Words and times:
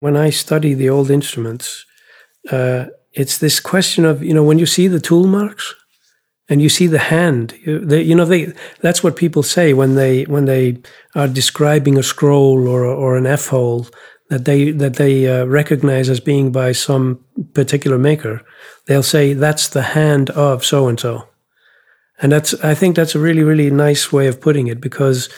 When 0.00 0.16
I 0.16 0.30
study 0.30 0.74
the 0.74 0.90
old 0.90 1.10
instruments, 1.10 1.86
uh, 2.50 2.86
it's 3.12 3.38
this 3.38 3.60
question 3.60 4.04
of, 4.04 4.22
you 4.22 4.34
know, 4.34 4.44
when 4.44 4.58
you 4.58 4.66
see 4.66 4.88
the 4.88 5.00
tool 5.00 5.26
marks 5.26 5.74
and 6.48 6.62
you 6.62 6.68
see 6.68 6.86
the 6.86 6.98
hand, 6.98 7.54
you, 7.64 7.78
they, 7.78 8.02
you 8.02 8.14
know, 8.14 8.24
they, 8.24 8.52
that's 8.80 9.02
what 9.02 9.16
people 9.16 9.42
say 9.42 9.72
when 9.72 9.94
they, 9.94 10.24
when 10.24 10.46
they 10.46 10.82
are 11.14 11.28
describing 11.28 11.98
a 11.98 12.02
scroll 12.02 12.66
or, 12.66 12.84
or 12.84 13.16
an 13.16 13.26
F 13.26 13.48
hole 13.48 13.86
that 14.30 14.44
they, 14.44 14.70
that 14.70 14.94
they 14.94 15.28
uh, 15.28 15.44
recognize 15.44 16.08
as 16.08 16.20
being 16.20 16.50
by 16.52 16.72
some 16.72 17.24
particular 17.52 17.98
maker. 17.98 18.42
They'll 18.86 19.02
say, 19.02 19.34
that's 19.34 19.68
the 19.68 19.82
hand 19.82 20.30
of 20.30 20.64
so 20.64 20.88
and 20.88 20.98
so. 20.98 21.28
And 22.22 22.32
that's, 22.32 22.54
I 22.62 22.74
think 22.74 22.96
that's 22.96 23.14
a 23.14 23.20
really, 23.20 23.42
really 23.42 23.70
nice 23.70 24.12
way 24.12 24.28
of 24.28 24.40
putting 24.40 24.68
it 24.68 24.80
because 24.80 25.28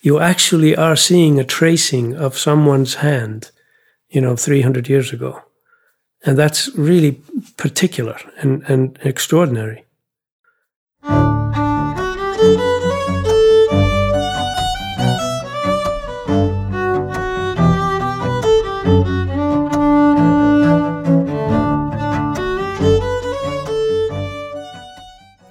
you 0.00 0.18
actually 0.18 0.74
are 0.74 0.96
seeing 0.96 1.38
a 1.38 1.44
tracing 1.44 2.14
of 2.14 2.36
someone's 2.36 2.94
hand, 2.94 3.50
you 4.12 4.20
know, 4.20 4.36
300 4.36 4.88
years 4.88 5.12
ago. 5.12 5.40
And 6.24 6.38
that's 6.38 6.68
really 6.76 7.22
particular 7.56 8.18
and, 8.38 8.62
and 8.68 8.98
extraordinary. 9.02 9.84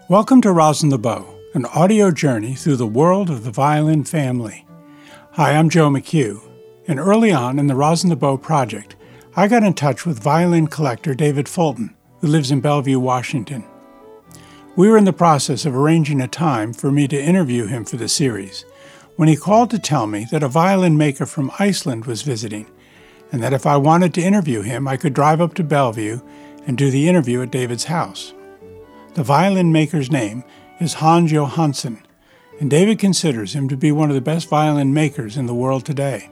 Welcome 0.08 0.42
to 0.42 0.52
Rosin 0.52 0.90
the 0.90 1.00
Bow, 1.00 1.26
an 1.56 1.66
audio 1.66 2.12
journey 2.12 2.54
through 2.54 2.76
the 2.76 2.86
world 2.86 3.32
of 3.32 3.44
the 3.44 3.52
violin 3.52 4.04
family. 4.04 4.68
Hi, 5.32 5.54
I'm 5.54 5.70
Joe 5.70 5.90
McHugh, 5.90 6.51
and 6.88 7.00
early 7.00 7.32
on 7.32 7.60
in 7.60 7.68
the 7.68 7.76
Rosin 7.76 8.10
the 8.10 8.16
Bow 8.16 8.38
project, 8.38 8.96
I 9.36 9.48
got 9.48 9.64
in 9.64 9.74
touch 9.74 10.06
with 10.06 10.22
violin 10.22 10.68
collector 10.68 11.14
David 11.14 11.48
Fulton, 11.48 11.96
who 12.20 12.28
lives 12.28 12.52
in 12.52 12.62
Bellevue, 12.62 13.00
Washington. 13.00 13.64
We 14.76 14.90
were 14.90 14.98
in 14.98 15.06
the 15.06 15.14
process 15.14 15.66
of 15.66 15.76
arranging 15.76 16.22
a 16.22 16.28
time 16.28 16.74
for 16.74 16.92
me 16.92 17.08
to 17.08 17.22
interview 17.22 17.66
him 17.66 17.86
for 17.86 17.98
the 17.98 18.08
series 18.08 18.66
when 19.16 19.28
he 19.28 19.36
called 19.36 19.70
to 19.70 19.80
tell 19.80 20.08
me 20.08 20.26
that 20.32 20.44
a 20.44 20.48
violin 20.48 20.98
maker 20.98 21.26
from 21.26 21.52
Iceland 21.60 22.06
was 22.06 22.24
visiting, 22.24 22.66
and 23.32 23.44
that 23.44 23.54
if 23.54 23.66
I 23.66 23.78
wanted 23.78 24.14
to 24.16 24.22
interview 24.22 24.62
him, 24.62 24.88
I 24.88 24.98
could 24.98 25.14
drive 25.14 25.40
up 25.40 25.54
to 25.56 25.64
Bellevue 25.64 26.22
and 26.66 26.78
do 26.78 26.90
the 26.90 27.08
interview 27.08 27.42
at 27.42 27.52
David's 27.52 27.86
house. 27.86 28.34
The 29.14 29.24
violin 29.24 29.72
maker's 29.72 30.10
name 30.10 30.44
is 30.80 30.96
Hans 30.96 31.32
Johansson, 31.32 32.02
and 32.60 32.70
David 32.70 33.00
considers 33.00 33.54
him 33.54 33.70
to 33.70 33.78
be 33.78 33.92
one 33.92 34.10
of 34.10 34.16
the 34.16 34.22
best 34.22 34.50
violin 34.50 34.94
makers 34.94 35.38
in 35.38 35.46
the 35.46 35.54
world 35.54 35.86
today. 35.86 36.30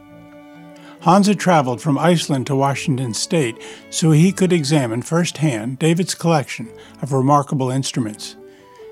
Hans 1.02 1.28
had 1.28 1.40
traveled 1.40 1.82
from 1.82 1.98
Iceland 1.98 2.46
to 2.48 2.56
Washington 2.56 3.14
State 3.14 3.62
so 3.90 4.12
he 4.12 4.34
could 4.34 4.52
examine 4.52 5.02
firsthand 5.02 5.80
David's 5.80 6.14
collection 6.14 6.70
of 7.02 7.14
remarkable 7.14 7.72
instruments, 7.72 8.36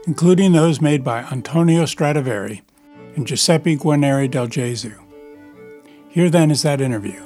including 0.06 0.54
those 0.54 0.80
made 0.80 1.04
by 1.04 1.24
Antonio 1.24 1.86
Stradivari 1.86 2.62
and 3.16 3.28
Giuseppe 3.28 3.76
Guarneri 3.76 4.32
del 4.32 4.48
Gesù. 4.48 4.96
Here 6.08 6.30
then 6.30 6.50
is 6.50 6.62
that 6.62 6.80
interview. 6.80 7.22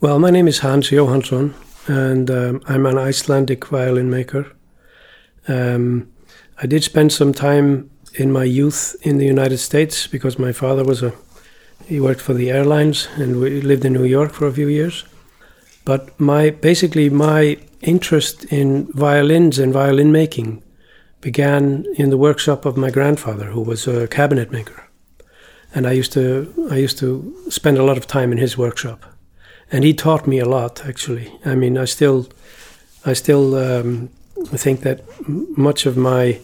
Well, 0.00 0.18
my 0.20 0.30
name 0.30 0.46
is 0.46 0.60
Hans 0.60 0.90
Johansson 0.90 1.54
and 1.88 2.30
um, 2.30 2.62
I'm 2.66 2.86
an 2.86 2.98
Icelandic 2.98 3.66
violin 3.66 4.08
maker. 4.08 4.52
Um, 5.48 6.12
I 6.62 6.66
did 6.66 6.84
spend 6.84 7.12
some 7.12 7.32
time 7.32 7.90
in 8.14 8.30
my 8.30 8.44
youth 8.44 8.94
in 9.02 9.18
the 9.18 9.26
United 9.26 9.58
States 9.58 10.06
because 10.06 10.38
my 10.38 10.52
father 10.52 10.84
was 10.84 11.02
a 11.02 11.12
he 11.90 12.00
worked 12.00 12.20
for 12.20 12.34
the 12.34 12.50
airlines 12.50 13.08
and 13.16 13.40
we 13.40 13.60
lived 13.60 13.84
in 13.84 13.92
New 13.92 14.04
York 14.04 14.32
for 14.32 14.46
a 14.46 14.52
few 14.52 14.68
years. 14.68 15.04
But 15.84 16.18
my 16.20 16.50
basically 16.50 17.10
my 17.10 17.58
interest 17.80 18.44
in 18.44 18.86
violins 18.92 19.58
and 19.58 19.72
violin 19.72 20.12
making 20.12 20.62
began 21.20 21.84
in 21.96 22.10
the 22.10 22.16
workshop 22.16 22.64
of 22.64 22.76
my 22.76 22.90
grandfather, 22.90 23.46
who 23.46 23.60
was 23.60 23.86
a 23.86 24.06
cabinet 24.06 24.52
maker, 24.52 24.88
and 25.74 25.86
I 25.86 25.92
used 25.92 26.12
to 26.12 26.24
I 26.70 26.76
used 26.76 26.98
to 26.98 27.34
spend 27.50 27.78
a 27.78 27.84
lot 27.84 27.98
of 27.98 28.06
time 28.06 28.32
in 28.32 28.38
his 28.38 28.56
workshop 28.56 29.04
and 29.72 29.84
he 29.84 29.94
taught 29.94 30.26
me 30.26 30.38
a 30.38 30.48
lot. 30.48 30.86
Actually, 30.86 31.32
I 31.44 31.54
mean, 31.54 31.78
I 31.78 31.86
still, 31.86 32.28
I 33.04 33.14
still 33.14 33.54
um, 33.56 34.10
think 34.46 34.80
that 34.80 35.00
much 35.28 35.86
of 35.86 35.96
my 35.96 36.40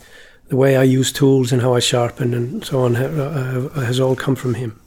the 0.49 0.56
way 0.56 0.76
I 0.76 0.84
use 0.84 1.12
tools 1.12 1.53
and 1.53 1.60
how 1.60 1.75
I 1.75 1.81
sharpen 1.81 2.32
and 2.32 2.65
so 2.65 2.82
on 2.82 2.94
uh, 2.94 3.70
uh, 3.75 3.81
has 3.81 3.99
all 3.99 4.15
come 4.15 4.37
from 4.37 4.54
him. 4.54 4.81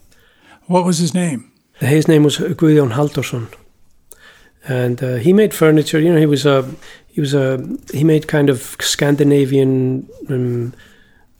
What 0.69 0.85
was 0.85 0.99
his 0.99 1.15
name? 1.15 1.51
His 1.79 2.07
name 2.07 2.23
was 2.23 2.37
Guðjón 2.37 2.91
Halldórsson, 2.91 3.47
and 4.67 5.01
uh, 5.01 5.15
he 5.15 5.33
made 5.33 5.51
furniture. 5.51 5.99
You 5.99 6.13
know, 6.13 6.19
he 6.19 6.27
was 6.27 6.45
a 6.45 6.63
he 7.07 7.19
was 7.19 7.33
a 7.33 7.57
he 7.91 8.03
made 8.03 8.27
kind 8.27 8.51
of 8.51 8.77
Scandinavian 8.79 10.07
um, 10.29 10.73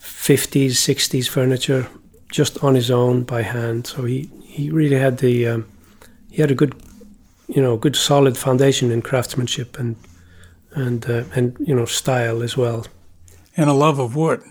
50s, 0.01 0.71
60s 0.71 1.29
furniture 1.29 1.87
just 2.31 2.63
on 2.63 2.73
his 2.73 2.89
own 2.89 3.23
by 3.23 3.43
hand. 3.43 3.85
So 3.85 4.05
he 4.05 4.31
he 4.43 4.71
really 4.71 4.97
had 4.97 5.19
the 5.19 5.47
um, 5.47 5.67
he 6.31 6.41
had 6.41 6.49
a 6.49 6.55
good 6.55 6.73
you 7.49 7.61
know, 7.61 7.77
good 7.77 7.95
solid 7.95 8.35
foundation 8.35 8.91
in 8.91 9.01
craftsmanship 9.01 9.77
and 9.77 9.95
and 10.71 11.09
uh, 11.09 11.23
and 11.35 11.55
you 11.59 11.75
know 11.75 11.85
style 11.85 12.41
as 12.41 12.57
well. 12.57 12.87
And 13.57 13.69
a 13.69 13.73
love 13.73 13.99
of 13.99 14.15
wood. 14.15 14.41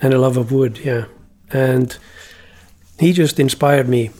And 0.00 0.14
a 0.14 0.18
love 0.18 0.36
of 0.36 0.50
wood, 0.50 0.78
yeah. 0.78 1.06
And 1.50 1.96
he 2.98 3.12
just 3.12 3.38
inspired 3.38 3.88
me. 3.88 4.10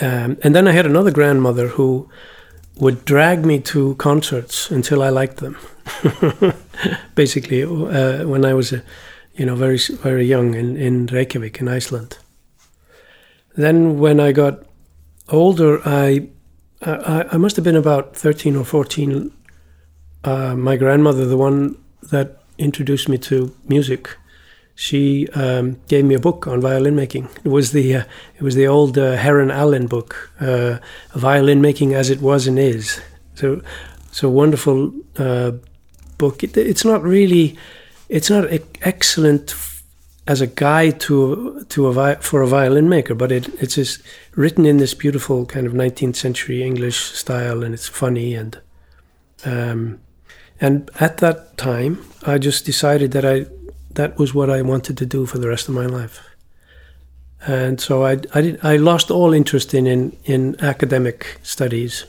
Um, 0.00 0.38
and 0.42 0.54
then 0.54 0.66
I 0.66 0.72
had 0.72 0.86
another 0.86 1.10
grandmother 1.10 1.68
who 1.68 2.08
would 2.76 3.04
drag 3.04 3.44
me 3.44 3.60
to 3.60 3.94
concerts 3.96 4.70
until 4.70 5.02
I 5.02 5.10
liked 5.10 5.36
them. 5.38 5.56
Basically, 7.14 7.62
uh, 7.62 8.26
when 8.26 8.44
I 8.44 8.54
was, 8.54 8.72
uh, 8.72 8.80
you 9.34 9.46
know, 9.46 9.54
very 9.54 9.78
very 9.78 10.26
young 10.26 10.54
in 10.54 10.76
in 10.76 11.06
Reykjavik 11.06 11.60
in 11.60 11.68
Iceland. 11.68 12.18
Then 13.56 13.98
when 13.98 14.18
I 14.20 14.32
got 14.32 14.64
older, 15.28 15.80
I 15.84 16.28
I, 16.80 17.24
I 17.32 17.36
must 17.36 17.56
have 17.56 17.64
been 17.64 17.76
about 17.76 18.16
13 18.16 18.56
or 18.56 18.64
14. 18.64 19.30
Uh, 20.24 20.54
my 20.56 20.76
grandmother, 20.76 21.26
the 21.26 21.36
one 21.36 21.76
that 22.10 22.42
introduced 22.58 23.08
me 23.08 23.18
to 23.18 23.54
music, 23.68 24.16
she 24.82 25.28
um, 25.28 25.80
gave 25.86 26.04
me 26.04 26.16
a 26.16 26.18
book 26.18 26.48
on 26.48 26.60
violin 26.60 26.96
making. 26.96 27.28
It 27.44 27.50
was 27.50 27.70
the 27.70 27.94
uh, 27.94 28.04
it 28.34 28.42
was 28.42 28.56
the 28.56 28.66
old 28.66 28.98
uh, 28.98 29.12
Heron 29.16 29.52
Allen 29.52 29.86
book, 29.86 30.32
uh, 30.40 30.78
violin 31.14 31.60
making 31.60 31.94
as 31.94 32.10
it 32.10 32.20
was 32.20 32.48
and 32.48 32.58
is. 32.58 33.00
So, 33.36 33.62
so 34.10 34.28
wonderful 34.28 34.92
uh, 35.16 35.52
book. 36.18 36.42
It, 36.42 36.56
it's 36.56 36.84
not 36.84 37.00
really, 37.04 37.56
it's 38.08 38.28
not 38.28 38.44
excellent 38.80 39.54
as 40.26 40.40
a 40.40 40.48
guide 40.48 40.98
to 41.02 41.64
to 41.68 41.86
a 41.86 42.16
for 42.16 42.42
a 42.42 42.48
violin 42.48 42.88
maker, 42.88 43.14
but 43.14 43.30
it 43.30 43.46
it's 43.62 43.76
just 43.76 44.02
written 44.34 44.66
in 44.66 44.78
this 44.78 44.94
beautiful 44.94 45.46
kind 45.46 45.64
of 45.64 45.74
19th 45.74 46.16
century 46.16 46.60
English 46.60 46.98
style, 47.12 47.62
and 47.62 47.72
it's 47.72 47.86
funny 47.86 48.34
and 48.34 48.58
um, 49.44 50.00
and 50.60 50.90
at 50.98 51.18
that 51.18 51.56
time 51.56 52.04
I 52.26 52.38
just 52.38 52.66
decided 52.66 53.12
that 53.12 53.24
I 53.24 53.46
that 53.94 54.18
was 54.18 54.34
what 54.34 54.50
I 54.50 54.62
wanted 54.62 54.96
to 54.98 55.06
do 55.06 55.26
for 55.26 55.38
the 55.38 55.48
rest 55.48 55.68
of 55.68 55.74
my 55.74 55.86
life, 55.86 56.20
and 57.46 57.80
so 57.80 58.04
I 58.04 58.12
I 58.34 58.40
did, 58.40 58.64
I 58.64 58.76
lost 58.76 59.10
all 59.10 59.32
interest 59.32 59.74
in 59.74 59.86
in, 59.86 60.16
in 60.24 60.56
academic 60.60 61.38
studies, 61.42 62.04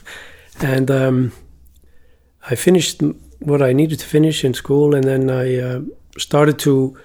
and 0.60 0.90
um, 0.90 1.32
I 2.50 2.54
finished 2.54 3.02
what 3.38 3.62
I 3.62 3.72
needed 3.72 4.00
to 4.00 4.06
finish 4.06 4.44
in 4.44 4.54
school, 4.54 4.94
and 4.94 5.04
then 5.04 5.30
I 5.30 5.58
uh, 5.58 5.80
started 6.18 6.58
to 6.60 6.96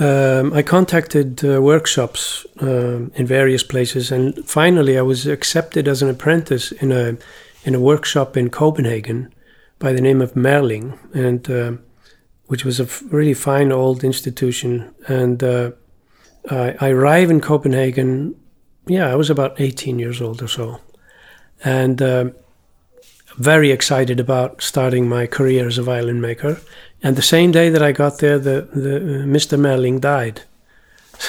um, 0.00 0.52
I 0.54 0.62
contacted 0.62 1.44
uh, 1.44 1.60
workshops 1.60 2.46
uh, 2.62 3.08
in 3.14 3.26
various 3.26 3.62
places, 3.62 4.10
and 4.10 4.34
finally, 4.48 4.98
I 4.98 5.02
was 5.02 5.26
accepted 5.26 5.86
as 5.86 6.02
an 6.02 6.08
apprentice 6.08 6.72
in 6.72 6.92
a 6.92 7.16
in 7.64 7.74
a 7.74 7.80
workshop 7.80 8.36
in 8.36 8.48
Copenhagen 8.48 9.32
by 9.78 9.92
the 9.92 10.00
name 10.00 10.22
of 10.22 10.34
Merling, 10.34 10.98
and 11.14 11.50
uh, 11.50 11.72
which 12.46 12.64
was 12.64 12.80
a 12.80 12.88
really 13.06 13.34
fine 13.34 13.72
old 13.72 14.04
institution. 14.04 14.94
And 15.08 15.42
uh, 15.42 15.72
I, 16.50 16.74
I 16.80 16.88
arrived 16.90 17.30
in 17.30 17.40
Copenhagen. 17.40 18.34
Yeah, 18.86 19.10
I 19.10 19.14
was 19.16 19.30
about 19.30 19.60
18 19.60 19.98
years 19.98 20.20
old 20.20 20.42
or 20.42 20.48
so, 20.48 20.80
and 21.64 22.00
uh, 22.00 22.30
very 23.36 23.72
excited 23.72 24.20
about 24.20 24.62
starting 24.62 25.08
my 25.08 25.26
career 25.26 25.66
as 25.66 25.76
a 25.76 25.82
violin 25.82 26.20
maker 26.20 26.60
and 27.02 27.16
the 27.16 27.22
same 27.22 27.52
day 27.52 27.68
that 27.70 27.82
I 27.82 27.92
got 27.92 28.18
there, 28.18 28.38
the, 28.38 28.68
the 28.72 28.96
uh, 28.96 29.24
Mr. 29.24 29.58
Merling 29.58 30.00
died. 30.00 30.42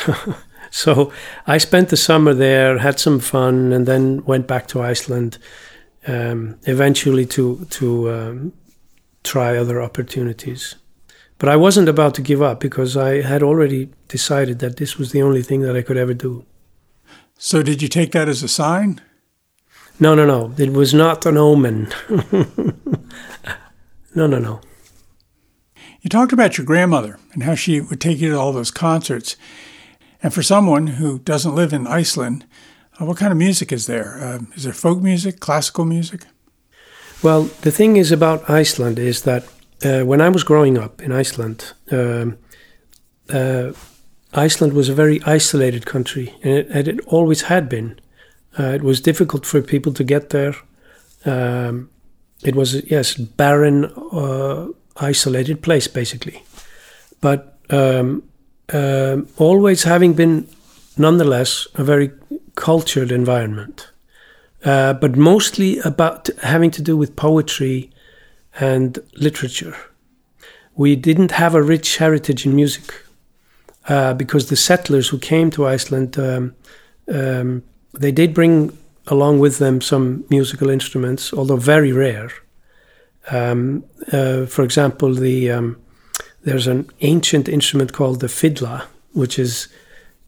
So, 0.70 1.14
I 1.48 1.60
spent 1.60 1.88
the 1.88 1.98
summer 1.98 2.34
there, 2.34 2.78
had 2.80 3.00
some 3.00 3.22
fun, 3.22 3.72
and 3.72 3.86
then 3.86 4.24
went 4.26 4.48
back 4.48 4.68
to 4.68 4.82
Iceland. 4.82 5.38
Um, 6.06 6.60
eventually, 6.64 7.26
to 7.28 7.66
to 7.70 8.12
um, 8.12 8.54
try 9.24 9.56
other 9.56 9.82
opportunities. 9.82 10.76
But 11.40 11.50
I 11.50 11.56
wasn't 11.56 11.90
about 11.90 12.16
to 12.16 12.22
give 12.22 12.42
up 12.42 12.60
because 12.60 12.98
I 12.98 13.22
had 13.22 13.44
already 13.44 13.90
decided 14.08 14.60
that 14.60 14.78
this 14.78 14.98
was 14.98 15.12
the 15.12 15.22
only 15.22 15.44
thing 15.44 15.62
that 15.62 15.76
I 15.76 15.82
could 15.84 15.98
ever 15.98 16.14
do. 16.14 16.46
So, 17.38 17.62
did 17.62 17.82
you 17.82 17.88
take 17.88 18.12
that 18.14 18.28
as 18.28 18.42
a 18.42 18.48
sign? 18.48 19.02
No, 20.00 20.16
no, 20.16 20.26
no. 20.26 20.54
It 20.58 20.74
was 20.74 20.94
not 20.94 21.26
an 21.26 21.38
omen. 21.38 21.90
no, 24.16 24.26
no, 24.28 24.40
no. 24.40 24.62
You 26.02 26.10
talked 26.10 26.34
about 26.34 26.58
your 26.58 26.66
grandmother 26.66 27.20
and 27.34 27.44
how 27.44 27.56
she 27.56 27.82
would 27.82 28.02
take 28.02 28.20
you 28.20 28.32
to 28.32 28.40
all 28.40 28.54
those 28.54 28.72
concerts. 28.72 29.36
And 30.24 30.34
for 30.34 30.42
someone 30.42 30.88
who 30.88 31.20
doesn't 31.20 31.56
live 31.56 31.74
in 31.74 31.86
Iceland, 31.86 32.46
uh, 33.00 33.06
what 33.06 33.18
kind 33.18 33.32
of 33.32 33.38
music 33.38 33.72
is 33.72 33.86
there? 33.86 34.18
Uh, 34.20 34.40
is 34.56 34.64
there 34.64 34.74
folk 34.74 35.02
music, 35.02 35.40
classical 35.40 35.86
music? 35.86 36.26
Well, 37.22 37.44
the 37.62 37.72
thing 37.72 37.98
is 37.98 38.12
about 38.12 38.50
Iceland 38.50 39.00
is 39.00 39.24
that 39.24 39.48
uh, 39.84 40.02
when 40.02 40.22
I 40.22 40.30
was 40.30 40.44
growing 40.44 40.78
up 40.78 41.02
in 41.02 41.12
Iceland, 41.12 41.74
um, 41.92 42.38
uh, 43.30 43.72
Iceland 44.34 44.74
was 44.74 44.90
a 44.90 44.94
very 44.94 45.22
isolated 45.24 45.86
country, 45.86 46.34
and 46.44 46.54
it, 46.54 46.68
and 46.70 46.88
it 46.88 47.00
always 47.08 47.44
had 47.44 47.70
been. 47.70 48.00
Uh, 48.58 48.74
it 48.74 48.82
was 48.82 49.02
difficult 49.02 49.46
for 49.46 49.62
people 49.62 49.94
to 49.94 50.04
get 50.04 50.30
there. 50.30 50.56
Um, 51.26 51.90
it 52.44 52.56
was 52.56 52.84
yes, 52.90 53.16
barren, 53.16 53.86
uh, 53.86 54.68
isolated 54.98 55.62
place 55.62 55.88
basically, 55.88 56.44
but 57.22 57.58
um, 57.70 58.24
um, 58.74 59.28
always 59.38 59.84
having 59.84 60.14
been, 60.14 60.48
nonetheless, 60.98 61.68
a 61.76 61.84
very 61.84 62.12
cultured 62.56 63.12
environment. 63.12 63.90
Uh, 64.66 64.94
but 64.94 65.16
mostly 65.16 65.80
about 65.80 66.30
having 66.42 66.72
to 66.72 66.82
do 66.82 66.98
with 66.98 67.16
poetry 67.16 67.92
and 68.60 69.00
literature. 69.16 69.76
We 70.76 70.96
didn't 70.96 71.32
have 71.32 71.56
a 71.56 71.62
rich 71.62 71.98
heritage 71.98 72.46
in 72.46 72.56
music 72.56 72.94
uh, 73.88 74.14
because 74.14 74.50
the 74.50 74.56
settlers 74.56 75.10
who 75.10 75.18
came 75.18 75.50
to 75.52 75.66
Iceland, 75.66 76.18
um, 76.20 76.56
um, 77.12 77.64
they 77.94 78.12
did 78.12 78.34
bring 78.34 78.78
along 79.08 79.40
with 79.40 79.58
them 79.58 79.82
some 79.82 80.26
musical 80.30 80.70
instruments, 80.70 81.34
although 81.34 81.56
very 81.56 81.92
rare. 81.92 82.30
Um, 83.32 83.86
uh, 84.12 84.46
for 84.46 84.64
example, 84.64 85.14
the 85.14 85.52
um, 85.52 85.78
there's 86.44 86.68
an 86.68 86.90
ancient 87.02 87.50
instrument 87.50 87.94
called 87.94 88.20
the 88.20 88.28
fiddla, 88.28 88.86
which 89.14 89.40
is 89.40 89.68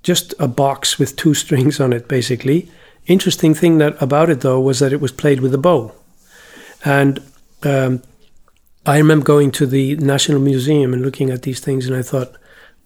just 0.03 0.33
a 0.39 0.47
box 0.47 0.97
with 0.97 1.15
two 1.15 1.33
strings 1.43 1.79
on 1.79 1.93
it, 1.93 2.07
basically. 2.07 2.69
Interesting 3.07 3.53
thing 3.53 3.77
that 3.79 4.01
about 4.01 4.29
it 4.29 4.41
though 4.41 4.59
was 4.59 4.79
that 4.79 4.93
it 4.93 5.01
was 5.01 5.11
played 5.11 5.41
with 5.41 5.53
a 5.53 5.57
bow, 5.57 5.93
and 6.85 7.19
um, 7.63 8.01
I 8.85 8.97
remember 8.97 9.25
going 9.25 9.51
to 9.51 9.65
the 9.65 9.95
National 9.97 10.39
Museum 10.39 10.93
and 10.93 11.01
looking 11.01 11.29
at 11.29 11.41
these 11.41 11.59
things, 11.59 11.87
and 11.87 11.95
I 11.95 12.01
thought, 12.01 12.35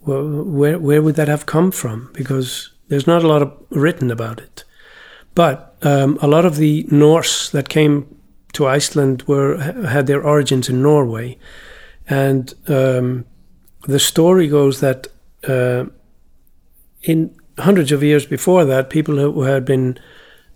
well, 0.02 0.44
where 0.44 0.80
where 0.80 1.02
would 1.02 1.16
that 1.16 1.28
have 1.28 1.46
come 1.46 1.72
from? 1.72 2.10
Because 2.14 2.72
there's 2.90 3.08
not 3.08 3.24
a 3.24 3.28
lot 3.28 3.42
of 3.42 3.54
written 3.70 4.12
about 4.12 4.40
it. 4.40 4.64
But 5.36 5.76
um, 5.82 6.18
a 6.22 6.28
lot 6.28 6.46
of 6.46 6.58
the 6.58 6.86
Norse 6.92 7.50
that 7.52 7.70
came 7.70 8.20
to 8.54 8.68
Iceland 8.68 9.24
were 9.28 9.58
had 9.58 10.08
their 10.08 10.24
origins 10.24 10.70
in 10.70 10.82
Norway, 10.82 11.38
and 12.08 12.54
um, 12.68 13.26
the 13.88 14.00
story 14.00 14.48
goes 14.48 14.80
that 14.80 15.08
uh, 15.48 15.86
in 17.04 17.36
hundreds 17.58 17.92
of 17.92 18.04
years 18.04 18.26
before 18.26 18.66
that, 18.66 18.90
people 18.90 19.16
who 19.16 19.44
had 19.44 19.66
been 19.66 20.00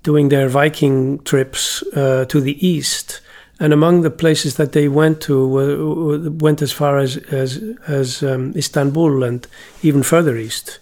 doing 0.03 0.29
their 0.29 0.47
Viking 0.47 1.19
trips 1.19 1.83
uh, 1.95 2.25
to 2.25 2.39
the 2.39 2.65
east, 2.65 3.21
and 3.59 3.73
among 3.73 4.01
the 4.01 4.09
places 4.09 4.55
that 4.55 4.71
they 4.71 4.87
went 4.87 5.21
to 5.21 5.47
were, 5.47 6.29
went 6.29 6.61
as 6.61 6.71
far 6.71 6.97
as 6.97 7.17
as, 7.31 7.61
as 7.87 8.23
um, 8.23 8.53
Istanbul 8.55 9.23
and 9.23 9.47
even 9.81 10.03
further 10.03 10.37
east. 10.37 10.79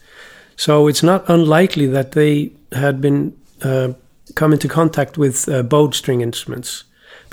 So 0.57 0.87
it's 0.87 1.03
not 1.03 1.29
unlikely 1.29 1.87
that 1.87 2.11
they 2.13 2.51
had 2.71 3.01
been 3.01 3.35
uh, 3.61 3.93
come 4.35 4.53
into 4.53 4.67
contact 4.67 5.17
with 5.17 5.47
uh, 5.49 5.63
bowed 5.63 5.95
string 5.95 6.21
instruments 6.21 6.85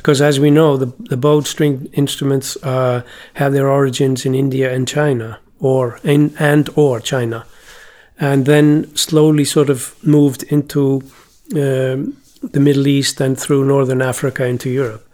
because 0.02 0.20
as 0.20 0.40
we 0.40 0.50
know, 0.50 0.76
the, 0.76 0.92
the 0.98 1.16
bowed 1.16 1.46
string 1.46 1.88
instruments 1.92 2.56
uh, 2.64 3.02
have 3.34 3.52
their 3.52 3.68
origins 3.68 4.26
in 4.26 4.34
India 4.34 4.74
and 4.74 4.88
China, 4.88 5.38
or 5.60 6.00
in 6.02 6.34
and 6.40 6.68
or 6.74 6.98
China, 6.98 7.46
and 8.18 8.44
then 8.44 8.94
slowly 8.96 9.44
sort 9.44 9.70
of 9.70 9.94
moved 10.04 10.42
into 10.44 11.02
um, 11.54 12.16
the 12.42 12.58
Middle 12.58 12.88
East 12.88 13.20
and 13.20 13.38
through 13.38 13.64
northern 13.64 14.02
Africa 14.02 14.44
into 14.44 14.70
Europe. 14.70 15.08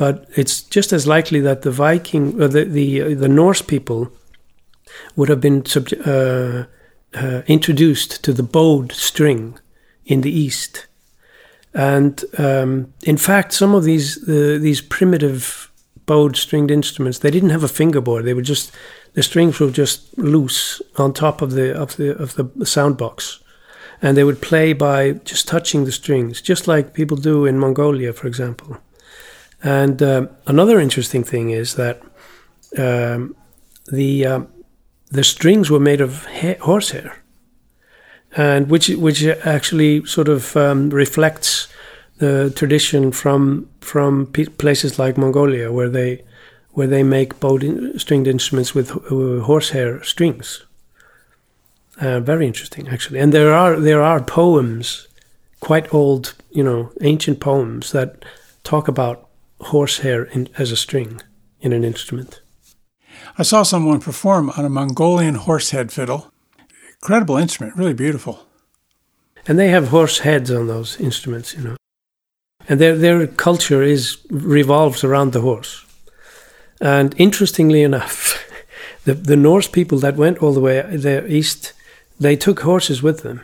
But 0.00 0.26
it's 0.34 0.62
just 0.76 0.92
as 0.92 1.06
likely 1.06 1.40
that 1.40 1.62
the 1.62 1.70
Viking, 1.70 2.42
or 2.42 2.48
the 2.48 2.64
the, 2.64 3.14
the 3.14 3.28
Norse 3.28 3.62
people, 3.62 4.00
would 5.14 5.28
have 5.28 5.40
been 5.40 5.62
uh, 6.06 6.64
uh, 7.14 7.42
introduced 7.46 8.24
to 8.24 8.32
the 8.32 8.42
bowed 8.42 8.92
string 8.92 9.58
in 10.04 10.22
the 10.22 10.36
East 10.46 10.86
and 11.72 12.24
um, 12.38 12.92
in 13.04 13.16
fact, 13.16 13.52
some 13.52 13.74
of 13.74 13.84
these 13.84 14.28
uh, 14.28 14.58
these 14.60 14.80
primitive 14.80 15.70
bowed 16.06 16.36
stringed 16.36 16.70
instruments 16.70 17.20
they 17.20 17.30
didn't 17.30 17.50
have 17.50 17.62
a 17.62 17.68
fingerboard. 17.68 18.24
They 18.24 18.34
were 18.34 18.42
just 18.42 18.72
the 19.14 19.22
strings 19.22 19.60
were 19.60 19.70
just 19.70 20.16
loose 20.18 20.82
on 20.96 21.12
top 21.12 21.42
of 21.42 21.52
the 21.52 21.76
of 21.80 21.96
the 21.96 22.16
of 22.20 22.34
the 22.34 22.66
sound 22.66 22.96
box, 22.96 23.40
and 24.02 24.16
they 24.16 24.24
would 24.24 24.42
play 24.42 24.72
by 24.72 25.12
just 25.24 25.46
touching 25.46 25.84
the 25.84 25.92
strings, 25.92 26.42
just 26.42 26.66
like 26.66 26.94
people 26.94 27.16
do 27.16 27.46
in 27.46 27.58
Mongolia, 27.58 28.12
for 28.12 28.26
example. 28.26 28.78
And 29.62 30.02
uh, 30.02 30.26
another 30.46 30.80
interesting 30.80 31.24
thing 31.24 31.50
is 31.50 31.74
that 31.74 32.02
um, 32.78 33.36
the 33.92 34.26
uh, 34.26 34.40
the 35.10 35.24
strings 35.24 35.70
were 35.70 35.80
made 35.80 36.00
of 36.00 36.24
ha- 36.26 36.58
horsehair 36.60 37.20
and 38.36 38.70
which 38.70 38.88
which 38.88 39.24
actually 39.24 40.04
sort 40.04 40.28
of 40.28 40.56
um, 40.56 40.90
reflects 40.90 41.68
the 42.18 42.52
tradition 42.54 43.10
from 43.12 43.68
from 43.80 44.26
places 44.26 44.98
like 44.98 45.18
Mongolia, 45.18 45.72
where 45.72 45.88
they 45.88 46.22
where 46.72 46.86
they 46.86 47.02
make 47.02 47.40
bowed 47.40 47.64
in, 47.64 47.98
stringed 47.98 48.28
instruments 48.28 48.74
with 48.74 48.92
uh, 48.92 49.44
horsehair 49.44 50.02
strings. 50.04 50.64
Uh, 52.00 52.20
very 52.20 52.46
interesting, 52.46 52.88
actually. 52.88 53.18
And 53.18 53.32
there 53.32 53.52
are 53.52 53.80
there 53.80 54.02
are 54.02 54.22
poems, 54.22 55.08
quite 55.60 55.92
old, 55.92 56.34
you 56.50 56.62
know, 56.62 56.92
ancient 57.00 57.40
poems 57.40 57.92
that 57.92 58.24
talk 58.62 58.86
about 58.86 59.28
horsehair 59.60 60.24
in, 60.24 60.48
as 60.58 60.70
a 60.70 60.76
string 60.76 61.20
in 61.60 61.72
an 61.72 61.84
instrument. 61.84 62.40
I 63.38 63.42
saw 63.42 63.62
someone 63.62 64.00
perform 64.00 64.50
on 64.50 64.64
a 64.64 64.70
Mongolian 64.70 65.34
horsehead 65.34 65.92
fiddle 65.92 66.32
incredible 67.02 67.36
instrument, 67.36 67.76
really 67.76 67.94
beautiful. 67.94 68.46
And 69.46 69.58
they 69.58 69.68
have 69.68 69.88
horse 69.88 70.18
heads 70.18 70.50
on 70.50 70.66
those 70.66 71.00
instruments, 71.00 71.54
you 71.54 71.62
know. 71.62 71.76
And 72.68 72.78
their 72.78 72.96
their 72.96 73.26
culture 73.26 73.82
is 73.82 74.18
revolves 74.30 75.02
around 75.02 75.32
the 75.32 75.40
horse. 75.40 75.84
And 76.80 77.14
interestingly 77.18 77.82
enough, 77.82 78.44
the 79.04 79.14
the 79.14 79.36
Norse 79.36 79.68
people 79.68 79.98
that 80.00 80.16
went 80.16 80.38
all 80.38 80.52
the 80.52 80.60
way 80.60 80.82
there 80.82 81.26
east, 81.26 81.72
they 82.18 82.36
took 82.36 82.60
horses 82.60 83.02
with 83.02 83.22
them. 83.22 83.40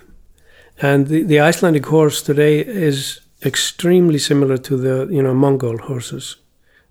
And 0.82 1.06
the, 1.06 1.22
the 1.22 1.40
Icelandic 1.40 1.86
horse 1.86 2.20
today 2.20 2.60
is 2.60 3.20
extremely 3.46 4.18
similar 4.18 4.58
to 4.58 4.76
the 4.76 5.12
you 5.12 5.22
know 5.22 5.34
Mongol 5.34 5.78
horses. 5.78 6.36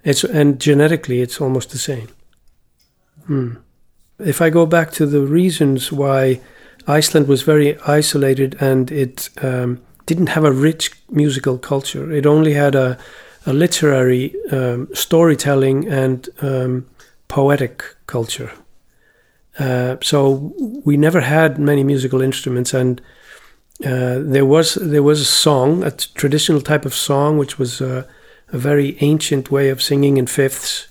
It's 0.04 0.24
and 0.24 0.60
genetically 0.60 1.22
it's 1.22 1.42
almost 1.42 1.70
the 1.70 1.78
same. 1.78 2.08
Hmm. 3.28 3.56
If 4.20 4.42
I 4.42 4.50
go 4.50 4.66
back 4.66 4.92
to 4.92 5.06
the 5.06 5.22
reasons 5.22 5.92
why 5.92 6.40
Iceland 6.88 7.28
was 7.28 7.42
very 7.42 7.78
isolated 7.82 8.56
and 8.62 8.92
it 8.92 9.30
um, 9.42 9.82
didn't 10.06 10.28
have 10.28 10.44
a 10.44 10.52
rich 10.52 10.92
musical 11.10 11.58
culture. 11.58 12.12
It 12.12 12.26
only 12.26 12.54
had 12.54 12.76
a, 12.76 12.98
a 13.46 13.54
literary 13.54 14.36
um, 14.52 14.88
storytelling 14.94 15.88
and 15.88 16.30
um, 16.42 16.86
poetic 17.28 17.84
culture. 18.08 18.52
Uh, 19.58 19.96
so 20.02 20.54
we 20.84 20.98
never 20.98 21.22
had 21.22 21.58
many 21.58 21.84
musical 21.84 22.22
instruments, 22.22 22.74
and 22.74 23.02
uh, 23.84 24.20
there 24.20 24.46
was 24.46 24.75
there 24.75 25.03
was 25.03 25.20
a 25.22 25.25
song, 25.25 25.84
a 25.84 25.91
traditional 25.91 26.62
type 26.62 26.86
of 26.86 26.94
song, 26.94 27.38
which 27.38 27.60
was 27.60 27.82
a, 27.82 28.08
a 28.50 28.58
very 28.58 28.98
ancient 29.01 29.51
way 29.51 29.70
of 29.70 29.82
singing 29.82 30.17
in 30.17 30.27
fifths. 30.27 30.88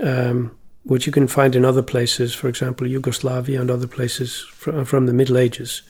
Um, 0.00 0.58
which 0.84 1.06
you 1.06 1.12
can 1.12 1.28
find 1.28 1.54
in 1.54 1.66
other 1.66 1.82
places, 1.82 2.34
for 2.34 2.48
example, 2.48 2.86
Yugoslavia 2.86 3.60
and 3.60 3.70
other 3.70 3.86
places 3.86 4.40
from, 4.40 4.86
from 4.86 5.04
the 5.04 5.12
Middle 5.12 5.36
Ages. 5.36 5.82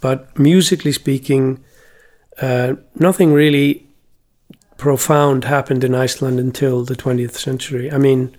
But 0.00 0.38
musically 0.38 0.92
speaking, 0.92 1.62
uh, 2.40 2.76
nothing 2.94 3.34
really 3.34 3.86
profound 4.78 5.44
happened 5.44 5.84
in 5.84 5.94
Iceland 5.94 6.40
until 6.40 6.84
the 6.84 6.94
20th 6.94 7.32
century. 7.32 7.92
I 7.92 7.98
mean, 7.98 8.34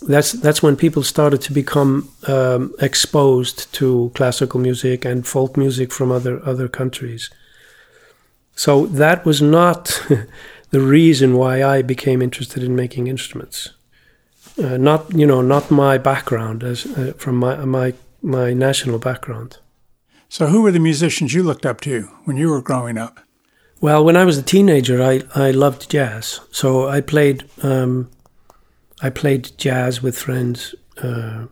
that's 0.00 0.32
that's 0.32 0.62
when 0.62 0.76
people 0.76 1.02
started 1.02 1.40
to 1.42 1.52
become 1.52 2.10
um, 2.26 2.74
exposed 2.80 3.72
to 3.74 4.10
classical 4.14 4.60
music 4.60 5.04
and 5.04 5.26
folk 5.26 5.56
music 5.56 5.92
from 5.92 6.10
other 6.10 6.44
other 6.46 6.68
countries. 6.68 7.30
So 8.54 8.86
that 8.86 9.24
was 9.24 9.40
not 9.40 10.02
the 10.70 10.80
reason 10.80 11.36
why 11.36 11.62
I 11.62 11.82
became 11.82 12.22
interested 12.22 12.62
in 12.62 12.74
making 12.76 13.06
instruments 13.06 13.70
uh, 14.62 14.76
not 14.76 15.12
you 15.14 15.26
know 15.26 15.42
not 15.42 15.70
my 15.70 15.98
background 15.98 16.62
as 16.62 16.86
uh, 16.86 17.12
from 17.16 17.36
my 17.36 17.56
my 17.64 17.94
my 18.22 18.52
national 18.52 18.98
background. 18.98 19.58
So, 20.28 20.46
who 20.46 20.62
were 20.62 20.70
the 20.70 20.78
musicians 20.78 21.34
you 21.34 21.42
looked 21.42 21.66
up 21.66 21.80
to 21.82 22.02
when 22.24 22.36
you 22.36 22.50
were 22.50 22.62
growing 22.62 22.98
up? 22.98 23.20
Well, 23.80 24.04
when 24.04 24.16
I 24.16 24.24
was 24.24 24.38
a 24.38 24.42
teenager, 24.42 25.02
I, 25.02 25.22
I 25.34 25.50
loved 25.50 25.90
jazz. 25.90 26.40
So 26.52 26.86
I 26.86 27.00
played 27.00 27.44
um, 27.62 28.10
I 29.02 29.10
played 29.10 29.52
jazz 29.56 30.02
with 30.02 30.18
friends 30.18 30.74
uh, 31.02 31.46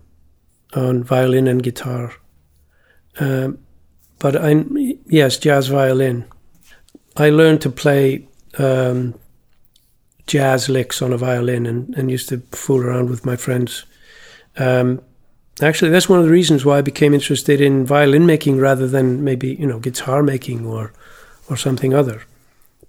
on 0.75 1.03
violin 1.03 1.49
and 1.49 1.63
guitar. 1.63 2.15
Um, 3.19 3.59
but 4.19 4.37
I 4.37 4.65
yes, 5.07 5.39
jazz 5.39 5.69
violin. 5.69 6.25
I 7.17 7.31
learned 7.31 7.61
to 7.63 7.71
play 7.71 8.29
um, 8.59 9.15
jazz 10.27 10.69
licks 10.69 11.03
on 11.03 11.13
a 11.13 11.17
violin 11.17 11.67
and, 11.67 11.95
and 11.97 12.11
used 12.11 12.29
to 12.29 12.39
fool 12.53 12.85
around 12.85 13.11
with 13.11 13.25
my 13.25 13.37
friends. 13.37 13.85
Um, 14.57 15.01
actually, 15.63 15.91
that's 15.91 16.09
one 16.09 16.19
of 16.19 16.27
the 16.27 16.33
reasons 16.33 16.65
why 16.65 16.79
I 16.79 16.83
became 16.83 17.15
interested 17.15 17.61
in 17.61 17.87
violin 17.87 18.27
making 18.27 18.59
rather 18.59 18.87
than 18.87 19.25
maybe 19.25 19.55
you 19.55 19.67
know 19.67 19.79
guitar 19.79 20.23
making 20.23 20.67
or 20.67 20.93
or 21.49 21.57
something 21.57 21.95
other. 21.95 22.23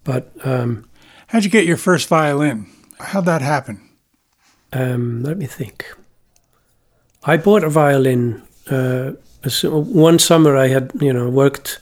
But 0.04 0.32
um, 0.44 0.90
how'd 1.28 1.44
you 1.44 1.50
get 1.50 1.66
your 1.66 1.78
first 1.78 2.08
violin? 2.08 2.68
How'd 3.00 3.26
that 3.26 3.42
happen? 3.42 3.89
Um, 4.72 5.24
let 5.24 5.38
me 5.38 5.46
think. 5.46 5.86
I 7.24 7.38
bought 7.38 7.64
a 7.64 7.70
violin. 7.70 8.42
Uh, 8.70 9.12
one 9.64 10.20
summer, 10.20 10.56
I 10.56 10.68
had 10.68 10.92
you 11.00 11.14
know 11.14 11.30
worked. 11.30 11.80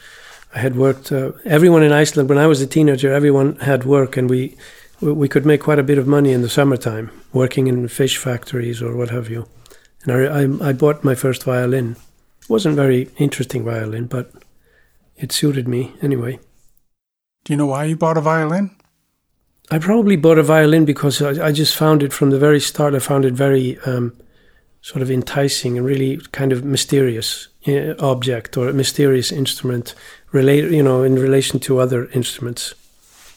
I 0.55 0.59
had 0.59 0.75
worked. 0.75 1.11
Uh, 1.11 1.31
everyone 1.45 1.83
in 1.83 1.91
Iceland 1.91 2.29
when 2.29 2.37
I 2.37 2.47
was 2.47 2.61
a 2.61 2.67
teenager, 2.67 3.13
everyone 3.13 3.55
had 3.57 3.83
work, 3.83 4.17
and 4.17 4.29
we 4.29 4.57
we 5.01 5.27
could 5.27 5.45
make 5.45 5.61
quite 5.61 5.79
a 5.79 5.83
bit 5.83 5.97
of 5.97 6.07
money 6.07 6.31
in 6.31 6.41
the 6.41 6.49
summertime 6.49 7.11
working 7.33 7.67
in 7.67 7.87
fish 7.87 8.17
factories 8.17 8.81
or 8.81 8.95
what 8.95 9.09
have 9.09 9.29
you. 9.29 9.47
And 10.03 10.11
I, 10.11 10.67
I, 10.67 10.69
I 10.69 10.73
bought 10.73 11.03
my 11.03 11.15
first 11.15 11.43
violin. 11.43 11.95
It 12.41 12.49
wasn't 12.49 12.75
very 12.75 13.09
interesting 13.17 13.63
violin, 13.63 14.07
but 14.07 14.31
it 15.15 15.31
suited 15.31 15.67
me 15.67 15.93
anyway. 16.01 16.39
Do 17.43 17.53
you 17.53 17.57
know 17.57 17.67
why 17.67 17.85
you 17.85 17.95
bought 17.95 18.17
a 18.17 18.21
violin? 18.21 18.75
I 19.69 19.79
probably 19.79 20.15
bought 20.15 20.37
a 20.37 20.43
violin 20.43 20.85
because 20.85 21.21
I, 21.21 21.47
I 21.47 21.51
just 21.51 21.75
found 21.75 22.01
it 22.01 22.13
from 22.13 22.29
the 22.29 22.39
very 22.39 22.59
start. 22.59 22.95
I 22.95 22.99
found 22.99 23.25
it 23.25 23.33
very 23.33 23.77
um, 23.79 24.13
sort 24.81 25.01
of 25.01 25.11
enticing 25.11 25.77
and 25.77 25.85
really 25.85 26.17
kind 26.31 26.53
of 26.53 26.63
mysterious 26.63 27.49
uh, 27.67 27.93
object 27.99 28.55
or 28.55 28.69
a 28.69 28.73
mysterious 28.73 29.31
instrument, 29.31 29.93
relate 30.31 30.71
you 30.71 30.83
know 30.83 31.03
in 31.03 31.15
relation 31.15 31.59
to 31.61 31.79
other 31.79 32.07
instruments. 32.13 32.73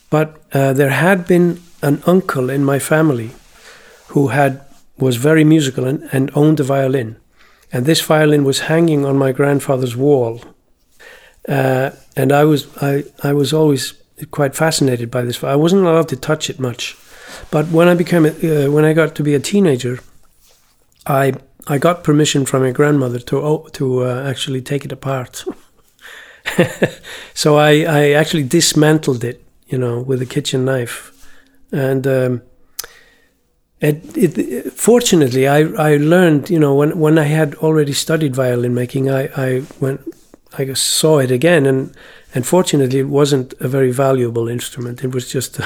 But 0.09 0.41
uh, 0.53 0.71
there 0.73 0.89
had 0.89 1.27
been 1.27 1.61
an 1.81 2.01
uncle 2.05 2.49
in 2.49 2.63
my 2.63 2.79
family 2.79 3.31
who 4.07 4.29
had 4.29 4.61
was 4.97 5.17
very 5.17 5.43
musical 5.43 5.85
and, 5.85 6.07
and 6.13 6.31
owned 6.33 6.61
a 6.61 6.63
violin, 6.63 7.17
and 7.73 7.85
this 7.85 7.99
violin 7.99 8.45
was 8.45 8.61
hanging 8.61 9.05
on 9.05 9.17
my 9.17 9.33
grandfather's 9.33 9.97
wall. 9.97 10.41
Uh, 11.45 11.89
and 12.15 12.31
I 12.31 12.45
was 12.45 12.67
I, 12.77 13.03
I 13.21 13.33
was 13.33 13.51
always 13.51 14.00
quite 14.25 14.55
fascinated 14.55 15.09
by 15.09 15.23
this. 15.23 15.43
I 15.43 15.55
wasn't 15.55 15.85
allowed 15.85 16.09
to 16.09 16.15
touch 16.15 16.49
it 16.49 16.59
much, 16.59 16.97
but 17.49 17.67
when 17.67 17.87
I 17.87 17.95
became 17.95 18.25
uh, 18.25 18.71
when 18.71 18.85
I 18.85 18.93
got 18.93 19.15
to 19.15 19.23
be 19.23 19.35
a 19.35 19.39
teenager, 19.39 19.99
I 21.05 21.33
I 21.67 21.77
got 21.77 22.03
permission 22.03 22.45
from 22.45 22.63
my 22.63 22.71
grandmother 22.71 23.19
to 23.19 23.41
oh, 23.41 23.67
to 23.73 24.03
uh, 24.05 24.29
actually 24.29 24.61
take 24.61 24.85
it 24.85 24.91
apart. 24.91 25.43
so 27.33 27.57
I 27.57 27.71
I 27.83 28.11
actually 28.11 28.43
dismantled 28.43 29.23
it 29.23 29.45
you 29.71 29.77
know, 29.77 30.01
with 30.01 30.21
a 30.21 30.25
kitchen 30.25 30.65
knife. 30.65 31.07
And 31.71 32.05
um, 32.05 32.41
it, 33.79 34.17
it, 34.17 34.73
fortunately, 34.73 35.47
I, 35.47 35.59
I 35.59 35.97
learned, 35.97 36.49
you 36.49 36.59
know, 36.59 36.75
when, 36.75 36.99
when 36.99 37.17
I 37.17 37.23
had 37.23 37.55
already 37.55 37.93
studied 37.93 38.35
violin 38.35 38.73
making, 38.73 39.09
I, 39.09 39.29
I 39.35 39.63
went, 39.79 40.01
I 40.57 40.73
saw 40.73 41.19
it 41.19 41.31
again, 41.31 41.65
and 41.65 41.95
and 42.33 42.45
fortunately, 42.45 42.99
it 42.99 43.09
wasn't 43.09 43.53
a 43.59 43.67
very 43.67 43.91
valuable 43.91 44.47
instrument. 44.47 45.03
It 45.03 45.13
was 45.13 45.29
just, 45.29 45.59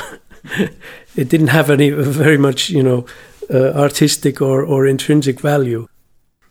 it 1.16 1.30
didn't 1.30 1.48
have 1.48 1.70
any 1.70 1.90
very 1.92 2.38
much, 2.38 2.70
you 2.70 2.84
know, 2.84 3.06
uh, 3.54 3.74
artistic 3.74 4.42
or 4.42 4.64
or 4.64 4.88
intrinsic 4.88 5.40
value. 5.40 5.88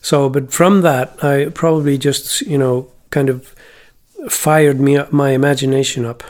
So, 0.01 0.29
but 0.29 0.53
from 0.53 0.83
that, 0.83 1.25
I 1.25 1.51
probably 1.55 1.99
just, 1.99 2.43
you 2.43 2.59
know, 2.59 2.89
kind 3.11 3.29
of 3.29 3.55
fired 4.29 4.79
me 4.79 4.99
my 5.11 5.31
imagination 5.31 6.05
up 6.05 6.23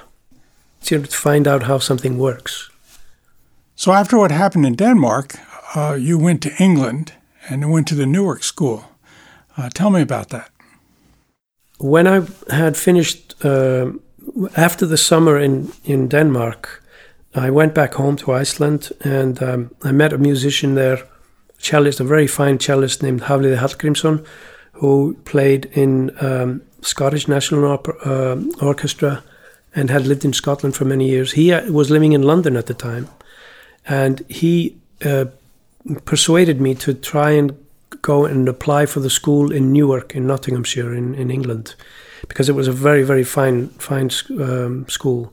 to 0.84 1.02
find 1.02 1.48
out 1.48 1.64
how 1.64 1.78
something 1.78 2.18
works. 2.18 2.70
So, 3.76 3.92
after 3.92 4.16
what 4.16 4.30
happened 4.30 4.66
in 4.66 4.76
Denmark, 4.76 5.34
uh, 5.74 5.98
you 6.00 6.18
went 6.18 6.40
to 6.42 6.62
England 6.62 7.12
and 7.48 7.70
went 7.70 7.88
to 7.88 7.94
the 7.94 8.06
Newark 8.06 8.42
School. 8.44 8.84
Uh, 9.56 9.68
tell 9.74 9.90
me 9.90 10.00
about 10.00 10.28
that. 10.28 10.53
When 11.78 12.06
I 12.06 12.26
had 12.50 12.76
finished, 12.76 13.34
uh, 13.44 13.92
after 14.56 14.86
the 14.86 14.96
summer 14.96 15.38
in, 15.38 15.72
in 15.84 16.08
Denmark, 16.08 16.82
I 17.34 17.50
went 17.50 17.74
back 17.74 17.94
home 17.94 18.16
to 18.16 18.32
Iceland 18.32 18.92
and 19.00 19.42
um, 19.42 19.70
I 19.82 19.92
met 19.92 20.12
a 20.12 20.18
musician 20.18 20.74
there, 20.76 21.02
cellist, 21.58 22.00
a 22.00 22.04
very 22.04 22.26
fine 22.26 22.58
cellist 22.58 23.02
named 23.02 23.22
Hafliði 23.22 23.58
Hallgrímsson, 23.58 24.24
who 24.74 25.16
played 25.24 25.66
in 25.72 26.16
um, 26.20 26.62
Scottish 26.80 27.26
National 27.26 27.64
Opera, 27.66 27.96
uh, 28.04 28.64
Orchestra 28.64 29.22
and 29.74 29.90
had 29.90 30.06
lived 30.06 30.24
in 30.24 30.32
Scotland 30.32 30.76
for 30.76 30.84
many 30.84 31.08
years. 31.08 31.32
He 31.32 31.52
uh, 31.52 31.70
was 31.72 31.90
living 31.90 32.12
in 32.12 32.22
London 32.22 32.56
at 32.56 32.66
the 32.66 32.74
time, 32.74 33.08
and 33.86 34.24
he 34.28 34.76
uh, 35.04 35.26
persuaded 36.04 36.60
me 36.60 36.74
to 36.76 36.94
try 36.94 37.32
and 37.32 37.63
go 38.04 38.26
and 38.26 38.48
apply 38.48 38.86
for 38.86 39.00
the 39.00 39.10
school 39.10 39.50
in 39.50 39.72
Newark 39.72 40.14
in 40.14 40.26
Nottinghamshire 40.26 40.94
in, 40.94 41.14
in 41.14 41.30
England, 41.30 41.74
because 42.28 42.48
it 42.48 42.54
was 42.54 42.68
a 42.68 42.72
very 42.72 43.02
very 43.02 43.24
fine 43.24 43.68
fine 43.78 44.10
um, 44.38 44.86
school 44.88 45.32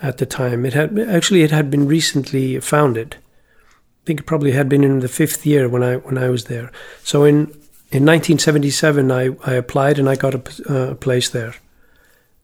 at 0.00 0.18
the 0.18 0.26
time. 0.26 0.66
It 0.66 0.74
had 0.74 0.98
actually 0.98 1.42
it 1.42 1.50
had 1.50 1.70
been 1.70 1.88
recently 1.88 2.60
founded. 2.60 3.16
I 3.16 4.06
think 4.06 4.20
it 4.20 4.26
probably 4.26 4.52
had 4.52 4.68
been 4.68 4.84
in 4.84 5.00
the 5.00 5.08
fifth 5.08 5.46
year 5.46 5.68
when 5.68 5.82
I 5.82 5.96
when 5.96 6.18
I 6.18 6.28
was 6.28 6.44
there. 6.44 6.70
So 7.02 7.24
in 7.24 7.36
in 7.90 8.04
1977, 8.04 9.10
I, 9.10 9.30
I 9.50 9.54
applied 9.54 9.98
and 9.98 10.10
I 10.10 10.14
got 10.16 10.34
a, 10.34 10.42
uh, 10.70 10.94
place 10.94 11.30
there, 11.30 11.54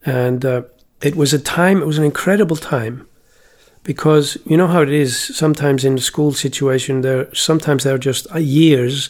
and 0.07 0.43
uh, 0.45 0.63
it 1.03 1.17
was 1.17 1.35
a 1.35 1.39
time, 1.39 1.83
it 1.83 1.87
was 1.87 1.99
an 1.99 2.05
incredible 2.05 2.57
time 2.57 3.07
because 3.85 4.37
you 4.45 4.57
know 4.57 4.67
how 4.67 4.83
it 4.83 4.91
is 4.91 5.37
sometimes 5.37 5.85
in 5.85 5.99
a 5.99 6.00
school 6.00 6.33
situation 6.33 7.03
there 7.03 7.33
sometimes 7.35 7.85
there 7.85 7.95
are 7.95 7.99
just 7.99 8.26
uh, 8.35 8.38
years 8.38 9.09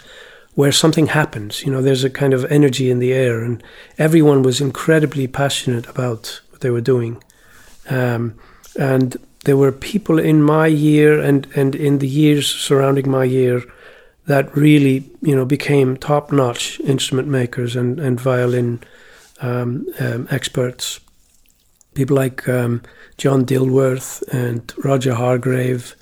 where 0.55 0.73
something 0.73 1.07
happens 1.07 1.63
you 1.63 1.73
know 1.73 1.81
there's 1.81 2.05
a 2.05 2.11
kind 2.11 2.35
of 2.35 2.45
energy 2.47 2.91
in 2.91 2.99
the 2.99 3.13
air 3.13 3.43
and 3.43 3.63
everyone 3.99 4.43
was 4.43 4.61
incredibly 4.61 5.27
passionate 5.27 5.87
about 5.89 6.41
what 6.55 6.61
they 6.61 6.71
were 6.71 6.81
doing. 6.81 7.21
Um, 7.91 8.39
and 8.79 9.17
there 9.45 9.57
were 9.57 9.73
people 9.73 10.21
in 10.21 10.41
my 10.41 10.69
year 10.69 11.21
and 11.21 11.49
and 11.57 11.75
in 11.75 11.99
the 11.99 12.07
years 12.07 12.49
surrounding 12.49 13.11
my 13.11 13.25
year 13.25 13.63
that 14.27 14.57
really 14.57 15.11
you 15.21 15.35
know 15.35 15.45
became 15.45 15.97
top 15.97 16.31
notch 16.31 16.79
instrument 16.81 17.29
makers 17.29 17.75
and 17.75 17.99
and 17.99 18.21
violin 18.21 18.81
um, 19.41 19.87
um, 19.99 20.29
experts. 20.31 21.01
People 21.95 22.17
like 22.17 22.49
um, 22.49 22.83
John 23.17 23.45
Dilworth 23.45 24.23
and 24.33 24.73
Roger 24.83 25.15
Hargrave, 25.15 25.95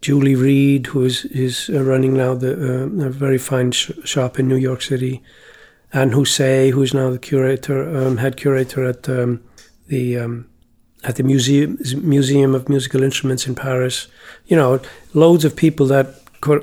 Julie 0.00 0.34
Reed, 0.34 0.86
who 0.88 1.04
is 1.04 1.24
is 1.26 1.70
uh, 1.72 1.82
running 1.82 2.14
now 2.14 2.34
the 2.34 2.52
uh, 2.52 3.06
a 3.06 3.10
very 3.10 3.38
fine 3.38 3.72
sh- 3.72 3.90
shop 4.04 4.38
in 4.38 4.48
New 4.48 4.56
York 4.56 4.82
City, 4.82 5.22
Anne 5.92 6.12
Houssaye, 6.12 6.70
who 6.70 6.82
is 6.82 6.94
now 6.94 7.10
the 7.10 7.18
curator, 7.18 7.96
um, 7.96 8.18
head 8.18 8.36
curator 8.36 8.84
at 8.84 9.08
um, 9.08 9.42
the 9.88 10.18
um, 10.18 10.48
at 11.04 11.16
the 11.16 11.22
museum 11.22 11.78
Museum 12.02 12.54
of 12.54 12.68
Musical 12.68 13.02
Instruments 13.02 13.46
in 13.46 13.54
Paris. 13.54 14.08
You 14.46 14.56
know, 14.56 14.80
loads 15.14 15.44
of 15.44 15.56
people 15.56 15.86
that 15.86 16.06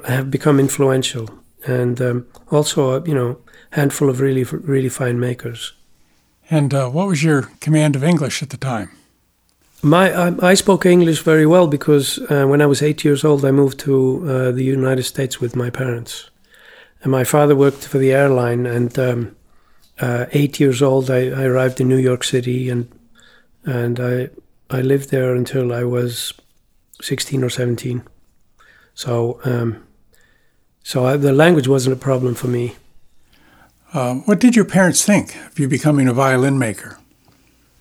have 0.07 0.31
become 0.31 0.59
influential, 0.59 1.29
and 1.67 2.01
um, 2.01 2.27
also 2.51 2.91
a, 2.91 3.07
you 3.07 3.13
know 3.13 3.37
handful 3.71 4.09
of 4.09 4.19
really 4.19 4.43
really 4.43 4.89
fine 4.89 5.19
makers. 5.19 5.73
And 6.49 6.73
uh, 6.73 6.89
what 6.89 7.07
was 7.07 7.23
your 7.23 7.43
command 7.59 7.95
of 7.95 8.03
English 8.03 8.43
at 8.43 8.49
the 8.49 8.57
time? 8.57 8.89
My 9.85 10.13
I, 10.13 10.51
I 10.51 10.53
spoke 10.53 10.85
English 10.85 11.23
very 11.23 11.45
well 11.45 11.67
because 11.67 12.17
uh, 12.29 12.45
when 12.45 12.61
I 12.61 12.65
was 12.65 12.81
eight 12.81 13.03
years 13.03 13.25
old, 13.25 13.43
I 13.43 13.51
moved 13.51 13.79
to 13.79 14.23
uh, 14.25 14.51
the 14.51 14.63
United 14.63 15.03
States 15.03 15.41
with 15.41 15.57
my 15.57 15.69
parents, 15.69 16.29
and 17.01 17.11
my 17.11 17.25
father 17.25 17.53
worked 17.53 17.85
for 17.85 17.97
the 17.97 18.13
airline. 18.13 18.65
And 18.65 18.97
um, 18.97 19.35
uh, 19.99 20.27
eight 20.31 20.57
years 20.57 20.81
old, 20.81 21.11
I, 21.11 21.27
I, 21.27 21.43
arrived 21.43 21.81
in 21.81 21.89
New 21.89 21.97
York 21.97 22.23
City, 22.23 22.69
and 22.69 22.87
and 23.65 23.99
I 23.99 24.29
I 24.69 24.79
lived 24.81 25.09
there 25.09 25.35
until 25.35 25.73
I 25.73 25.83
was 25.83 26.33
sixteen 27.01 27.43
or 27.43 27.49
seventeen. 27.49 28.03
So 28.93 29.41
um, 29.43 29.85
so 30.81 31.05
I, 31.05 31.17
the 31.17 31.33
language 31.33 31.67
wasn't 31.67 31.97
a 31.97 31.99
problem 31.99 32.35
for 32.35 32.47
me. 32.47 32.77
Uh, 33.93 34.15
what 34.27 34.39
did 34.39 34.55
your 34.55 34.65
parents 34.65 35.03
think 35.03 35.35
of 35.47 35.59
you 35.59 35.67
becoming 35.67 36.07
a 36.07 36.13
violin 36.13 36.57
maker? 36.57 36.99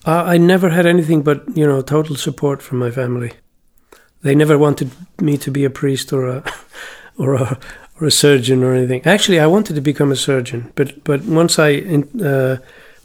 Uh, 0.05 0.25
I 0.25 0.39
never 0.39 0.71
had 0.71 0.87
anything 0.87 1.23
but 1.23 1.45
you 1.57 1.67
know 1.67 1.83
total 1.83 2.17
support 2.17 2.63
from 2.63 2.79
my 2.79 2.91
family. 2.91 3.33
They 4.23 4.35
never 4.35 4.59
wanted 4.59 4.91
me 5.21 5.37
to 5.39 5.51
be 5.51 5.65
a 5.65 5.71
priest 5.71 6.13
or 6.13 6.29
a 6.29 6.45
or 7.17 7.35
a 7.35 7.59
or 8.01 8.07
a 8.07 8.11
surgeon 8.11 8.63
or 8.63 8.75
anything. 8.75 9.03
Actually, 9.05 9.41
I 9.41 9.47
wanted 9.47 9.75
to 9.75 9.81
become 9.81 10.13
a 10.13 10.17
surgeon, 10.17 10.73
but 10.75 11.05
but 11.05 11.23
once 11.25 11.59
I 11.59 12.05
uh, 12.25 12.57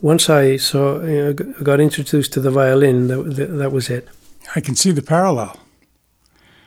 once 0.01 0.29
I 0.29 0.57
saw 0.57 1.01
you 1.01 1.23
know, 1.23 1.33
got 1.33 1.79
introduced 1.79 2.33
to 2.33 2.39
the 2.39 2.51
violin, 2.51 3.07
that, 3.07 3.35
that, 3.35 3.57
that 3.57 3.71
was 3.71 3.89
it. 3.89 4.07
I 4.55 4.61
can 4.61 4.75
see 4.75 4.91
the 4.91 5.01
parallel. 5.01 5.57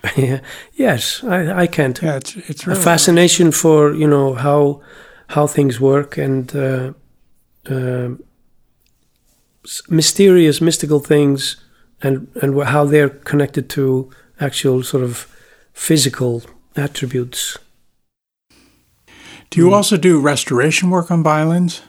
yeah. 0.16 0.40
Yes, 0.74 1.22
I, 1.24 1.62
I 1.62 1.66
can't. 1.66 2.00
Yeah, 2.02 2.16
it's 2.16 2.36
it's 2.36 2.66
A 2.66 2.70
really 2.70 2.82
fascination 2.82 3.52
for 3.52 3.94
you 3.94 4.06
know 4.06 4.34
how 4.34 4.80
how 5.28 5.46
things 5.46 5.80
work 5.80 6.18
and 6.18 6.54
uh, 6.56 6.92
uh, 7.68 8.10
mysterious, 9.88 10.60
mystical 10.60 11.00
things, 11.00 11.56
and 12.02 12.28
and 12.42 12.62
how 12.62 12.84
they're 12.84 13.10
connected 13.24 13.68
to 13.68 14.10
actual 14.38 14.82
sort 14.82 15.04
of 15.04 15.26
physical 15.72 16.42
attributes. 16.76 17.58
Do 19.50 19.60
you 19.60 19.74
also 19.74 19.96
do 19.96 20.20
restoration 20.20 20.90
work 20.90 21.10
on 21.10 21.22
violins? 21.22 21.82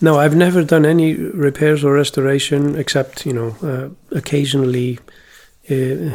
No, 0.00 0.18
I've 0.18 0.34
never 0.34 0.64
done 0.64 0.84
any 0.84 1.14
repairs 1.14 1.84
or 1.84 1.92
restoration 1.92 2.74
except, 2.76 3.24
you 3.24 3.32
know, 3.32 3.56
uh, 3.62 4.16
occasionally. 4.16 4.98
Uh, 5.70 6.10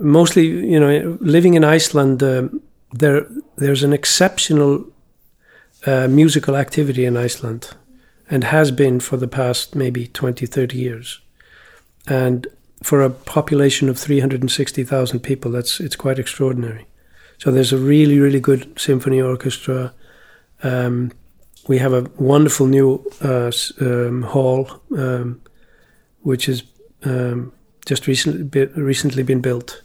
mostly, 0.00 0.46
you 0.46 0.80
know, 0.80 1.18
living 1.20 1.54
in 1.54 1.64
Iceland, 1.64 2.22
um 2.22 2.62
there 2.92 3.26
there's 3.56 3.82
an 3.82 3.92
exceptional 3.92 4.84
uh, 5.86 6.08
musical 6.08 6.56
activity 6.56 7.04
in 7.04 7.16
Iceland, 7.16 7.70
and 8.30 8.44
has 8.44 8.70
been 8.70 9.00
for 9.00 9.16
the 9.16 9.28
past 9.28 9.74
maybe 9.74 10.06
20, 10.06 10.46
30 10.46 10.78
years. 10.78 11.20
And 12.06 12.46
for 12.82 13.02
a 13.02 13.10
population 13.10 13.88
of 13.88 13.98
360,000 13.98 15.20
people, 15.20 15.50
that's 15.50 15.80
it's 15.80 15.96
quite 15.96 16.18
extraordinary. 16.18 16.86
So 17.38 17.50
there's 17.50 17.72
a 17.72 17.78
really, 17.78 18.18
really 18.18 18.40
good 18.40 18.78
symphony 18.78 19.20
orchestra. 19.20 19.92
Um, 20.62 21.12
we 21.68 21.78
have 21.78 21.92
a 21.92 22.10
wonderful 22.18 22.66
new 22.66 23.04
uh, 23.22 23.52
um, 23.80 24.22
hall, 24.22 24.80
um, 24.96 25.40
which 26.22 26.46
has 26.46 26.62
um, 27.04 27.52
just 27.86 28.06
recently 28.06 28.42
be, 28.42 28.64
recently 28.66 29.22
been 29.22 29.40
built, 29.40 29.82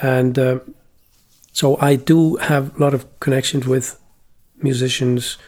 and 0.00 0.38
um 0.38 0.74
so 1.54 1.76
I 1.80 1.94
do 1.94 2.34
have 2.36 2.76
a 2.76 2.82
lot 2.82 2.94
of 2.94 3.06
connections 3.20 3.64
with 3.64 3.96
musicians. 4.56 5.38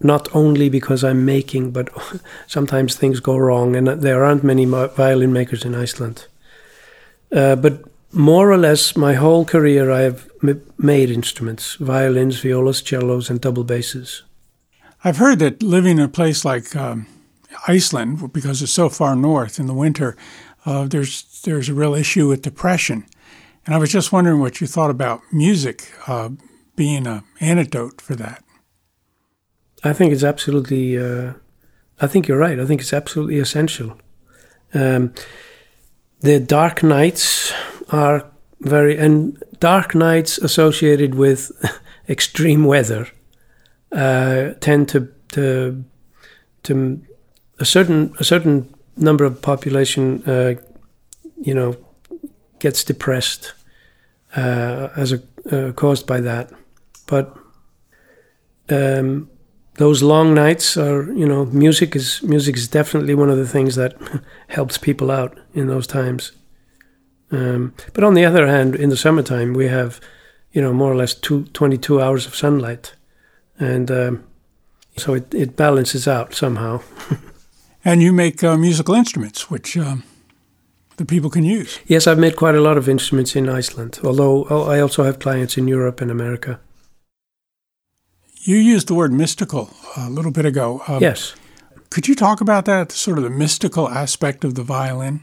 Not 0.00 0.28
only 0.34 0.68
because 0.68 1.02
I'm 1.02 1.24
making, 1.24 1.72
but 1.72 1.88
sometimes 2.46 2.94
things 2.94 3.20
go 3.20 3.36
wrong, 3.36 3.76
and 3.76 3.88
there 3.88 4.24
aren't 4.24 4.44
many 4.44 4.64
violin 4.64 5.32
makers 5.32 5.64
in 5.64 5.74
Iceland. 5.74 6.26
Uh, 7.32 7.56
but 7.56 7.84
more 8.12 8.50
or 8.50 8.56
less, 8.56 8.96
my 8.96 9.14
whole 9.14 9.44
career, 9.44 9.90
I 9.90 10.00
have 10.02 10.28
made 10.78 11.10
instruments: 11.10 11.74
violins, 11.74 12.40
violas, 12.40 12.78
cellos, 12.78 13.30
and 13.30 13.40
double 13.40 13.64
basses. 13.64 14.22
I've 15.04 15.18
heard 15.18 15.38
that 15.40 15.62
living 15.62 15.98
in 15.98 16.04
a 16.04 16.08
place 16.08 16.44
like 16.44 16.74
um, 16.74 17.06
Iceland, 17.66 18.32
because 18.32 18.62
it's 18.62 18.72
so 18.72 18.88
far 18.88 19.14
north 19.14 19.60
in 19.60 19.66
the 19.66 19.74
winter, 19.74 20.16
uh, 20.64 20.86
there's 20.86 21.40
there's 21.42 21.68
a 21.68 21.74
real 21.74 21.94
issue 21.94 22.28
with 22.28 22.42
depression, 22.42 23.06
and 23.64 23.74
I 23.74 23.78
was 23.78 23.92
just 23.92 24.12
wondering 24.12 24.40
what 24.40 24.60
you 24.60 24.66
thought 24.66 24.90
about 24.90 25.20
music 25.32 25.92
uh, 26.06 26.30
being 26.76 27.06
an 27.06 27.22
antidote 27.40 28.00
for 28.00 28.14
that. 28.16 28.42
I 29.84 29.92
think 29.92 30.12
it's 30.12 30.24
absolutely. 30.24 30.98
Uh, 30.98 31.34
I 32.00 32.06
think 32.06 32.28
you're 32.28 32.38
right. 32.38 32.58
I 32.58 32.66
think 32.66 32.80
it's 32.80 32.92
absolutely 32.92 33.38
essential. 33.38 33.98
Um, 34.74 35.12
the 36.20 36.40
dark 36.40 36.82
nights 36.82 37.52
are 37.90 38.26
very 38.60 38.98
and 38.98 39.42
dark 39.60 39.94
nights 39.94 40.38
associated 40.38 41.14
with 41.14 41.52
extreme 42.08 42.64
weather 42.64 43.08
uh, 43.92 44.50
tend 44.60 44.88
to 44.90 45.08
to 45.32 45.84
to 46.64 47.00
a 47.60 47.64
certain 47.64 48.14
a 48.18 48.24
certain 48.24 48.74
number 48.96 49.24
of 49.24 49.40
population, 49.40 50.22
uh, 50.26 50.54
you 51.40 51.54
know, 51.54 51.76
gets 52.58 52.82
depressed 52.82 53.52
uh, 54.36 54.88
as 54.96 55.12
a 55.12 55.22
uh, 55.50 55.72
caused 55.72 56.06
by 56.06 56.20
that, 56.20 56.50
but. 57.06 57.36
Um, 58.70 59.30
those 59.78 60.02
long 60.02 60.34
nights 60.34 60.76
are 60.76 61.04
you 61.12 61.26
know 61.26 61.46
music 61.46 61.96
is 61.96 62.22
music 62.22 62.56
is 62.56 62.68
definitely 62.68 63.14
one 63.14 63.30
of 63.30 63.38
the 63.38 63.48
things 63.48 63.74
that 63.74 63.96
helps 64.48 64.78
people 64.78 65.10
out 65.10 65.38
in 65.54 65.66
those 65.66 65.86
times. 65.86 66.32
Um, 67.30 67.74
but 67.92 68.04
on 68.04 68.14
the 68.14 68.24
other 68.24 68.46
hand 68.46 68.74
in 68.74 68.90
the 68.90 68.96
summertime 68.96 69.54
we 69.54 69.68
have 69.68 70.00
you 70.52 70.62
know 70.62 70.72
more 70.72 70.92
or 70.92 70.96
less 70.96 71.14
two, 71.14 71.44
22 71.52 72.00
hours 72.00 72.26
of 72.26 72.34
sunlight. 72.34 72.94
And 73.58 73.90
um, 73.90 74.24
so 74.96 75.14
it, 75.14 75.34
it 75.34 75.56
balances 75.56 76.06
out 76.06 76.34
somehow. 76.34 76.82
And 77.84 78.02
you 78.02 78.12
make 78.12 78.44
uh, 78.44 78.56
musical 78.58 78.94
instruments, 78.94 79.50
which 79.50 79.76
um, 79.76 80.02
the 80.98 81.04
people 81.04 81.30
can 81.30 81.44
use. 81.44 81.78
yes 81.86 82.06
i've 82.06 82.18
made 82.18 82.36
quite 82.36 82.54
a 82.54 82.60
lot 82.60 82.76
of 82.76 82.88
instruments 82.88 83.36
in 83.36 83.48
iceland 83.48 83.98
although 84.04 84.46
oh, 84.50 84.64
i 84.64 84.80
also 84.80 85.04
have 85.04 85.18
clients 85.18 85.56
in 85.56 85.68
europe 85.68 86.00
and 86.02 86.10
america 86.10 86.58
You 88.40 88.56
used 88.56 88.88
the 88.88 88.94
word 88.94 89.12
mystical 89.12 89.70
a 89.96 90.08
little 90.08 90.30
bit 90.30 90.46
ago. 90.46 90.82
Um, 90.88 91.02
yes 91.02 91.34
Could 91.90 92.08
you 92.08 92.14
talk 92.14 92.40
about 92.40 92.64
that, 92.66 92.92
sort 92.92 93.18
of 93.18 93.24
the 93.24 93.30
mystical 93.30 93.88
aspect 93.88 94.44
of 94.44 94.54
the 94.54 94.62
violin? 94.62 95.20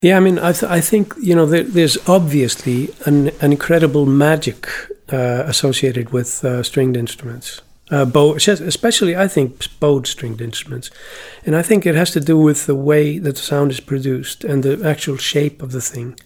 Yeah, 0.00 0.16
I 0.16 0.20
mean, 0.20 0.38
I, 0.38 0.52
th- 0.52 0.70
I 0.70 0.80
think 0.80 1.14
you 1.20 1.34
know 1.34 1.46
there, 1.46 1.64
there's 1.64 1.98
obviously 2.08 2.90
an, 3.04 3.28
an 3.40 3.50
incredible 3.52 4.06
magic 4.06 4.68
uh, 5.12 5.42
associated 5.46 6.12
with 6.12 6.44
uh, 6.44 6.62
stringed 6.62 6.96
instruments, 6.96 7.62
uh, 7.90 8.04
bow, 8.04 8.34
especially 8.36 9.16
I 9.16 9.26
think 9.26 9.66
bowed 9.80 10.06
stringed 10.06 10.40
instruments, 10.40 10.90
and 11.44 11.56
I 11.56 11.62
think 11.62 11.84
it 11.84 11.96
has 11.96 12.12
to 12.12 12.20
do 12.20 12.38
with 12.38 12.66
the 12.66 12.76
way 12.76 13.18
that 13.18 13.36
the 13.36 13.42
sound 13.42 13.72
is 13.72 13.80
produced 13.80 14.44
and 14.44 14.62
the 14.62 14.88
actual 14.88 15.16
shape 15.16 15.62
of 15.62 15.72
the 15.72 15.80
thing, 15.80 16.16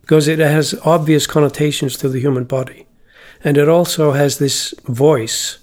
because 0.00 0.26
it 0.26 0.38
has 0.38 0.74
obvious 0.84 1.26
connotations 1.26 1.98
to 1.98 2.08
the 2.08 2.20
human 2.20 2.44
body, 2.44 2.86
and 3.44 3.56
it 3.56 3.68
also 3.68 4.12
has 4.12 4.38
this 4.38 4.74
voice, 4.84 5.58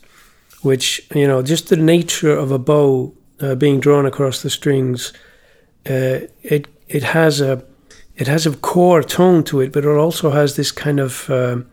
which 0.62 1.08
you 1.14 1.28
know 1.28 1.42
just 1.42 1.70
the 1.70 1.78
nature 1.78 2.36
of 2.36 2.52
a 2.52 2.60
bow 2.60 3.14
uh, 3.42 3.56
being 3.56 3.80
drawn 3.80 4.06
across 4.06 4.42
the 4.42 4.50
strings 4.50 5.14
uh, 5.90 6.22
it 6.44 6.68
it 6.88 7.04
has 7.04 7.42
a 7.42 7.64
it 8.16 8.28
has 8.28 8.46
a 8.46 8.56
core 8.56 9.04
tone 9.04 9.44
to 9.44 9.60
it, 9.60 9.72
but 9.72 9.84
it 9.84 9.98
also 9.98 10.32
has 10.32 10.56
this 10.56 10.72
kind 10.72 11.00
of 11.00 11.30
um, 11.30 11.70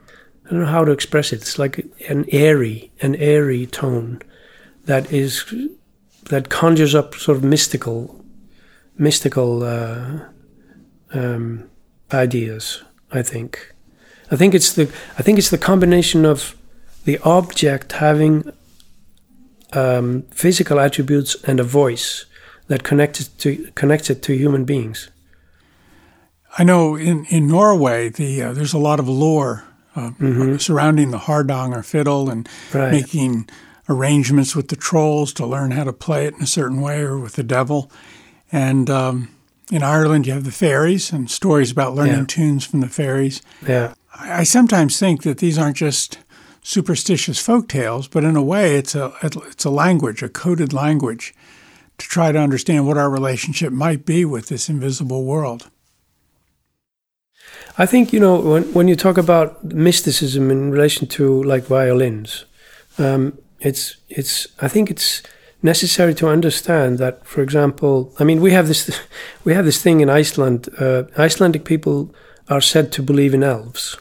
I 0.46 0.50
don't 0.50 0.60
know 0.60 0.66
how 0.66 0.84
to 0.84 0.92
express 0.92 1.32
it. 1.32 1.40
It's 1.40 1.58
like 1.58 1.86
an 2.08 2.26
airy 2.28 2.90
an 3.00 3.14
airy 3.16 3.66
tone 3.66 4.20
that 4.84 5.10
is 5.12 5.54
that 6.24 6.48
conjures 6.48 6.94
up 6.94 7.14
sort 7.14 7.38
of 7.38 7.44
mystical 7.44 8.24
mystical 8.98 9.62
uh, 9.62 10.20
um, 11.14 11.70
ideas. 12.12 12.82
I 13.10 13.22
think 13.22 13.71
I 14.32 14.36
think 14.36 14.54
it's 14.54 14.72
the 14.72 14.82
I 15.18 15.22
think 15.22 15.38
it's 15.38 15.50
the 15.50 15.58
combination 15.58 16.24
of 16.24 16.56
the 17.04 17.18
object 17.18 17.92
having 17.92 18.50
um, 19.72 20.22
physical 20.30 20.78
attributes 20.80 21.36
and 21.44 21.60
a 21.60 21.64
voice 21.64 22.24
that 22.68 22.82
connects 22.82 23.20
it 23.20 23.28
to 23.38 23.70
connects 23.74 24.10
it 24.10 24.22
to 24.22 24.32
human 24.36 24.64
beings. 24.64 25.10
I 26.58 26.64
know 26.64 26.96
in, 26.96 27.24
in 27.26 27.46
Norway, 27.46 28.08
the 28.10 28.42
uh, 28.42 28.52
there's 28.52 28.74
a 28.74 28.78
lot 28.78 29.00
of 29.00 29.08
lore 29.08 29.64
uh, 29.96 30.10
surrounding 30.58 31.10
the 31.10 31.18
hardanger 31.18 31.82
fiddle 31.82 32.30
and 32.30 32.48
Right. 32.72 32.92
making 32.92 33.48
arrangements 33.88 34.54
with 34.56 34.68
the 34.68 34.76
trolls 34.76 35.32
to 35.34 35.46
learn 35.46 35.70
how 35.72 35.84
to 35.84 35.92
play 35.92 36.26
it 36.26 36.34
in 36.34 36.42
a 36.42 36.46
certain 36.46 36.80
way 36.80 37.00
or 37.00 37.18
with 37.18 37.34
the 37.34 37.42
devil. 37.42 37.90
And 38.50 38.88
um, 38.90 39.28
in 39.70 39.82
Ireland, 39.82 40.26
you 40.26 40.32
have 40.34 40.44
the 40.44 40.52
fairies 40.52 41.12
and 41.12 41.30
stories 41.30 41.70
about 41.70 41.94
learning 41.94 42.20
Yeah. 42.20 42.24
tunes 42.26 42.64
from 42.66 42.80
the 42.80 42.88
fairies. 42.88 43.42
Yeah, 43.66 43.94
I, 44.22 44.42
sometimes 44.44 44.98
think 44.98 45.22
that 45.22 45.38
these 45.38 45.58
aren't 45.58 45.76
just 45.76 46.18
superstitious 46.62 47.38
folk 47.38 47.68
tales, 47.68 48.08
but 48.08 48.24
in 48.24 48.36
a 48.36 48.42
way, 48.42 48.76
it's 48.76 48.94
a 48.94 49.12
it's 49.22 49.64
a 49.64 49.70
language, 49.70 50.22
a 50.22 50.28
coded 50.28 50.72
language, 50.72 51.34
to 51.98 52.06
try 52.08 52.32
to 52.32 52.38
understand 52.38 52.86
what 52.86 52.98
our 52.98 53.10
relationship 53.10 53.72
might 53.72 54.04
be 54.04 54.24
with 54.24 54.48
this 54.48 54.68
invisible 54.68 55.24
world. 55.24 55.70
I 57.78 57.86
think 57.86 58.12
you 58.12 58.20
know 58.20 58.38
when 58.38 58.72
when 58.72 58.88
you 58.88 58.96
talk 58.96 59.18
about 59.18 59.64
mysticism 59.64 60.50
in 60.50 60.70
relation 60.70 61.06
to 61.08 61.42
like 61.42 61.64
violins, 61.64 62.44
um, 62.98 63.38
it's 63.60 63.96
it's 64.08 64.46
I 64.60 64.68
think 64.68 64.90
it's 64.90 65.22
necessary 65.62 66.14
to 66.14 66.28
understand 66.28 66.98
that, 66.98 67.24
for 67.24 67.42
example, 67.42 68.12
I 68.18 68.24
mean 68.24 68.40
we 68.40 68.52
have 68.52 68.68
this 68.68 69.00
we 69.44 69.54
have 69.54 69.64
this 69.64 69.82
thing 69.82 70.00
in 70.00 70.10
Iceland. 70.10 70.68
Uh, 70.78 71.04
Icelandic 71.18 71.64
people 71.64 72.14
are 72.48 72.60
said 72.60 72.92
to 72.92 73.02
believe 73.02 73.34
in 73.34 73.42
elves, 73.42 73.96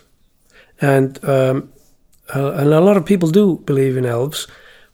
and 0.82 1.24
um, 1.24 1.72
uh, 2.36 2.52
and 2.54 2.74
a 2.74 2.82
lot 2.82 2.98
of 2.98 3.06
people 3.06 3.30
do 3.30 3.58
believe 3.66 3.98
in 3.98 4.06
elves, 4.06 4.48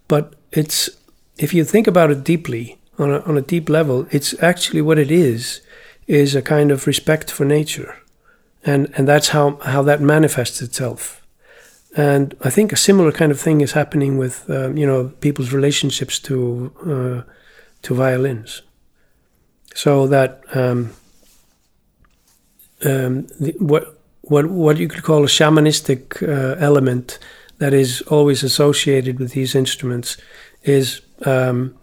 but 0.07 0.33
it's 0.51 0.89
if 1.37 1.53
you 1.53 1.63
think 1.63 1.87
about 1.87 2.11
it 2.11 2.23
deeply 2.23 2.77
on 2.97 3.11
a, 3.11 3.19
on 3.21 3.37
a 3.37 3.41
deep 3.41 3.69
level, 3.69 4.07
it's 4.11 4.33
actually 4.41 4.81
what 4.81 4.99
it 4.99 5.11
is 5.11 5.61
is 6.07 6.35
a 6.35 6.41
kind 6.41 6.71
of 6.71 6.87
respect 6.87 7.29
for 7.31 7.45
nature 7.45 7.95
and 8.67 8.93
and 8.95 9.07
that's 9.07 9.29
how 9.29 9.55
how 9.63 9.81
that 9.81 10.01
manifests 10.01 10.61
itself. 10.61 11.21
and 11.95 12.35
I 12.41 12.49
think 12.51 12.71
a 12.71 12.75
similar 12.75 13.11
kind 13.11 13.31
of 13.31 13.39
thing 13.39 13.61
is 13.61 13.71
happening 13.71 14.17
with 14.19 14.49
um, 14.49 14.77
you 14.77 14.85
know 14.85 15.09
people's 15.21 15.51
relationships 15.53 16.19
to 16.19 16.71
uh, 16.85 17.31
to 17.81 17.95
violins, 17.95 18.61
so 19.73 20.07
that 20.07 20.41
um, 20.53 20.91
um, 22.85 23.27
the, 23.39 23.55
what 23.59 23.96
what 24.29 24.47
what 24.47 24.77
you 24.77 24.87
could 24.87 25.03
call 25.03 25.23
a 25.23 25.27
shamanistic 25.27 26.21
uh, 26.21 26.55
element 26.59 27.19
that 27.57 27.73
is 27.73 28.01
always 28.03 28.43
associated 28.43 29.19
with 29.19 29.31
these 29.31 29.55
instruments 29.55 30.17
is 30.63 31.01
um, 31.25 31.75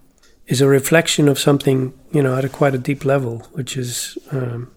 is 0.47 0.61
a 0.61 0.67
reflection 0.67 1.27
of 1.27 1.39
something 1.39 1.93
you 2.11 2.21
know 2.21 2.35
at 2.35 2.45
a 2.45 2.49
quite 2.49 2.75
a 2.75 2.77
deep 2.79 3.03
level, 3.03 3.39
which 3.53 3.77
is 3.77 4.17
um, 4.31 4.71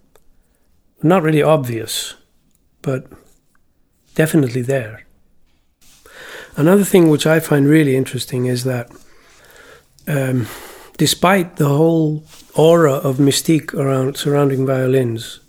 not 1.03 1.23
really 1.23 1.43
obvious, 1.43 2.15
but 2.81 3.05
definitely 4.15 4.61
there. 4.61 5.05
Another 6.55 6.83
thing 6.83 7.09
which 7.09 7.25
I 7.25 7.39
find 7.39 7.67
really 7.67 7.95
interesting 7.95 8.47
is 8.47 8.63
that 8.63 8.91
um, 10.07 10.47
despite 10.97 11.55
the 11.55 11.69
whole 11.69 12.23
aura 12.55 12.93
of 12.93 13.17
mystique 13.17 13.73
around 13.73 14.17
surrounding 14.17 14.65
violins, 14.65 15.39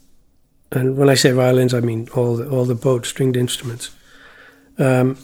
and 0.73 0.97
when 0.97 1.09
I 1.09 1.15
say 1.15 1.33
violins, 1.33 1.75
I 1.75 1.81
mean 1.81 2.09
all 2.15 2.37
the, 2.37 2.49
all 2.49 2.65
the 2.65 2.75
bowed 2.75 3.07
stringed 3.07 3.37
instruments. 3.37 3.91
Um, 4.79 5.17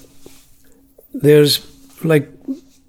there's 1.14 1.66
like 2.04 2.28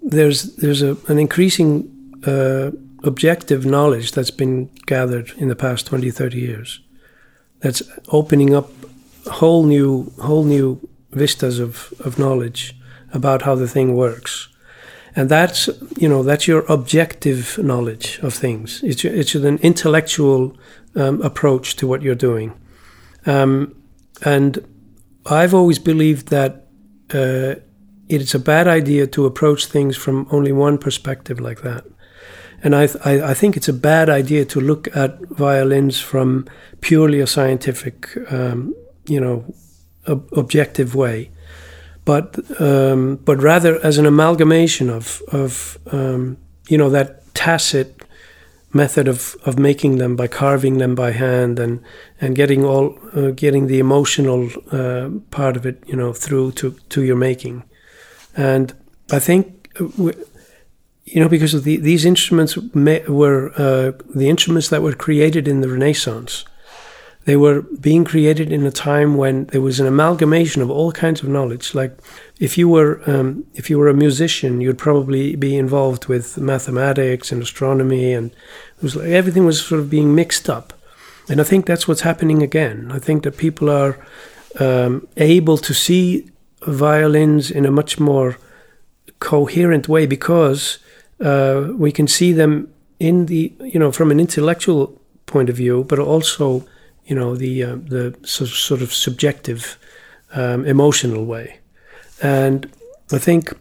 there's 0.02 0.56
there's 0.56 0.82
a, 0.82 0.96
an 1.08 1.18
increasing 1.18 1.88
uh, 2.26 2.70
objective 3.04 3.64
knowledge 3.64 4.12
that's 4.12 4.30
been 4.30 4.70
gathered 4.86 5.32
in 5.36 5.48
the 5.48 5.56
past 5.56 5.86
20 5.86 6.10
30 6.10 6.38
years 6.38 6.80
that's 7.60 7.82
opening 8.08 8.54
up 8.54 8.70
whole 9.26 9.64
new 9.64 10.12
whole 10.20 10.44
new 10.44 10.80
vistas 11.12 11.58
of, 11.58 11.92
of 12.00 12.18
knowledge 12.18 12.74
about 13.12 13.42
how 13.42 13.54
the 13.54 13.68
thing 13.68 13.94
works 13.94 14.48
and 15.16 15.28
that's 15.28 15.68
you 15.96 16.08
know 16.08 16.22
that's 16.22 16.46
your 16.46 16.64
objective 16.68 17.58
knowledge 17.58 18.18
of 18.22 18.34
things 18.34 18.82
it's 18.82 19.04
it's 19.04 19.34
an 19.34 19.58
intellectual 19.58 20.56
um, 20.98 21.22
approach 21.22 21.76
to 21.76 21.86
what 21.86 22.02
you're 22.02 22.14
doing. 22.14 22.52
Um, 23.24 23.74
and 24.22 24.58
I've 25.26 25.54
always 25.54 25.78
believed 25.78 26.28
that 26.28 26.66
uh, 27.14 27.54
it's 28.08 28.34
a 28.34 28.38
bad 28.38 28.66
idea 28.66 29.06
to 29.06 29.26
approach 29.26 29.66
things 29.66 29.96
from 29.96 30.26
only 30.30 30.52
one 30.52 30.78
perspective 30.78 31.40
like 31.40 31.62
that. 31.62 31.84
And 32.62 32.74
I, 32.74 32.88
th- 32.88 33.04
I, 33.04 33.34
think 33.34 33.56
it's 33.56 33.68
a 33.68 33.72
bad 33.72 34.10
idea 34.10 34.44
to 34.46 34.60
look 34.60 34.94
at 34.96 35.20
violins 35.28 36.00
from 36.00 36.46
purely 36.80 37.20
a 37.20 37.26
scientific, 37.26 38.08
um, 38.32 38.74
you 39.06 39.20
know, 39.20 39.54
ob- 40.08 40.28
objective 40.32 40.96
way, 40.96 41.30
but 42.04 42.38
um, 42.60 43.16
but 43.16 43.40
rather 43.40 43.78
as 43.84 43.98
an 43.98 44.06
amalgamation 44.06 44.90
of 44.90 45.22
of 45.28 45.78
um, 45.92 46.36
you 46.68 46.78
know 46.78 46.90
that 46.90 47.32
tacit 47.34 47.97
method 48.72 49.08
of, 49.08 49.36
of 49.44 49.58
making 49.58 49.96
them 49.96 50.14
by 50.14 50.26
carving 50.26 50.78
them 50.78 50.94
by 50.94 51.10
hand 51.12 51.58
and 51.58 51.82
and 52.20 52.36
getting 52.36 52.64
all 52.64 52.98
uh, 53.14 53.30
getting 53.30 53.66
the 53.66 53.78
emotional 53.78 54.50
uh, 54.72 55.08
part 55.30 55.56
of 55.56 55.64
it 55.64 55.82
you 55.86 55.96
know 55.96 56.12
through 56.12 56.52
to 56.52 56.72
to 56.88 57.02
your 57.02 57.16
making, 57.16 57.64
and 58.36 58.74
I 59.10 59.18
think. 59.18 59.70
Uh, 59.80 60.12
you 61.10 61.22
know, 61.22 61.28
because 61.30 61.62
the, 61.62 61.78
these 61.78 62.04
instruments 62.04 62.54
were 62.56 63.52
uh, 63.56 63.92
the 64.14 64.28
instruments 64.28 64.68
that 64.68 64.82
were 64.82 64.92
created 64.92 65.48
in 65.48 65.62
the 65.62 65.68
Renaissance. 65.70 66.44
They 67.28 67.36
were 67.36 67.60
being 67.60 68.06
created 68.06 68.50
in 68.50 68.64
a 68.64 68.70
time 68.70 69.18
when 69.18 69.44
there 69.48 69.60
was 69.60 69.80
an 69.80 69.86
amalgamation 69.86 70.62
of 70.62 70.70
all 70.70 70.92
kinds 70.92 71.22
of 71.22 71.28
knowledge. 71.28 71.74
Like, 71.74 71.92
if 72.40 72.56
you 72.56 72.70
were 72.70 73.02
um, 73.06 73.44
if 73.52 73.68
you 73.68 73.78
were 73.78 73.90
a 73.90 74.02
musician, 74.06 74.62
you'd 74.62 74.78
probably 74.78 75.36
be 75.36 75.54
involved 75.54 76.06
with 76.06 76.38
mathematics 76.38 77.30
and 77.30 77.42
astronomy, 77.42 78.14
and 78.14 78.30
it 78.78 78.82
was 78.82 78.96
like 78.96 79.08
everything 79.08 79.44
was 79.44 79.60
sort 79.60 79.78
of 79.78 79.90
being 79.90 80.14
mixed 80.14 80.48
up. 80.48 80.72
And 81.28 81.38
I 81.38 81.44
think 81.44 81.66
that's 81.66 81.86
what's 81.86 82.00
happening 82.00 82.42
again. 82.42 82.90
I 82.90 82.98
think 82.98 83.24
that 83.24 83.36
people 83.36 83.68
are 83.68 83.98
um, 84.58 85.06
able 85.18 85.58
to 85.58 85.74
see 85.74 86.30
violins 86.62 87.50
in 87.50 87.66
a 87.66 87.70
much 87.70 88.00
more 88.00 88.38
coherent 89.18 89.86
way 89.86 90.06
because 90.06 90.78
uh, 91.20 91.74
we 91.76 91.92
can 91.92 92.08
see 92.08 92.32
them 92.32 92.72
in 92.98 93.26
the 93.26 93.52
you 93.60 93.78
know 93.78 93.92
from 93.92 94.10
an 94.10 94.18
intellectual 94.18 94.98
point 95.26 95.50
of 95.50 95.56
view, 95.56 95.84
but 95.84 95.98
also 95.98 96.64
you 97.08 97.14
know 97.16 97.34
the 97.34 97.64
uh, 97.64 97.76
the 97.76 98.14
sort 98.24 98.82
of 98.82 98.92
subjective, 98.92 99.78
um, 100.34 100.64
emotional 100.66 101.24
way, 101.24 101.58
and 102.22 102.70
I 103.10 103.18
think 103.18 103.52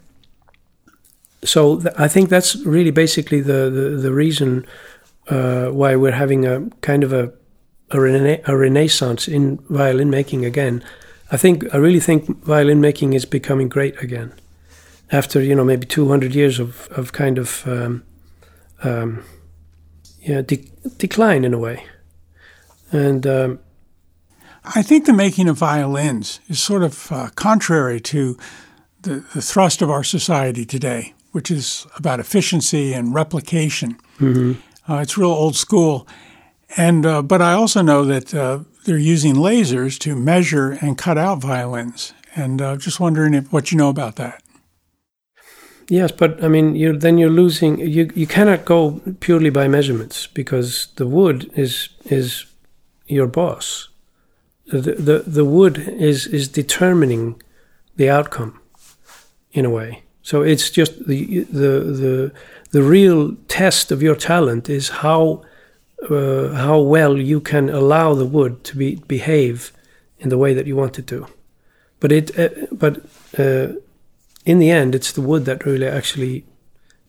so. 1.43 1.79
Th- 1.79 1.95
I 1.97 2.07
think 2.09 2.29
that's 2.29 2.57
really 2.65 2.91
basically 2.91 3.41
the 3.41 3.69
the, 3.69 3.89
the 4.01 4.13
reason 4.13 4.65
uh, 5.29 5.67
why 5.67 5.95
we're 5.95 6.11
having 6.11 6.45
a 6.45 6.69
kind 6.81 7.03
of 7.03 7.13
a 7.13 7.31
a, 7.91 8.01
rena- 8.01 8.41
a 8.45 8.57
renaissance 8.57 9.27
in 9.29 9.57
violin 9.69 10.09
making 10.09 10.43
again. 10.45 10.83
I 11.31 11.37
think 11.37 11.73
I 11.73 11.77
really 11.77 12.01
think 12.01 12.43
violin 12.43 12.81
making 12.81 13.13
is 13.13 13.25
becoming 13.25 13.69
great 13.69 14.01
again 14.03 14.33
after 15.11 15.41
you 15.41 15.55
know 15.55 15.63
maybe 15.63 15.85
200 15.85 16.35
years 16.35 16.59
of, 16.59 16.87
of 16.91 17.13
kind 17.13 17.37
of 17.37 17.65
um, 17.65 18.03
um, 18.83 19.23
yeah 20.19 20.41
de- 20.41 20.69
decline 20.97 21.45
in 21.45 21.53
a 21.53 21.57
way 21.57 21.83
and 22.91 23.27
um, 23.27 23.59
I 24.75 24.81
think 24.81 25.05
the 25.05 25.13
making 25.13 25.47
of 25.47 25.57
violins 25.57 26.39
is 26.47 26.61
sort 26.61 26.83
of 26.83 27.11
uh, 27.11 27.29
contrary 27.35 27.99
to 28.01 28.37
the, 29.01 29.23
the, 29.33 29.41
thrust 29.41 29.81
of 29.81 29.89
our 29.89 30.03
society 30.03 30.65
today, 30.65 31.13
which 31.31 31.49
is 31.49 31.87
about 31.95 32.19
efficiency 32.19 32.93
and 32.93 33.13
replication. 33.13 33.97
Mm-hmm. 34.19 34.53
Uh, 34.91 34.97
it's 34.97 35.17
real 35.17 35.29
old 35.29 35.55
school, 35.55 36.07
and 36.75 37.05
uh, 37.05 37.21
but 37.21 37.41
I 37.41 37.53
also 37.53 37.81
know 37.81 38.03
that 38.05 38.33
uh, 38.33 38.59
they're 38.85 38.97
using 38.97 39.35
lasers 39.35 39.99
to 39.99 40.15
measure 40.15 40.77
and 40.81 40.97
cut 40.97 41.17
out 41.17 41.39
violins, 41.39 42.13
and 42.35 42.61
uh, 42.61 42.77
just 42.77 42.99
wondering 42.99 43.33
if, 43.33 43.51
what 43.51 43.71
you 43.71 43.77
know 43.77 43.89
about 43.89 44.15
that. 44.15 44.41
Yes, 45.89 46.11
but 46.11 46.43
I 46.43 46.47
mean, 46.49 46.75
you 46.75 46.97
then 46.97 47.17
you're 47.17 47.29
losing. 47.29 47.79
You 47.79 48.09
you 48.13 48.27
cannot 48.27 48.65
go 48.65 49.01
purely 49.19 49.49
by 49.49 49.67
measurements 49.67 50.27
because 50.27 50.87
the 50.95 51.07
wood 51.07 51.49
is 51.55 51.89
is 52.05 52.45
your 53.07 53.27
boss. 53.27 53.89
The 54.67 54.81
the, 54.81 55.23
the 55.25 55.45
wood 55.45 55.77
is 55.77 56.27
is 56.27 56.47
determining 56.47 57.41
the 57.95 58.09
outcome, 58.09 58.59
in 59.51 59.65
a 59.65 59.69
way. 59.69 60.03
So 60.21 60.41
it's 60.41 60.69
just 60.69 61.07
the 61.07 61.43
the 61.43 61.79
the 62.03 62.31
the 62.71 62.83
real 62.83 63.35
test 63.47 63.91
of 63.91 64.01
your 64.01 64.15
talent 64.15 64.69
is 64.69 64.89
how 64.89 65.43
uh, 66.09 66.49
how 66.49 66.79
well 66.79 67.17
you 67.17 67.39
can 67.39 67.69
allow 67.69 68.13
the 68.13 68.25
wood 68.25 68.63
to 68.65 68.77
be 68.77 68.95
behave 69.07 69.71
in 70.19 70.29
the 70.29 70.37
way 70.37 70.53
that 70.53 70.67
you 70.67 70.75
want 70.75 70.99
it 70.99 71.07
to. 71.07 71.27
But 71.99 72.11
it 72.11 72.37
uh, 72.37 72.49
but 72.71 72.97
uh, 73.37 73.73
in 74.45 74.59
the 74.59 74.69
end, 74.69 74.95
it's 74.95 75.11
the 75.11 75.21
wood 75.21 75.45
that 75.45 75.65
really 75.65 75.87
actually 75.87 76.45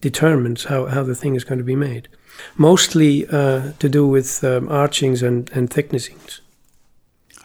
determines 0.00 0.64
how, 0.64 0.86
how 0.86 1.02
the 1.02 1.14
thing 1.14 1.36
is 1.36 1.44
going 1.44 1.58
to 1.58 1.64
be 1.64 1.76
made. 1.76 2.08
Mostly 2.56 3.26
uh, 3.28 3.72
to 3.78 3.88
do 3.88 4.06
with 4.06 4.42
um, 4.44 4.68
archings 4.68 5.22
and, 5.22 5.50
and 5.52 5.70
thicknessings. 5.70 6.40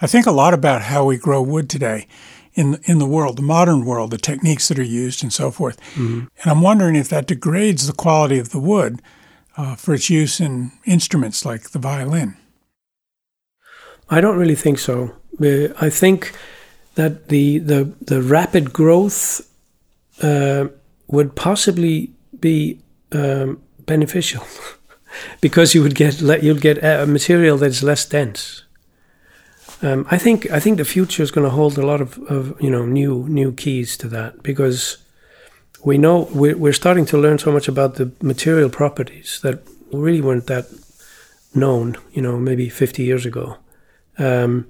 I 0.02 0.08
think 0.08 0.26
a 0.26 0.32
lot 0.32 0.54
about 0.54 0.82
how 0.82 1.06
we 1.06 1.18
grow 1.18 1.42
wood 1.42 1.70
today 1.70 2.08
in 2.54 2.80
in 2.84 3.00
the 3.00 3.06
world, 3.06 3.38
the 3.38 3.42
modern 3.42 3.86
world, 3.86 4.12
the 4.12 4.18
techniques 4.18 4.68
that 4.68 4.80
are 4.80 4.84
used, 4.84 5.24
and 5.24 5.34
so 5.34 5.52
forth. 5.52 5.80
Mm-hmm. 5.96 6.26
And 6.42 6.52
I'm 6.52 6.62
wondering 6.62 6.96
if 6.96 7.10
that 7.10 7.28
degrades 7.28 7.88
the 7.88 7.94
quality 7.94 8.40
of 8.40 8.50
the 8.50 8.60
wood 8.60 9.02
uh, 9.58 9.76
for 9.76 9.94
its 9.94 10.10
use 10.10 10.40
in 10.40 10.72
instruments 10.86 11.46
like 11.46 11.72
the 11.72 11.80
violin. 11.80 12.36
I 14.10 14.22
don't 14.22 14.38
really 14.38 14.56
think 14.56 14.80
so. 14.80 15.16
Uh, 15.42 15.70
I 15.80 15.90
think 15.90 16.34
that 16.96 17.30
the 17.30 17.60
the 17.60 17.94
the 18.02 18.22
rapid 18.22 18.74
growth 18.74 19.50
uh, 20.22 20.68
would 21.08 21.36
possibly 21.36 22.12
be 22.40 22.80
um, 23.12 23.62
beneficial 23.86 24.46
because 25.42 25.74
you 25.74 25.82
would 25.82 25.96
get 25.96 26.22
you'll 26.22 26.58
get 26.58 26.84
a 26.84 27.06
material 27.06 27.58
that 27.58 27.68
is 27.68 27.84
less 27.84 28.06
dense. 28.06 28.64
Um, 29.82 30.06
I 30.10 30.18
think 30.18 30.50
I 30.52 30.60
think 30.60 30.78
the 30.78 30.86
future 30.86 31.24
is 31.24 31.32
going 31.32 31.46
to 31.46 31.56
hold 31.56 31.78
a 31.78 31.86
lot 31.86 32.02
of, 32.02 32.18
of 32.30 32.62
you 32.62 32.70
know 32.70 32.86
new 32.86 33.28
new 33.28 33.52
keys 33.52 33.98
to 33.98 34.08
that 34.10 34.44
because 34.44 34.98
we 35.84 35.98
know 35.98 36.30
we're, 36.32 36.58
we're 36.58 36.74
starting 36.74 37.06
to 37.08 37.18
learn 37.18 37.38
so 37.38 37.52
much 37.52 37.68
about 37.68 37.96
the 37.96 38.12
material 38.22 38.70
properties 38.70 39.40
that 39.44 39.62
really 39.92 40.22
weren't 40.22 40.48
that 40.48 40.66
known 41.54 41.98
you 42.14 42.22
know 42.22 42.40
maybe 42.40 42.70
50 42.70 43.04
years 43.04 43.26
ago 43.26 43.58
um, 44.18 44.68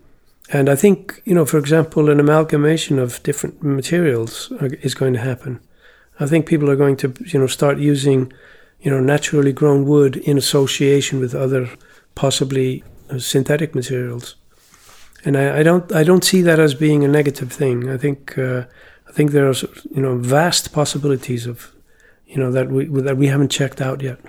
and 0.50 0.70
I 0.70 0.76
think, 0.76 1.22
you 1.26 1.34
know, 1.34 1.46
for 1.46 1.58
example, 1.58 2.10
an 2.10 2.20
amalgamation 2.20 3.00
of 3.00 3.22
different 3.24 3.64
materials 3.64 4.52
is 4.62 4.94
going 4.94 5.14
to 5.14 5.20
happen. 5.20 5.60
I 6.20 6.26
think 6.26 6.46
people 6.46 6.70
are 6.70 6.76
going 6.76 6.98
to, 6.98 7.14
you 7.26 7.40
know, 7.40 7.48
start 7.48 7.80
using, 7.80 8.32
you 8.84 8.92
know, 8.92 9.00
naturally 9.00 9.54
grown 9.54 9.86
wood 9.86 10.18
in 10.18 10.38
association 10.38 11.20
with 11.20 11.34
other 11.34 11.70
possibly 12.16 12.84
uh, 13.10 13.18
synthetic 13.18 13.74
materials. 13.74 14.36
and 15.26 15.38
I, 15.38 15.60
I 15.60 15.64
don't 15.64 15.92
I 15.92 16.04
don't 16.04 16.24
see 16.24 16.42
that 16.44 16.60
as 16.60 16.76
being 16.76 17.04
a 17.04 17.08
negative 17.08 17.52
thing. 17.52 17.90
I 17.90 17.98
think 17.98 18.38
uh, 18.38 18.66
I 19.08 19.12
think 19.12 19.32
there 19.32 19.50
are 19.50 19.56
you 19.90 20.02
know 20.02 20.18
vast 20.18 20.74
possibilities 20.74 21.48
of 21.48 21.74
you 22.28 22.38
know 22.38 22.52
that 22.52 22.70
we 22.70 22.86
that 23.02 23.18
we 23.18 23.28
haven't 23.28 23.52
checked 23.52 23.82
out 23.82 24.02
yet. 24.02 24.20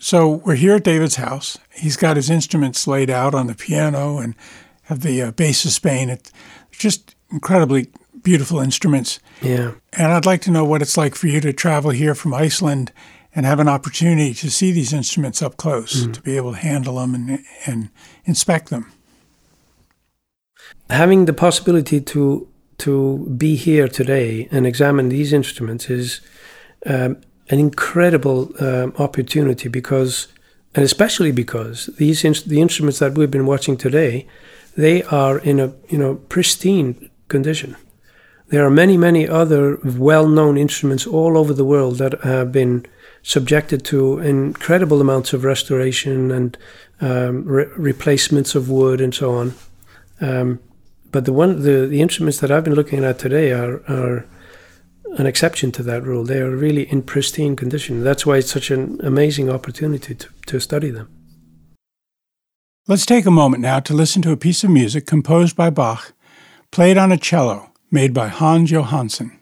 So 0.00 0.40
we're 0.44 0.54
here 0.54 0.76
at 0.76 0.84
David's 0.84 1.16
house. 1.16 1.58
He's 1.74 1.96
got 1.96 2.16
his 2.16 2.30
instruments 2.30 2.86
laid 2.86 3.10
out 3.10 3.34
on 3.34 3.48
the 3.48 3.54
piano 3.54 4.18
and 4.18 4.36
have 4.82 5.00
the 5.00 5.22
uh, 5.22 5.30
bass 5.32 5.64
of 5.64 5.72
Spain. 5.72 6.08
It's 6.08 6.30
just 6.70 7.16
incredibly 7.32 7.88
beautiful 8.22 8.60
instruments. 8.60 9.18
Yeah. 9.42 9.72
And 9.92 10.12
I'd 10.12 10.26
like 10.26 10.42
to 10.42 10.52
know 10.52 10.64
what 10.64 10.82
it's 10.82 10.96
like 10.96 11.16
for 11.16 11.26
you 11.26 11.40
to 11.40 11.52
travel 11.52 11.90
here 11.90 12.14
from 12.14 12.32
Iceland 12.32 12.92
and 13.38 13.46
have 13.46 13.60
an 13.60 13.68
opportunity 13.68 14.34
to 14.34 14.50
see 14.50 14.72
these 14.72 14.92
instruments 14.92 15.40
up 15.42 15.56
close, 15.56 16.04
mm. 16.04 16.12
to 16.12 16.20
be 16.22 16.36
able 16.36 16.50
to 16.50 16.58
handle 16.58 16.96
them 16.96 17.14
and, 17.14 17.44
and 17.66 17.88
inspect 18.24 18.68
them. 18.68 18.90
Having 20.90 21.26
the 21.26 21.32
possibility 21.32 22.00
to 22.00 22.48
to 22.78 23.32
be 23.36 23.54
here 23.54 23.86
today 23.86 24.48
and 24.50 24.66
examine 24.66 25.08
these 25.08 25.32
instruments 25.32 25.88
is 25.88 26.20
um, 26.86 27.20
an 27.48 27.60
incredible 27.60 28.52
um, 28.60 28.92
opportunity 28.98 29.68
because, 29.68 30.26
and 30.74 30.84
especially 30.84 31.30
because 31.30 31.86
these 31.96 32.22
the 32.42 32.60
instruments 32.60 32.98
that 32.98 33.14
we've 33.14 33.30
been 33.30 33.46
watching 33.46 33.76
today, 33.76 34.26
they 34.76 35.04
are 35.04 35.38
in 35.38 35.60
a 35.60 35.72
you 35.88 35.98
know 35.98 36.16
pristine 36.28 37.08
condition. 37.28 37.76
There 38.48 38.66
are 38.66 38.70
many 38.70 38.96
many 38.96 39.28
other 39.28 39.78
well-known 39.84 40.58
instruments 40.58 41.06
all 41.06 41.38
over 41.38 41.54
the 41.54 41.64
world 41.64 41.98
that 41.98 42.20
have 42.24 42.50
been 42.50 42.84
subjected 43.22 43.84
to 43.86 44.18
incredible 44.18 45.00
amounts 45.00 45.32
of 45.32 45.44
restoration 45.44 46.30
and 46.30 46.58
um, 47.00 47.44
re- 47.44 47.66
replacements 47.76 48.54
of 48.54 48.68
wood 48.68 49.00
and 49.00 49.14
so 49.14 49.34
on. 49.34 49.54
Um, 50.20 50.60
but 51.10 51.24
the 51.24 51.32
one 51.32 51.62
the, 51.62 51.86
the 51.86 52.00
instruments 52.00 52.40
that 52.40 52.50
I've 52.50 52.64
been 52.64 52.74
looking 52.74 53.04
at 53.04 53.18
today 53.18 53.52
are 53.52 53.82
are 53.88 54.26
an 55.16 55.26
exception 55.26 55.72
to 55.72 55.82
that 55.82 56.02
rule. 56.02 56.24
They 56.24 56.40
are 56.40 56.54
really 56.54 56.82
in 56.90 57.02
pristine 57.02 57.56
condition. 57.56 58.04
That's 58.04 58.26
why 58.26 58.38
it's 58.38 58.52
such 58.52 58.70
an 58.70 59.00
amazing 59.02 59.50
opportunity 59.50 60.14
to, 60.14 60.28
to 60.46 60.60
study 60.60 60.90
them. 60.90 61.08
Let's 62.86 63.06
take 63.06 63.26
a 63.26 63.30
moment 63.30 63.62
now 63.62 63.80
to 63.80 63.94
listen 63.94 64.22
to 64.22 64.32
a 64.32 64.36
piece 64.36 64.64
of 64.64 64.70
music 64.70 65.06
composed 65.06 65.56
by 65.56 65.70
Bach, 65.70 66.12
played 66.70 66.98
on 66.98 67.12
a 67.12 67.16
cello, 67.18 67.72
made 67.90 68.14
by 68.14 68.28
Hans 68.28 68.70
Johansson. 68.70 69.38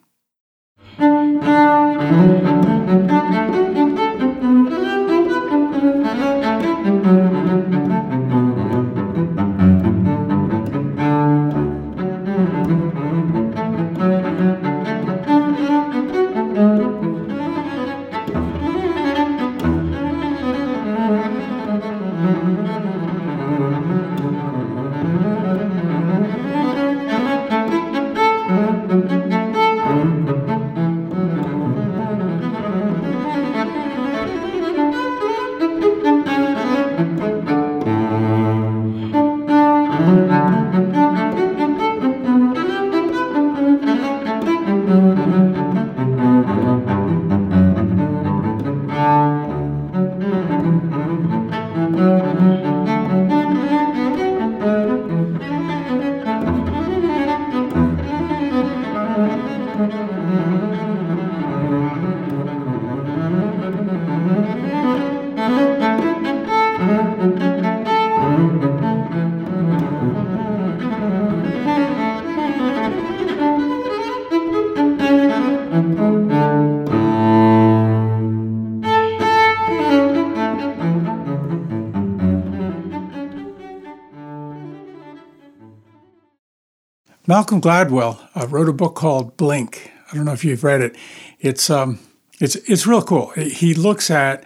Malcolm 87.37 87.61
Gladwell 87.61 88.31
uh, 88.35 88.47
wrote 88.47 88.67
a 88.67 88.73
book 88.73 88.95
called 88.95 89.37
Blink. 89.37 89.93
I 90.11 90.17
don't 90.17 90.25
know 90.25 90.33
if 90.33 90.43
you've 90.43 90.65
read 90.65 90.81
it. 90.81 90.97
It's 91.39 91.69
um, 91.69 91.99
it's 92.41 92.55
it's 92.55 92.87
real 92.87 93.03
cool. 93.03 93.29
He 93.33 93.75
looks 93.75 94.11
at 94.11 94.43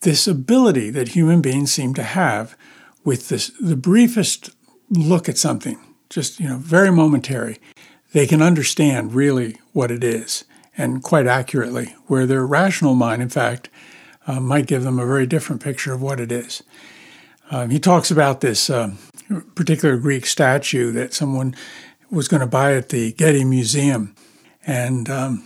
this 0.00 0.26
ability 0.26 0.90
that 0.90 1.10
human 1.10 1.40
beings 1.40 1.72
seem 1.72 1.94
to 1.94 2.02
have 2.02 2.56
with 3.04 3.28
this 3.28 3.52
the 3.60 3.76
briefest 3.76 4.50
look 4.90 5.28
at 5.28 5.38
something, 5.38 5.78
just 6.10 6.40
you 6.40 6.48
know, 6.48 6.56
very 6.56 6.90
momentary. 6.90 7.58
They 8.10 8.26
can 8.26 8.42
understand 8.42 9.14
really 9.14 9.58
what 9.72 9.92
it 9.92 10.02
is 10.02 10.44
and 10.76 11.04
quite 11.04 11.28
accurately, 11.28 11.94
where 12.08 12.26
their 12.26 12.44
rational 12.44 12.96
mind, 12.96 13.22
in 13.22 13.28
fact, 13.28 13.68
uh, 14.26 14.40
might 14.40 14.66
give 14.66 14.82
them 14.82 14.98
a 14.98 15.06
very 15.06 15.26
different 15.26 15.62
picture 15.62 15.92
of 15.92 16.02
what 16.02 16.18
it 16.18 16.32
is. 16.32 16.64
Um, 17.52 17.70
he 17.70 17.78
talks 17.78 18.10
about 18.10 18.40
this 18.40 18.70
uh, 18.70 18.92
particular 19.54 19.98
Greek 19.98 20.26
statue 20.26 20.90
that 20.92 21.14
someone 21.14 21.54
was 22.12 22.28
going 22.28 22.40
to 22.40 22.46
buy 22.46 22.74
at 22.74 22.90
the 22.90 23.12
Getty 23.12 23.42
Museum, 23.44 24.14
and 24.64 25.08
um, 25.08 25.44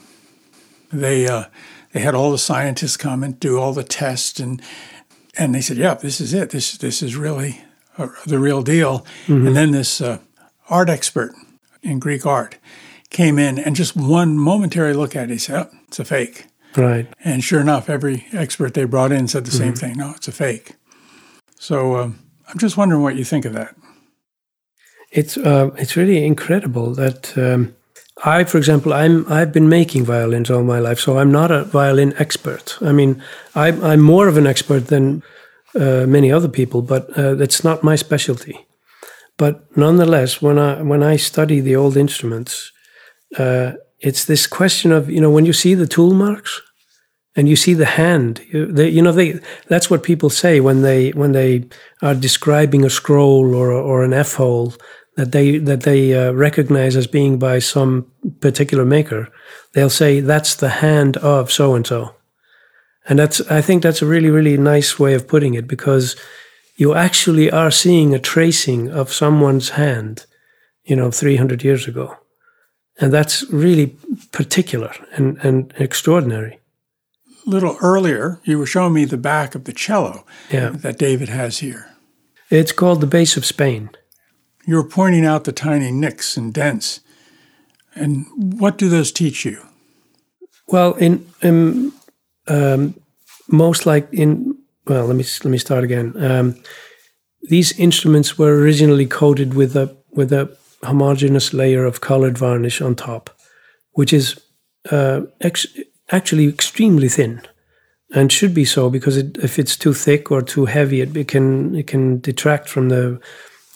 they 0.93 1.27
uh, 1.27 1.45
they 1.93 2.01
had 2.01 2.15
all 2.15 2.33
the 2.33 2.39
scientists 2.39 2.97
come 2.97 3.23
and 3.23 3.39
do 3.41 3.59
all 3.59 3.73
the 3.73 3.85
tests, 3.85 4.41
and 4.41 4.61
and 5.39 5.55
they 5.55 5.61
said, 5.61 5.77
"Yeah, 5.77 5.95
this 5.95 6.21
is 6.21 6.35
it. 6.35 6.51
This 6.51 6.77
this 6.77 7.03
is 7.03 7.17
really 7.17 7.63
uh, 7.97 8.09
the 8.27 8.39
real 8.39 8.63
deal." 8.63 9.07
Mm-hmm. 9.27 9.47
And 9.47 9.57
then 9.57 9.71
this 9.71 10.01
uh, 10.01 10.19
art 10.69 10.91
expert 10.91 11.35
in 11.83 12.01
Greek 12.01 12.27
art 12.27 12.57
came 13.11 13.39
in, 13.39 13.59
and 13.59 13.77
just 13.77 13.97
one 13.97 14.37
momentary 14.37 14.93
look 14.93 15.15
at 15.15 15.31
it, 15.31 15.35
he 15.35 15.39
said, 15.39 15.69
oh, 15.73 15.79
"It's 15.87 16.01
a 16.01 16.05
fake." 16.05 16.47
Right. 16.77 17.07
And 17.25 17.43
sure 17.43 17.61
enough, 17.61 17.89
every 17.89 18.27
expert 18.33 18.75
they 18.75 18.85
brought 18.85 19.11
in 19.11 19.29
said 19.29 19.47
the 19.47 19.51
mm-hmm. 19.51 19.59
same 19.59 19.75
thing. 19.75 19.97
No, 19.97 20.11
it's 20.11 20.29
a 20.29 20.33
fake. 20.33 20.75
So 21.59 21.97
um, 21.97 22.19
I'm 22.49 22.59
just 22.59 22.77
wondering 22.77 23.03
what 23.03 23.17
you 23.17 23.25
think 23.25 23.47
of 23.47 23.55
that 23.55 23.75
it's 25.11 25.37
uh, 25.37 25.71
it's 25.77 25.97
really 25.97 26.25
incredible 26.25 26.95
that 26.95 27.37
um, 27.38 27.75
I, 28.25 28.45
for 28.45 28.59
example, 28.59 28.92
I'm 28.92 29.31
I've 29.31 29.53
been 29.53 29.69
making 29.69 30.05
violins 30.05 30.51
all 30.51 30.62
my 30.62 30.79
life, 30.79 30.99
so 30.99 31.19
I'm 31.19 31.31
not 31.31 31.51
a 31.51 31.64
violin 31.64 32.14
expert. 32.19 32.79
I 32.81 32.92
mean, 32.92 33.23
I'm 33.55 33.83
I'm 33.85 34.01
more 34.01 34.29
of 34.29 34.37
an 34.37 34.47
expert 34.47 34.87
than 34.88 35.23
uh, 35.75 36.07
many 36.07 36.33
other 36.33 36.49
people, 36.49 36.83
but 36.83 37.11
uh, 37.19 37.35
that's 37.35 37.62
not 37.62 37.83
my 37.83 37.97
specialty. 37.97 38.66
But 39.37 39.77
nonetheless, 39.77 40.40
when 40.40 40.59
I 40.59 40.83
when 40.83 41.03
I 41.03 41.16
study 41.16 41.61
the 41.61 41.77
old 41.77 41.97
instruments, 41.97 42.73
uh, 43.38 43.73
it's 44.01 44.25
this 44.25 44.47
question 44.47 44.92
of 44.92 45.11
you 45.11 45.21
know 45.21 45.31
when 45.31 45.47
you 45.47 45.53
see 45.53 45.75
the 45.75 45.87
tool 45.87 46.14
marks 46.14 46.62
and 47.37 47.49
you 47.49 47.55
see 47.55 47.75
the 47.75 47.85
hand. 47.85 48.40
You, 48.49 48.66
they, 48.66 48.88
you 48.88 49.03
know 49.03 49.12
they 49.12 49.38
that's 49.68 49.90
what 49.90 50.03
people 50.03 50.31
say 50.31 50.59
when 50.61 50.83
they 50.83 51.11
when 51.11 51.33
they 51.33 51.68
are 52.03 52.14
describing 52.14 52.85
a 52.85 52.90
scroll 52.90 53.55
or 53.55 53.70
or 53.70 54.03
an 54.03 54.14
f 54.14 54.35
hole 54.35 54.72
that 55.16 55.33
they 55.33 55.59
that 55.59 55.83
they 55.83 56.14
uh, 56.14 56.33
recognize 56.33 56.96
as 56.96 57.07
being 57.07 57.38
by 57.38 57.59
some 57.59 58.11
particular 58.40 58.85
maker, 58.85 59.29
they'll 59.72 59.90
say 59.90 60.20
that's 60.20 60.55
the 60.57 60.68
hand 60.68 61.16
of 61.18 61.53
so 61.53 61.75
and 61.75 61.87
so, 61.87 62.14
and 63.09 63.18
that's 63.18 63.40
I 63.51 63.61
think 63.61 63.83
that's 63.83 64.03
a 64.03 64.07
really 64.07 64.31
really 64.31 64.57
nice 64.57 64.99
way 64.99 65.14
of 65.14 65.29
putting 65.29 65.55
it 65.55 65.68
because 65.68 66.16
you 66.77 66.94
actually 66.94 67.51
are 67.51 67.70
seeing 67.70 68.14
a 68.14 68.18
tracing 68.18 68.90
of 68.90 69.12
someone's 69.12 69.70
hand, 69.70 70.27
you 70.85 70.94
know, 70.94 71.11
300 71.11 71.64
years 71.64 71.88
ago, 71.88 72.14
and 73.01 73.12
that's 73.12 73.42
really 73.51 73.96
particular 74.33 74.92
and 75.12 75.38
and 75.42 75.72
extraordinary. 75.79 76.61
A 77.47 77.51
little 77.51 77.77
earlier, 77.81 78.41
you 78.45 78.59
were 78.59 78.67
showing 78.67 78.93
me 78.93 79.05
the 79.05 79.17
back 79.17 79.55
of 79.55 79.65
the 79.65 79.73
cello 79.73 80.25
yeah. 80.51 80.71
that 80.71 80.99
David 80.99 81.29
has 81.29 81.59
here. 81.59 81.91
It's 82.51 82.73
called 82.73 83.01
the 83.01 83.07
Bass 83.07 83.37
of 83.37 83.45
Spain. 83.45 83.91
You 84.67 84.77
were 84.77 84.89
pointing 84.89 85.25
out 85.25 85.45
the 85.45 85.53
tiny 85.53 85.93
nicks 85.93 86.37
and 86.37 86.53
dents. 86.53 87.01
And 87.95 88.27
what 88.37 88.77
do 88.79 88.89
those 88.89 89.13
teach 89.13 89.45
you? 89.45 89.63
Well, 90.69 90.95
in, 90.95 91.27
in 91.43 91.93
um, 92.49 93.01
most 93.49 93.87
like 93.87 94.09
in 94.13 94.57
well, 94.87 95.07
let 95.07 95.17
me 95.17 95.25
let 95.45 95.51
me 95.51 95.59
start 95.59 95.85
again. 95.85 96.15
Um, 96.23 96.57
these 97.43 97.79
instruments 97.79 98.39
were 98.39 98.57
originally 98.57 99.07
coated 99.07 99.55
with 99.55 99.77
a 99.77 99.97
with 100.11 100.33
a 100.33 100.57
homogeneous 100.83 101.53
layer 101.53 101.85
of 101.85 102.01
colored 102.01 102.39
varnish 102.39 102.81
on 102.81 102.95
top, 102.95 103.31
which 103.93 104.13
is 104.13 104.41
uh, 104.91 105.23
ex- 105.41 105.67
actually 106.11 106.49
extremely 106.49 107.09
thin, 107.09 107.42
and 108.14 108.31
should 108.31 108.55
be 108.55 108.64
so 108.64 108.90
because 108.90 109.16
it, 109.16 109.37
if 109.38 109.59
it's 109.59 109.77
too 109.77 109.92
thick 109.95 110.31
or 110.31 110.42
too 110.42 110.66
heavy, 110.66 111.01
it, 111.01 111.16
it 111.16 111.29
can 111.29 111.75
it 111.75 111.87
can 111.87 112.21
detract 112.21 112.69
from 112.69 112.88
the 112.88 113.21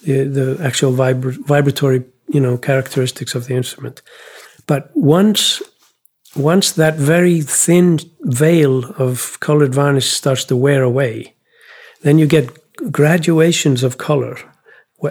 the, 0.04 0.24
the 0.24 0.58
actual 0.62 0.92
vibra- 0.92 1.38
vibratory 1.46 2.04
you 2.28 2.40
know 2.40 2.56
characteristics 2.56 3.34
of 3.34 3.46
the 3.46 3.54
instrument. 3.54 4.02
But 4.66 4.90
once 4.94 5.62
once 6.36 6.72
that 6.72 6.96
very 6.96 7.40
thin 7.40 7.98
veil 8.20 8.84
of 8.92 9.38
colored 9.40 9.74
varnish 9.74 10.10
starts 10.10 10.44
to 10.44 10.56
wear 10.56 10.82
away, 10.82 11.34
then 12.02 12.18
you 12.18 12.26
get 12.26 12.56
graduations 12.90 13.82
of 13.82 13.98
color 13.98 14.36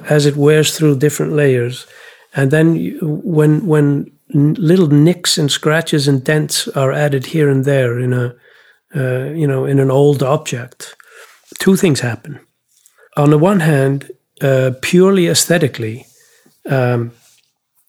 as 0.10 0.26
it 0.26 0.36
wears 0.36 0.78
through 0.78 0.98
different 0.98 1.34
layers. 1.34 1.88
And 2.34 2.52
then 2.52 2.76
you, 2.76 3.00
when 3.24 3.66
when 3.66 4.12
little 4.34 4.88
nicks 4.88 5.38
and 5.38 5.52
scratches 5.52 6.08
and 6.08 6.24
dents 6.24 6.68
are 6.70 6.92
added 6.92 7.28
here 7.28 7.50
and 7.50 7.66
there 7.66 8.00
in 8.00 8.14
a 8.14 8.36
uh, 8.96 9.26
you 9.34 9.48
know 9.48 9.66
in 9.66 9.80
an 9.80 9.92
old 9.92 10.24
object, 10.24 10.96
two 11.60 11.76
things 11.76 12.00
happen. 12.00 12.40
On 13.18 13.30
the 13.30 13.38
one 13.38 13.60
hand, 13.60 14.12
uh, 14.42 14.72
purely 14.82 15.28
aesthetically, 15.28 16.06
um, 16.70 17.12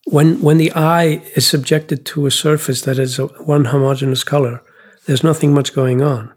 when 0.05 0.41
when 0.41 0.59
the 0.59 0.73
eye 0.73 1.23
is 1.37 1.47
subjected 1.47 2.05
to 2.07 2.27
a 2.27 2.31
surface 2.31 2.83
that 2.83 2.99
is 2.99 3.19
a, 3.19 3.27
one 3.27 3.67
homogeneous 3.67 4.25
color, 4.25 4.63
there's 5.07 5.25
nothing 5.25 5.55
much 5.55 5.75
going 5.75 6.03
on. 6.03 6.33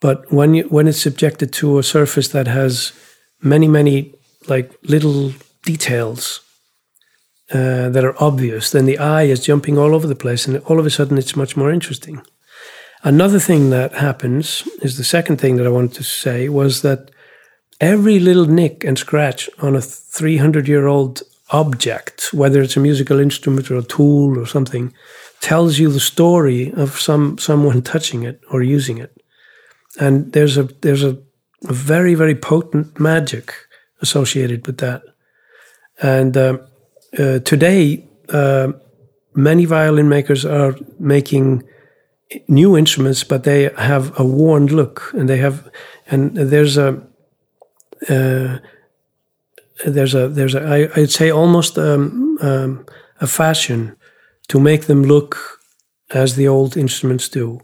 But 0.00 0.30
when 0.32 0.54
you 0.54 0.64
when 0.64 0.88
it's 0.88 1.02
subjected 1.02 1.52
to 1.54 1.78
a 1.78 1.82
surface 1.82 2.28
that 2.28 2.46
has 2.46 2.92
many 3.40 3.68
many 3.68 4.14
like 4.48 4.72
little 4.82 5.32
details 5.64 6.40
uh, 7.52 7.88
that 7.90 8.04
are 8.04 8.20
obvious, 8.22 8.70
then 8.70 8.86
the 8.86 8.98
eye 8.98 9.24
is 9.24 9.44
jumping 9.44 9.78
all 9.78 9.94
over 9.94 10.06
the 10.06 10.14
place, 10.14 10.46
and 10.46 10.58
all 10.64 10.78
of 10.78 10.86
a 10.86 10.90
sudden 10.90 11.18
it's 11.18 11.36
much 11.36 11.56
more 11.56 11.70
interesting. 11.70 12.22
Another 13.04 13.40
thing 13.40 13.70
that 13.70 13.94
happens 13.94 14.66
is 14.80 14.96
the 14.96 15.04
second 15.04 15.40
thing 15.40 15.56
that 15.56 15.66
I 15.66 15.70
wanted 15.70 15.94
to 15.94 16.04
say 16.04 16.48
was 16.48 16.82
that 16.82 17.10
every 17.80 18.20
little 18.20 18.46
nick 18.46 18.84
and 18.84 18.96
scratch 18.96 19.50
on 19.58 19.74
a 19.74 19.80
300 19.80 20.68
year 20.68 20.86
old 20.86 21.22
object, 21.50 22.32
whether 22.32 22.62
it's 22.62 22.76
a 22.76 22.80
musical 22.80 23.18
instrument 23.18 23.70
or 23.70 23.76
a 23.76 23.82
tool 23.82 24.38
or 24.38 24.46
something, 24.46 24.94
tells 25.40 25.78
you 25.78 25.90
the 25.90 26.00
story 26.00 26.72
of 26.72 27.00
some 27.00 27.38
someone 27.38 27.82
touching 27.92 28.22
it 28.22 28.40
or 28.50 28.62
using 28.62 28.98
it. 28.98 29.20
And 30.00 30.32
there's 30.32 30.56
a 30.56 30.62
there's 30.62 31.02
a, 31.02 31.18
a 31.68 31.72
very 31.72 32.14
very 32.14 32.36
potent 32.36 32.98
magic 33.00 33.52
associated 34.00 34.66
with 34.66 34.78
that. 34.78 35.02
And 36.00 36.36
uh, 36.36 36.58
uh, 37.18 37.38
today, 37.40 38.04
uh, 38.30 38.72
many 39.34 39.64
violin 39.64 40.08
makers 40.08 40.44
are 40.44 40.74
making 40.98 41.64
new 42.48 42.76
instruments, 42.76 43.24
but 43.24 43.44
they 43.44 43.70
have 43.76 44.18
a 44.18 44.24
worn 44.24 44.66
look, 44.66 45.12
and 45.14 45.28
they 45.28 45.38
have 45.38 45.68
and 46.10 46.34
there's 46.36 46.76
a 46.76 47.02
uh, 48.08 48.58
there's 49.84 50.14
a 50.14 50.28
there's 50.28 50.54
a 50.54 50.62
I, 50.62 51.00
I'd 51.00 51.10
say 51.10 51.30
almost 51.30 51.78
um, 51.78 52.38
um, 52.40 52.86
a 53.20 53.26
fashion 53.26 53.96
to 54.48 54.60
make 54.60 54.86
them 54.86 55.02
look 55.02 55.60
as 56.10 56.36
the 56.36 56.48
old 56.48 56.76
instruments 56.76 57.28
do, 57.28 57.60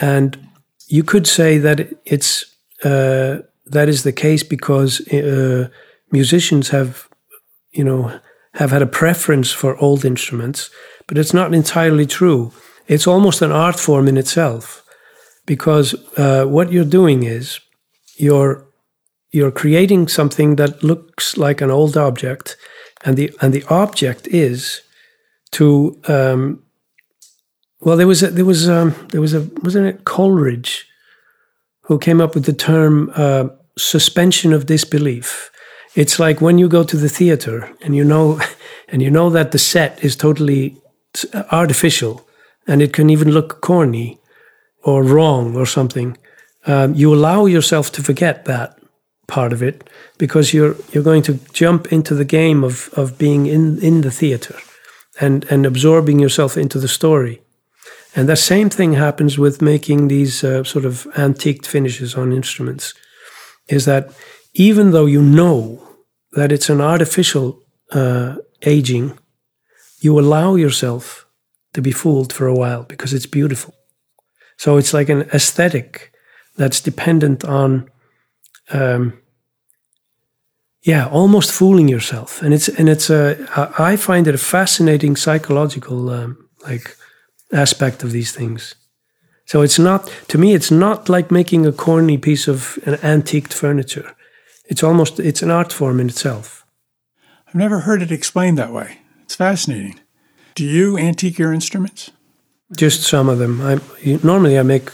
and 0.00 0.38
you 0.86 1.04
could 1.04 1.26
say 1.26 1.58
that 1.58 1.88
it's 2.04 2.44
uh, 2.84 3.38
that 3.66 3.88
is 3.88 4.02
the 4.02 4.12
case 4.12 4.42
because 4.42 5.06
uh, 5.12 5.68
musicians 6.10 6.70
have 6.70 7.08
you 7.72 7.84
know 7.84 8.18
have 8.58 8.72
had 8.72 8.82
a 8.82 8.86
preference 8.86 9.52
for 9.52 9.76
old 9.78 10.04
instruments, 10.04 10.70
but 11.06 11.16
it's 11.16 11.32
not 11.32 11.54
entirely 11.54 12.06
true. 12.06 12.52
It's 12.88 13.06
almost 13.06 13.40
an 13.40 13.52
art 13.52 13.78
form 13.78 14.08
in 14.08 14.16
itself 14.16 14.84
because 15.46 15.94
uh, 16.16 16.44
what 16.44 16.72
you're 16.72 16.84
doing 16.84 17.22
is 17.22 17.60
you're 18.16 18.66
you're 19.30 19.52
creating 19.52 20.08
something 20.08 20.56
that 20.56 20.82
looks 20.82 21.36
like 21.36 21.60
an 21.60 21.70
old 21.70 21.96
object, 21.96 22.56
and 23.04 23.16
the 23.16 23.30
and 23.40 23.52
the 23.52 23.64
object 23.70 24.26
is 24.26 24.82
to 25.52 26.00
um, 26.08 26.62
well, 27.80 27.96
there 27.96 28.08
was 28.08 28.22
a, 28.24 28.30
there 28.30 28.44
was 28.44 28.68
um, 28.68 28.92
there 29.12 29.20
was 29.20 29.34
a 29.34 29.42
wasn't 29.62 29.86
it 29.86 30.04
Coleridge 30.04 30.86
who 31.82 31.98
came 31.98 32.20
up 32.20 32.34
with 32.34 32.44
the 32.44 32.52
term 32.52 33.12
uh, 33.14 33.48
suspension 33.76 34.52
of 34.52 34.66
disbelief. 34.66 35.50
It's 35.94 36.18
like 36.18 36.40
when 36.40 36.58
you 36.58 36.68
go 36.68 36.84
to 36.84 36.96
the 36.96 37.08
theater 37.08 37.70
and 37.82 37.94
you 37.94 38.04
know 38.04 38.40
and 38.88 39.02
you 39.02 39.10
know 39.10 39.30
that 39.30 39.52
the 39.52 39.58
set 39.58 40.02
is 40.04 40.16
totally 40.16 40.76
artificial 41.50 42.26
and 42.66 42.82
it 42.82 42.92
can 42.92 43.10
even 43.10 43.30
look 43.30 43.60
corny 43.60 44.18
or 44.82 45.02
wrong 45.02 45.56
or 45.56 45.66
something. 45.66 46.16
Um, 46.66 46.94
you 46.94 47.14
allow 47.14 47.46
yourself 47.46 47.90
to 47.92 48.02
forget 48.02 48.44
that 48.44 48.78
part 49.26 49.52
of 49.52 49.62
it 49.62 49.88
because 50.18 50.54
you're 50.54 50.74
you're 50.90 51.04
going 51.04 51.22
to 51.22 51.38
jump 51.52 51.92
into 51.92 52.14
the 52.14 52.24
game 52.24 52.64
of 52.64 52.88
of 52.94 53.18
being 53.18 53.46
in 53.46 53.78
in 53.80 54.00
the 54.00 54.10
theater 54.10 54.56
and 55.20 55.44
and 55.50 55.66
absorbing 55.66 56.18
yourself 56.18 56.56
into 56.56 56.78
the 56.80 56.88
story 56.88 57.40
and 58.14 58.28
the 58.28 58.36
same 58.36 58.70
thing 58.70 58.94
happens 58.94 59.38
with 59.38 59.62
making 59.62 60.08
these 60.08 60.42
uh, 60.42 60.64
sort 60.64 60.84
of 60.84 61.06
antiqued 61.16 61.66
finishes 61.66 62.14
on 62.14 62.32
instruments 62.32 62.94
is 63.68 63.84
that 63.84 64.10
even 64.58 64.90
though 64.90 65.06
you 65.06 65.22
know 65.22 65.56
that 66.32 66.52
it's 66.52 66.70
an 66.70 66.80
artificial 66.80 67.46
uh, 67.92 68.36
aging 68.62 69.18
you 70.00 70.18
allow 70.18 70.54
yourself 70.54 71.26
to 71.72 71.80
be 71.80 71.92
fooled 71.92 72.32
for 72.32 72.46
a 72.46 72.54
while 72.54 72.82
because 72.82 73.12
it's 73.16 73.26
beautiful 73.26 73.74
so 74.56 74.76
it's 74.76 74.92
like 74.92 75.08
an 75.08 75.22
aesthetic 75.32 76.12
that's 76.56 76.80
dependent 76.80 77.44
on 77.44 77.88
um, 78.70 79.12
yeah, 80.82 81.06
almost 81.08 81.52
fooling 81.52 81.88
yourself, 81.88 82.42
and 82.42 82.54
it's 82.54 82.68
and 82.68 82.88
it's 82.88 83.10
a 83.10 83.36
I 83.78 83.96
find 83.96 84.26
it 84.26 84.34
a 84.34 84.38
fascinating 84.38 85.16
psychological 85.16 86.08
um, 86.10 86.48
like 86.66 86.96
aspect 87.52 88.02
of 88.02 88.12
these 88.12 88.32
things. 88.32 88.74
So 89.44 89.62
it's 89.62 89.78
not 89.78 90.10
to 90.28 90.38
me, 90.38 90.54
it's 90.54 90.70
not 90.70 91.08
like 91.08 91.30
making 91.30 91.66
a 91.66 91.72
corny 91.72 92.18
piece 92.18 92.48
of 92.48 92.78
an 92.86 92.94
antiqued 93.02 93.52
furniture. 93.52 94.14
It's 94.68 94.82
almost 94.82 95.18
it's 95.18 95.42
an 95.42 95.50
art 95.50 95.72
form 95.72 95.98
in 95.98 96.08
itself. 96.08 96.64
I've 97.46 97.54
never 97.54 97.80
heard 97.80 98.02
it 98.02 98.12
explained 98.12 98.58
that 98.58 98.72
way. 98.72 98.98
It's 99.22 99.34
fascinating. 99.34 99.98
Do 100.54 100.64
you 100.64 100.98
antique 100.98 101.38
your 101.38 101.52
instruments? 101.52 102.10
Just 102.76 103.02
some 103.02 103.28
of 103.28 103.38
them. 103.38 103.60
I 103.60 103.80
normally 104.22 104.58
I 104.58 104.62
make 104.62 104.90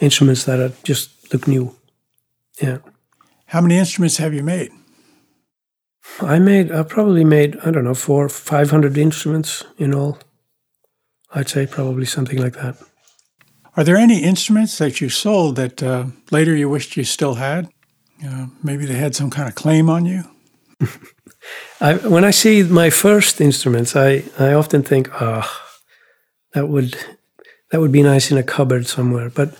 instruments 0.00 0.44
that 0.44 0.60
are 0.60 0.72
just 0.84 1.32
look 1.32 1.48
new. 1.48 1.74
Yeah. 2.62 2.78
How 3.46 3.60
many 3.60 3.76
instruments 3.76 4.16
have 4.18 4.32
you 4.32 4.42
made? 4.42 4.70
I 6.20 6.38
made, 6.38 6.72
I 6.72 6.82
probably 6.82 7.24
made, 7.24 7.58
I 7.64 7.70
don't 7.70 7.84
know, 7.84 7.94
four, 7.94 8.28
500 8.28 8.96
instruments 8.96 9.64
in 9.76 9.94
all. 9.94 10.18
I'd 11.34 11.48
say 11.48 11.66
probably 11.66 12.06
something 12.06 12.40
like 12.40 12.54
that. 12.54 12.76
Are 13.76 13.84
there 13.84 13.96
any 13.96 14.22
instruments 14.22 14.78
that 14.78 15.00
you 15.00 15.10
sold 15.10 15.56
that 15.56 15.82
uh, 15.82 16.06
later 16.30 16.56
you 16.56 16.68
wished 16.70 16.96
you 16.96 17.04
still 17.04 17.34
had? 17.34 17.68
Uh, 18.24 18.46
maybe 18.62 18.86
they 18.86 18.94
had 18.94 19.14
some 19.14 19.30
kind 19.30 19.48
of 19.48 19.54
claim 19.54 19.90
on 19.90 20.06
you? 20.06 20.24
I, 21.80 21.94
when 21.94 22.24
I 22.24 22.30
see 22.30 22.62
my 22.62 22.90
first 22.90 23.40
instruments, 23.40 23.94
I, 23.94 24.24
I 24.38 24.52
often 24.52 24.82
think, 24.82 25.10
ah, 25.20 25.42
oh, 25.44 25.66
that 26.54 26.68
would 26.68 26.96
that 27.70 27.80
would 27.80 27.92
be 27.92 28.02
nice 28.02 28.30
in 28.30 28.38
a 28.38 28.42
cupboard 28.42 28.86
somewhere. 28.86 29.28
But 29.30 29.58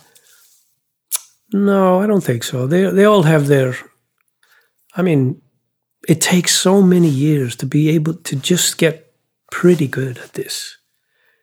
no, 1.53 2.01
I 2.01 2.07
don't 2.07 2.25
think 2.25 2.43
so. 2.43 2.67
They 2.67 2.91
they 2.91 3.05
all 3.05 3.25
have 3.25 3.47
their. 3.47 3.77
I 4.95 5.03
mean, 5.03 5.43
it 6.09 6.21
takes 6.21 6.55
so 6.55 6.81
many 6.83 7.09
years 7.09 7.57
to 7.57 7.67
be 7.67 7.91
able 7.91 8.15
to 8.15 8.37
just 8.37 8.79
get 8.79 9.13
pretty 9.51 9.87
good 9.87 10.19
at 10.19 10.33
this. 10.33 10.79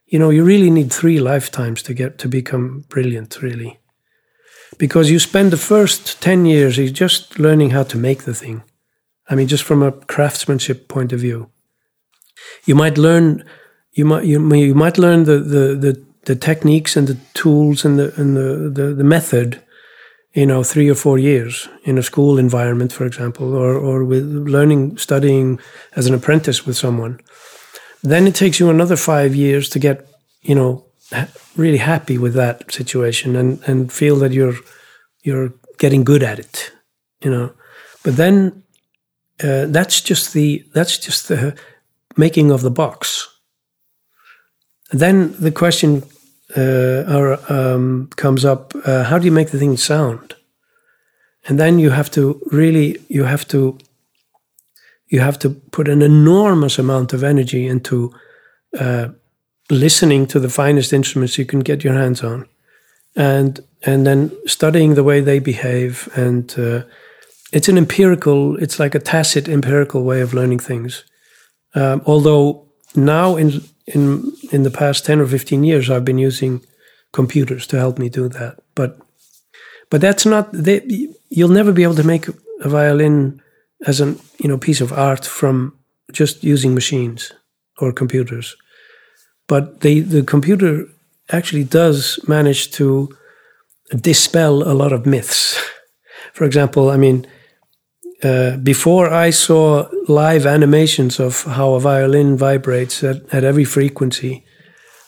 You 0.07 0.19
know, 0.19 0.31
you 0.31 0.43
really 0.43 0.69
need 0.69 0.91
three 0.91 1.19
lifetimes 1.19 1.83
to 1.83 1.93
get 1.93 2.17
to 2.19 2.27
become 2.27 2.85
brilliant, 2.89 3.41
really. 3.41 3.79
Because 4.77 5.11
you 5.11 5.19
spend 5.19 5.51
the 5.51 5.57
first 5.57 6.21
10 6.21 6.45
years 6.45 6.77
just 6.91 7.39
learning 7.39 7.71
how 7.71 7.83
to 7.83 7.97
make 7.97 8.23
the 8.23 8.33
thing. 8.33 8.63
I 9.29 9.35
mean, 9.35 9.47
just 9.47 9.63
from 9.63 9.81
a 9.81 9.91
craftsmanship 9.91 10.87
point 10.87 11.13
of 11.13 11.19
view. 11.19 11.49
You 12.65 12.75
might 12.75 12.97
learn 12.97 13.43
you 13.93 14.05
might 14.05 14.25
you, 14.25 14.53
you 14.55 14.75
might 14.75 14.97
learn 14.97 15.23
the, 15.23 15.39
the, 15.39 15.75
the, 15.75 16.05
the 16.25 16.35
techniques 16.35 16.97
and 16.97 17.07
the 17.07 17.17
tools 17.33 17.85
and 17.85 17.99
the 17.99 18.13
and 18.19 18.35
the, 18.35 18.69
the, 18.69 18.93
the 18.93 19.03
method 19.03 19.61
you 20.33 20.47
know, 20.47 20.63
three 20.63 20.89
or 20.89 20.95
four 20.95 21.19
years 21.19 21.69
in 21.83 21.97
a 21.97 22.03
school 22.03 22.39
environment, 22.39 22.91
for 22.91 23.05
example, 23.05 23.53
or, 23.53 23.75
or 23.75 24.03
with 24.03 24.25
learning, 24.25 24.97
studying 24.97 25.59
as 25.95 26.07
an 26.07 26.15
apprentice 26.15 26.65
with 26.65 26.75
someone. 26.75 27.19
Then 28.01 28.25
it 28.25 28.35
takes 28.35 28.59
you 28.59 28.69
another 28.69 28.95
five 28.95 29.35
years 29.35 29.69
to 29.69 29.79
get, 29.79 30.07
you 30.41 30.55
know, 30.55 30.85
really 31.55 31.77
happy 31.77 32.17
with 32.17 32.33
that 32.33 32.71
situation 32.71 33.35
and, 33.35 33.61
and 33.67 33.91
feel 33.91 34.15
that 34.17 34.31
you're 34.31 34.55
you're 35.23 35.53
getting 35.77 36.03
good 36.03 36.23
at 36.23 36.39
it, 36.39 36.71
you 37.21 37.31
know. 37.31 37.51
But 38.03 38.17
then 38.17 38.63
uh, 39.43 39.65
that's 39.67 40.01
just 40.01 40.33
the 40.33 40.63
that's 40.73 40.97
just 40.97 41.27
the 41.27 41.55
making 42.15 42.51
of 42.51 42.61
the 42.61 42.71
box. 42.71 43.29
Then 44.91 45.35
the 45.39 45.51
question 45.51 46.03
uh, 46.55 47.37
um, 47.49 48.09
comes 48.15 48.45
up: 48.45 48.73
uh, 48.85 49.03
How 49.03 49.17
do 49.17 49.25
you 49.25 49.31
make 49.31 49.51
the 49.51 49.59
thing 49.59 49.77
sound? 49.77 50.35
And 51.47 51.59
then 51.59 51.79
you 51.79 51.89
have 51.89 52.09
to 52.11 52.41
really 52.51 52.97
you 53.09 53.25
have 53.25 53.47
to 53.47 53.77
you 55.07 55.19
have 55.19 55.37
to 55.39 55.49
put 55.49 55.87
an 55.87 56.01
enormous 56.01 56.79
amount 56.79 57.13
of 57.13 57.23
energy 57.23 57.67
into 57.67 58.13
uh, 58.79 59.09
listening 59.73 60.27
to 60.27 60.39
the 60.39 60.49
finest 60.49 60.93
instruments 60.93 61.37
you 61.37 61.45
can 61.45 61.59
get 61.59 61.83
your 61.83 61.93
hands 61.93 62.23
on, 62.23 62.47
and 63.15 63.59
and 63.83 64.05
then 64.05 64.31
studying 64.45 64.95
the 64.95 65.03
way 65.03 65.21
they 65.21 65.39
behave 65.39 66.09
and 66.15 66.57
uh, 66.57 66.83
it's 67.51 67.69
an 67.69 67.77
empirical 67.77 68.55
it's 68.57 68.79
like 68.79 68.95
a 68.95 68.99
tacit 68.99 69.47
empirical 69.47 70.03
way 70.03 70.21
of 70.21 70.33
learning 70.33 70.59
things. 70.59 71.03
Um, 71.75 72.01
although 72.05 72.65
now 72.95 73.35
in 73.35 73.61
in 73.87 74.31
in 74.51 74.63
the 74.63 74.71
past 74.71 75.05
10 75.05 75.19
or 75.19 75.27
15 75.27 75.63
years 75.63 75.89
i've 75.89 76.05
been 76.05 76.17
using 76.17 76.61
computers 77.13 77.67
to 77.67 77.77
help 77.77 77.97
me 77.97 78.09
do 78.09 78.27
that. 78.27 78.59
But 78.75 78.99
but 79.89 80.01
that's 80.01 80.25
not 80.25 80.51
they, 80.51 80.81
you'll 81.29 81.49
never 81.49 81.71
be 81.71 81.83
able 81.83 81.95
to 81.95 82.03
make 82.03 82.27
a 82.59 82.69
violin 82.69 83.41
as 83.85 84.01
a 84.01 84.15
you 84.39 84.49
know 84.49 84.57
piece 84.57 84.81
of 84.81 84.91
art 84.91 85.25
from 85.25 85.77
just 86.11 86.43
using 86.43 86.73
machines 86.73 87.31
or 87.77 87.93
computers 87.93 88.55
but 89.47 89.81
the 89.81 90.01
the 90.01 90.23
computer 90.23 90.87
actually 91.31 91.63
does 91.63 92.19
manage 92.27 92.71
to 92.71 93.09
dispel 94.01 94.63
a 94.63 94.73
lot 94.73 94.93
of 94.93 95.05
myths 95.05 95.59
for 96.33 96.45
example 96.45 96.89
i 96.89 96.97
mean 96.97 97.25
uh, 98.23 98.55
before 98.57 99.09
I 99.09 99.31
saw 99.31 99.89
live 100.07 100.45
animations 100.45 101.19
of 101.19 101.43
how 101.43 101.73
a 101.73 101.79
violin 101.79 102.37
vibrates 102.37 103.03
at, 103.03 103.21
at 103.33 103.43
every 103.43 103.65
frequency, 103.65 104.45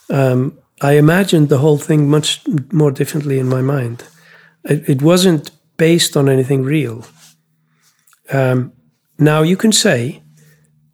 um, 0.10 0.60
I 0.82 0.94
imagined 0.94 1.48
the 1.48 1.60
whole 1.60 1.78
thing 1.78 2.10
much 2.10 2.42
more 2.74 2.92
differently 2.92 3.40
in 3.40 3.48
my 3.48 3.62
mind. 3.62 4.04
It, 4.66 4.90
it 4.90 5.02
wasn't 5.02 5.52
based 5.78 6.18
on 6.18 6.28
anything 6.28 6.64
real. 6.64 7.06
Um, 8.32 8.74
now, 9.18 9.44
you 9.44 9.56
can 9.56 9.72
say 9.72 10.22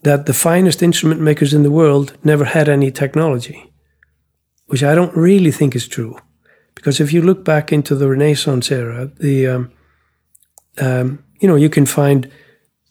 that 0.04 0.26
the 0.26 0.34
finest 0.34 0.82
instrument 0.82 1.22
makers 1.22 1.54
in 1.54 1.64
the 1.64 1.72
world 1.72 2.18
never 2.24 2.46
had 2.46 2.68
any 2.68 2.92
technology, 2.92 3.72
which 4.68 4.84
I 4.84 4.96
don't 4.96 5.16
really 5.16 5.52
think 5.52 5.76
is 5.76 5.88
true. 5.88 6.18
Because 6.76 7.00
if 7.00 7.14
you 7.14 7.22
look 7.22 7.46
back 7.46 7.72
into 7.72 7.96
the 7.96 8.10
Renaissance 8.10 8.72
era, 8.72 9.12
the 9.20 9.48
um, 9.48 9.72
um, 10.80 11.24
you 11.40 11.48
know, 11.48 11.56
you 11.56 11.70
can 11.70 11.86
find 11.86 12.32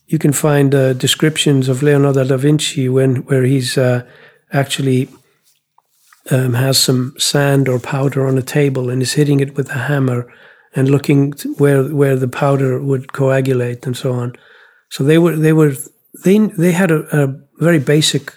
you 0.06 0.18
can 0.18 0.32
find 0.32 0.74
uh, 0.74 0.92
descriptions 0.92 1.68
of 1.68 1.82
Leonardo 1.82 2.24
da 2.24 2.36
Vinci 2.36 2.88
when 2.88 3.16
where 3.26 3.44
he's 3.44 3.78
uh, 3.78 4.04
actually 4.52 5.08
um, 6.30 6.54
has 6.54 6.78
some 6.78 7.14
sand 7.18 7.68
or 7.68 7.78
powder 7.78 8.26
on 8.26 8.36
a 8.38 8.42
table 8.42 8.90
and 8.90 9.02
is 9.02 9.14
hitting 9.14 9.40
it 9.40 9.56
with 9.56 9.70
a 9.70 9.78
hammer 9.88 10.32
and 10.74 10.88
looking 10.88 11.32
where 11.58 11.84
where 11.84 12.16
the 12.16 12.28
powder 12.28 12.80
would 12.80 13.12
coagulate 13.12 13.86
and 13.86 13.96
so 13.96 14.12
on. 14.12 14.34
So 14.90 15.04
they 15.04 15.18
were 15.18 15.36
they 15.36 15.52
were 15.52 15.74
they 16.24 16.38
they 16.38 16.72
had 16.72 16.90
a, 16.90 17.24
a 17.24 17.34
very 17.58 17.78
basic, 17.78 18.34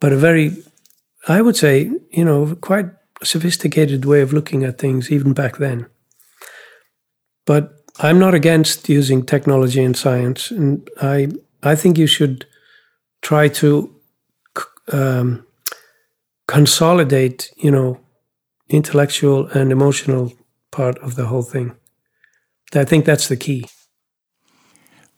but 0.00 0.12
a 0.12 0.16
very 0.16 0.56
I 1.28 1.40
would 1.40 1.56
say 1.56 1.90
you 2.10 2.24
know 2.24 2.54
quite 2.60 2.90
sophisticated 3.22 4.04
way 4.04 4.20
of 4.20 4.32
looking 4.32 4.64
at 4.64 4.78
things 4.78 5.10
even 5.10 5.32
back 5.32 5.56
then. 5.58 5.86
But 7.46 7.72
I'm 7.98 8.18
not 8.18 8.34
against 8.34 8.88
using 8.88 9.24
technology 9.24 9.82
and 9.82 9.96
science, 9.96 10.50
and 10.50 10.88
I 11.00 11.28
I 11.62 11.76
think 11.76 11.98
you 11.98 12.06
should 12.06 12.46
try 13.22 13.48
to 13.48 13.94
um, 14.92 15.46
consolidate, 16.46 17.50
you 17.56 17.70
know, 17.70 18.00
intellectual 18.68 19.46
and 19.48 19.72
emotional 19.72 20.32
part 20.70 20.98
of 20.98 21.14
the 21.14 21.26
whole 21.26 21.42
thing. 21.42 21.76
I 22.74 22.84
think 22.84 23.04
that's 23.04 23.28
the 23.28 23.36
key. 23.36 23.66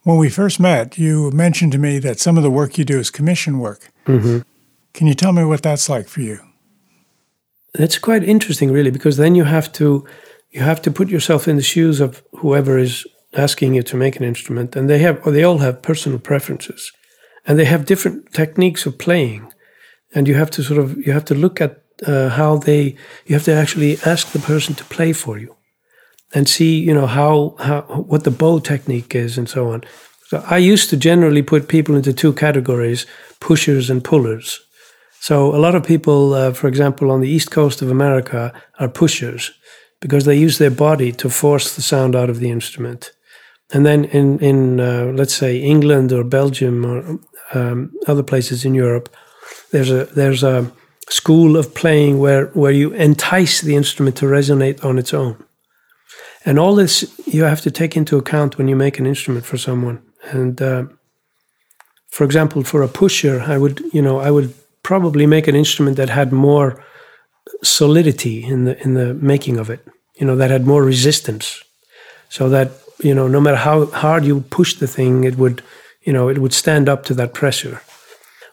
When 0.07 0.19
we 0.19 0.31
first 0.31 0.61
met, 0.61 0.99
you 0.99 1.33
mentioned 1.33 1.73
to 1.73 1.79
me 1.79 1.99
that 1.99 2.21
some 2.21 2.37
of 2.37 2.45
the 2.45 2.51
work 2.51 2.79
you 2.79 2.85
do 2.85 2.97
is 2.97 3.11
commission 3.11 3.59
work. 3.59 3.91
Mm-hmm. 4.05 4.39
Can 4.95 5.09
you 5.09 5.15
tell 5.15 5.33
me 5.33 5.43
what 5.43 5.65
that's 5.65 5.89
like 5.89 6.07
for 6.07 6.21
you? 6.21 6.39
It's 7.75 7.99
quite 7.99 8.23
interesting, 8.23 8.71
really, 8.71 8.93
because 8.93 9.17
then 9.17 9.35
you 9.35 9.43
have 9.43 9.73
to 9.73 10.07
you 10.53 10.61
have 10.61 10.81
to 10.83 10.93
put 10.93 11.09
yourself 11.09 11.49
in 11.49 11.57
the 11.57 11.63
shoes 11.63 12.01
of 12.01 12.23
whoever 12.37 12.79
is 12.79 13.05
asking 13.33 13.75
you 13.75 13.83
to 13.83 13.97
make 13.97 14.17
an 14.17 14.23
instrument, 14.23 14.77
and 14.77 14.89
they 14.89 15.01
have, 15.01 15.27
or 15.27 15.33
they 15.33 15.43
all 15.43 15.59
have 15.59 15.83
personal 15.83 16.21
preferences, 16.21 16.93
and 17.45 17.59
they 17.59 17.65
have 17.65 17.85
different 17.85 18.33
techniques 18.33 18.87
of 18.87 18.99
playing, 18.99 19.53
and 20.15 20.29
you 20.29 20.37
have 20.37 20.53
to 20.53 20.63
sort 20.63 20.79
of 20.79 20.97
you 21.05 21.13
have 21.13 21.25
to 21.25 21.35
look 21.35 21.61
at 21.61 21.83
uh, 22.07 22.29
how 22.29 22.59
they 22.59 22.95
you 23.27 23.35
have 23.35 23.45
to 23.47 23.53
actually 23.53 23.99
ask 24.05 24.31
the 24.31 24.39
person 24.39 24.77
to 24.77 24.85
play 24.85 25.13
for 25.13 25.37
you, 25.37 25.56
and 26.35 26.49
see 26.49 26.79
you 26.79 26.95
know 26.95 27.07
how 27.07 27.55
how 27.59 27.83
what 27.83 28.25
the 28.25 28.31
bow 28.31 28.59
technique 28.59 29.15
is 29.15 29.39
and 29.39 29.49
so 29.49 29.71
on. 29.73 29.85
So 30.29 30.45
I 30.51 30.59
used 30.59 30.91
to 30.91 30.97
generally 30.97 31.43
put 31.43 31.69
people 31.69 31.95
into 31.95 32.13
two 32.13 32.33
categories: 32.33 33.07
pushers 33.41 33.91
and 33.91 34.03
pullers. 34.03 34.61
So 35.21 35.55
a 35.55 35.59
lot 35.59 35.75
of 35.75 35.85
people, 35.85 36.35
uh, 36.35 36.53
for 36.53 36.69
example, 36.69 37.11
on 37.11 37.21
the 37.21 37.29
east 37.29 37.51
coast 37.51 37.83
of 37.83 37.91
America, 37.91 38.53
are 38.79 38.89
pushers 38.89 39.53
because 40.01 40.25
they 40.25 40.37
use 40.37 40.59
their 40.59 40.71
body 40.71 41.13
to 41.13 41.31
force 41.31 41.75
the 41.75 41.83
sound 41.83 42.15
out 42.15 42.31
of 42.31 42.39
the 42.39 42.51
instrument. 42.51 43.13
And 43.73 43.85
then 43.85 44.05
in 44.05 44.39
in 44.39 44.81
uh, 44.81 45.13
let's 45.15 45.35
say 45.35 45.59
England 45.59 46.13
or 46.13 46.25
Belgium 46.25 46.85
or 46.85 47.19
um, 47.55 47.93
other 48.07 48.23
places 48.23 48.65
in 48.65 48.75
Europe, 48.75 49.09
there's 49.71 49.91
a 49.91 50.05
there's 50.07 50.43
a 50.43 50.71
school 51.09 51.57
of 51.57 51.75
playing 51.75 52.19
where 52.19 52.47
where 52.49 52.73
you 52.73 52.93
entice 52.93 53.61
the 53.61 53.75
instrument 53.75 54.17
to 54.17 54.27
resonate 54.27 54.85
on 54.85 54.99
its 54.99 55.15
own. 55.15 55.46
And 56.47 56.59
all 56.59 56.75
this 56.75 57.05
you 57.27 57.45
have 57.45 57.61
to 57.63 57.71
take 57.71 57.97
into 57.97 58.17
account 58.17 58.57
when 58.57 58.69
you 58.69 58.77
make 58.77 58.99
an 58.99 59.07
instrument 59.07 59.45
for 59.45 59.59
someone. 59.59 60.01
And 60.33 60.63
uh, 60.63 60.85
for 62.09 62.25
example, 62.25 62.63
for 62.63 62.83
a 62.83 62.89
pusher, 62.89 63.41
I 63.41 63.59
would 63.59 63.83
you 63.93 64.01
know 64.01 64.21
I 64.21 64.31
would 64.31 64.55
probably 64.83 65.27
make 65.27 65.49
an 65.49 65.57
instrument 65.57 65.97
that 65.97 66.09
had 66.09 66.33
more 66.33 66.83
solidity 67.63 68.45
in 68.45 68.65
the 68.65 68.81
in 68.83 68.95
the 68.95 69.15
making 69.15 69.59
of 69.59 69.71
it. 69.71 69.81
You 70.15 70.27
know, 70.27 70.37
that 70.37 70.51
had 70.51 70.67
more 70.67 70.83
resistance, 70.83 71.63
so 72.29 72.49
that 72.49 72.71
you 73.03 73.15
know, 73.15 73.29
no 73.29 73.41
matter 73.41 73.57
how 73.57 73.87
hard 73.87 74.25
you 74.25 74.41
push 74.41 74.75
the 74.75 74.87
thing, 74.87 75.25
it 75.25 75.37
would, 75.37 75.63
you 76.03 76.13
know, 76.13 76.29
it 76.29 76.39
would 76.39 76.55
stand 76.55 76.89
up 76.89 77.05
to 77.05 77.15
that 77.15 77.35
pressure. 77.35 77.83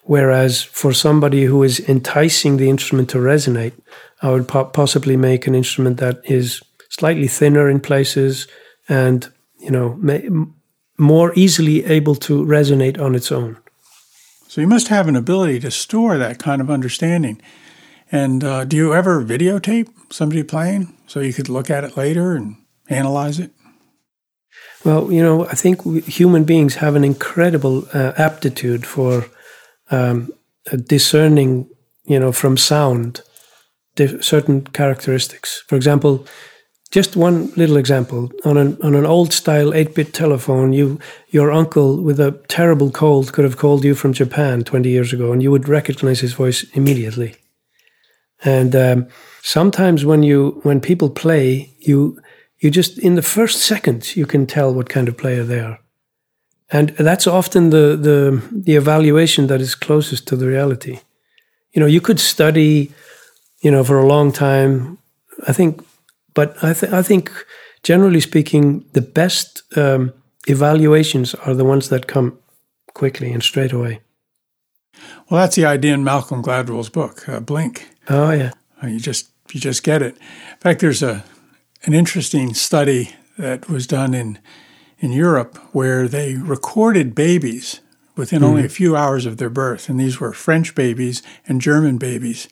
Whereas 0.04 0.62
for 0.62 0.92
somebody 0.94 1.46
who 1.46 1.64
is 1.64 1.80
enticing 1.88 2.58
the 2.58 2.70
instrument 2.70 3.10
to 3.12 3.20
resonate, 3.20 3.74
I 4.22 4.32
would 4.32 4.48
po- 4.48 4.66
possibly 4.66 5.16
make 5.16 5.48
an 5.48 5.56
instrument 5.56 5.98
that 5.98 6.20
is 6.26 6.62
slightly 7.00 7.28
thinner 7.28 7.70
in 7.70 7.80
places 7.80 8.48
and 8.88 9.32
you 9.60 9.72
know 9.72 9.96
may, 9.96 10.30
more 10.98 11.34
easily 11.36 11.84
able 11.86 12.16
to 12.16 12.46
resonate 12.46 13.00
on 13.00 13.16
its 13.16 13.32
own. 13.32 13.58
So 14.48 14.62
you 14.62 14.68
must 14.68 14.90
have 14.90 15.08
an 15.08 15.16
ability 15.16 15.60
to 15.62 15.72
store 15.72 16.18
that 16.18 16.38
kind 16.38 16.62
of 16.62 16.70
understanding. 16.70 17.42
And 18.12 18.44
uh, 18.44 18.66
do 18.66 18.78
you 18.78 18.94
ever 18.94 19.24
videotape 19.24 19.90
somebody 20.12 20.44
playing 20.44 20.96
so 21.08 21.20
you 21.20 21.34
could 21.34 21.50
look 21.50 21.72
at 21.72 21.84
it 21.84 21.98
later 21.98 22.36
and 22.36 22.58
analyze 22.88 23.40
it? 23.40 23.52
Well, 24.86 25.12
you 25.12 25.24
know, 25.24 25.48
I 25.48 25.56
think 25.56 26.06
human 26.06 26.44
beings 26.44 26.76
have 26.76 26.96
an 26.96 27.04
incredible 27.04 27.88
uh, 27.94 28.14
aptitude 28.18 28.86
for 28.86 29.26
um, 29.90 30.32
discerning, 30.86 31.70
you 32.06 32.20
know, 32.20 32.32
from 32.32 32.58
sound 32.58 33.22
certain 34.22 34.62
characteristics. 34.68 35.64
For 35.68 35.76
example, 35.76 36.28
just 36.94 37.16
one 37.16 37.52
little 37.56 37.78
example 37.78 38.32
on 38.46 38.56
an 38.58 38.78
on 38.84 38.94
an 38.96 39.06
old 39.06 39.34
style 39.34 39.74
eight 39.74 39.96
bit 39.96 40.14
telephone, 40.14 40.74
you 40.74 41.00
your 41.28 41.52
uncle 41.52 42.04
with 42.04 42.20
a 42.20 42.32
terrible 42.48 42.92
cold 42.92 43.34
could 43.34 43.46
have 43.46 43.58
called 43.58 43.84
you 43.84 43.96
from 43.96 44.14
Japan 44.14 44.64
twenty 44.64 44.90
years 44.90 45.14
ago, 45.14 45.32
and 45.32 45.42
you 45.42 45.52
would 45.52 45.68
recognize 45.68 46.22
his 46.22 46.34
voice 46.34 46.66
immediately. 46.74 47.36
And 48.46 48.76
um, 48.76 49.08
sometimes 49.42 50.06
when 50.06 50.22
you 50.24 50.62
when 50.64 50.80
people 50.80 51.10
play, 51.10 51.72
you 51.80 52.22
you 52.60 52.70
just 52.70 53.00
in 53.00 53.16
the 53.16 53.22
first 53.22 53.62
seconds 53.62 54.16
you 54.16 54.28
can 54.28 54.46
tell 54.46 54.74
what 54.74 54.90
kind 54.90 55.08
of 55.10 55.18
player 55.18 55.44
they 55.44 55.60
are, 55.60 55.80
and 56.70 56.90
that's 56.90 57.28
often 57.28 57.72
the 57.72 57.98
the 57.98 58.42
the 58.66 58.76
evaluation 58.76 59.48
that 59.48 59.62
is 59.62 59.76
closest 59.76 60.28
to 60.28 60.36
the 60.36 60.48
reality. 60.48 61.00
You 61.72 61.80
know, 61.80 61.90
you 61.90 62.02
could 62.02 62.20
study, 62.20 62.92
you 63.64 63.72
know, 63.72 63.84
for 63.84 63.98
a 63.98 64.08
long 64.08 64.32
time. 64.32 65.00
I 65.48 65.54
think, 65.54 65.82
but 66.34 66.56
I 66.64 66.74
th- 66.74 66.92
I 66.92 67.02
think 67.02 67.32
generally 67.84 68.20
speaking, 68.20 68.86
the 68.94 69.02
best 69.02 69.64
um, 69.78 70.14
evaluations 70.48 71.36
are 71.36 71.54
the 71.54 71.66
ones 71.66 71.90
that 71.90 72.08
come 72.08 72.38
quickly 72.94 73.32
and 73.32 73.44
straight 73.44 73.74
away. 73.74 74.00
Well, 75.30 75.42
that's 75.42 75.56
the 75.56 75.66
idea 75.66 75.94
in 75.94 76.04
Malcolm 76.04 76.42
Gladwell's 76.42 76.90
book, 76.90 77.28
uh, 77.28 77.40
Blink. 77.40 77.90
Oh 78.10 78.32
yeah. 78.32 78.52
Uh, 78.82 78.88
you 78.88 79.00
just 79.00 79.30
you 79.52 79.60
just 79.60 79.84
get 79.84 80.02
it. 80.02 80.16
In 80.18 80.60
fact, 80.60 80.80
there's 80.80 81.04
a 81.04 81.24
an 81.84 81.94
interesting 81.94 82.54
study 82.54 83.10
that 83.38 83.70
was 83.70 83.88
done 83.88 84.14
in 84.14 84.40
in 85.00 85.12
Europe 85.12 85.58
where 85.74 86.08
they 86.08 86.36
recorded 86.36 87.14
babies 87.14 87.82
within 88.16 88.40
mm-hmm. 88.40 88.50
only 88.50 88.66
a 88.66 88.70
few 88.70 88.96
hours 88.96 89.26
of 89.26 89.38
their 89.38 89.50
birth. 89.50 89.90
And 89.90 90.00
these 90.00 90.20
were 90.20 90.34
French 90.34 90.76
babies 90.76 91.22
and 91.48 91.62
German 91.62 91.98
babies. 91.98 92.48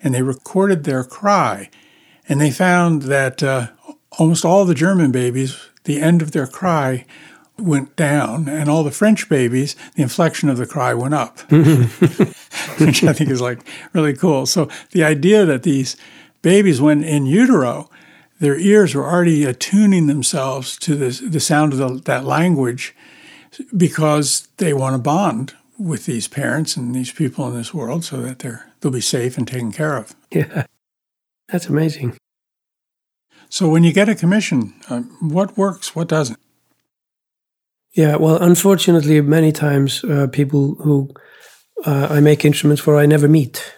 And 0.00 0.14
they 0.14 0.22
recorded 0.22 0.84
their 0.84 1.02
cry. 1.02 1.70
And 2.28 2.40
they 2.40 2.50
found 2.50 3.02
that 3.02 3.42
uh, 3.42 3.68
almost 4.18 4.44
all 4.44 4.64
the 4.64 4.74
German 4.74 5.12
babies, 5.12 5.68
the 5.84 6.00
end 6.00 6.22
of 6.22 6.32
their 6.32 6.46
cry 6.46 7.06
went 7.58 7.96
down, 7.96 8.48
and 8.48 8.68
all 8.68 8.84
the 8.84 8.90
French 8.90 9.28
babies, 9.28 9.76
the 9.94 10.02
inflection 10.02 10.48
of 10.48 10.58
the 10.58 10.66
cry 10.66 10.92
went 10.92 11.14
up, 11.14 11.38
which 11.50 13.02
I 13.02 13.12
think 13.12 13.30
is 13.30 13.40
like 13.40 13.60
really 13.92 14.14
cool. 14.14 14.44
So 14.46 14.68
the 14.90 15.04
idea 15.04 15.46
that 15.46 15.62
these 15.62 15.96
babies, 16.42 16.80
when 16.80 17.02
in 17.02 17.24
utero, 17.24 17.88
their 18.40 18.58
ears 18.58 18.94
were 18.94 19.08
already 19.08 19.44
attuning 19.44 20.06
themselves 20.06 20.76
to 20.78 20.94
the, 20.94 21.28
the 21.28 21.40
sound 21.40 21.72
of 21.72 21.78
the, 21.78 22.00
that 22.04 22.24
language 22.24 22.94
because 23.74 24.48
they 24.58 24.74
want 24.74 24.94
to 24.94 24.98
bond 24.98 25.54
with 25.78 26.04
these 26.04 26.28
parents 26.28 26.76
and 26.76 26.94
these 26.94 27.12
people 27.12 27.48
in 27.48 27.54
this 27.54 27.72
world 27.72 28.04
so 28.04 28.20
that 28.20 28.40
they're 28.40 28.70
they'll 28.80 28.92
be 28.92 29.00
safe 29.00 29.38
and 29.38 29.48
taken 29.48 29.72
care 29.72 29.96
of. 29.96 30.14
Yeah, 30.30 30.66
that's 31.48 31.68
amazing. 31.68 32.16
So 33.48 33.68
when 33.68 33.84
you 33.84 33.92
get 33.92 34.08
a 34.08 34.14
commission, 34.14 34.74
uh, 34.90 35.02
what 35.20 35.56
works, 35.56 35.94
what 35.94 36.08
doesn't? 36.08 36.38
Yeah, 37.94 38.16
well, 38.16 38.36
unfortunately, 38.42 39.20
many 39.20 39.52
times 39.52 40.04
uh, 40.04 40.26
people 40.26 40.74
who 40.74 41.10
uh, 41.86 42.08
I 42.10 42.20
make 42.20 42.44
instruments 42.44 42.82
for, 42.82 42.96
I 42.96 43.06
never 43.06 43.28
meet. 43.28 43.74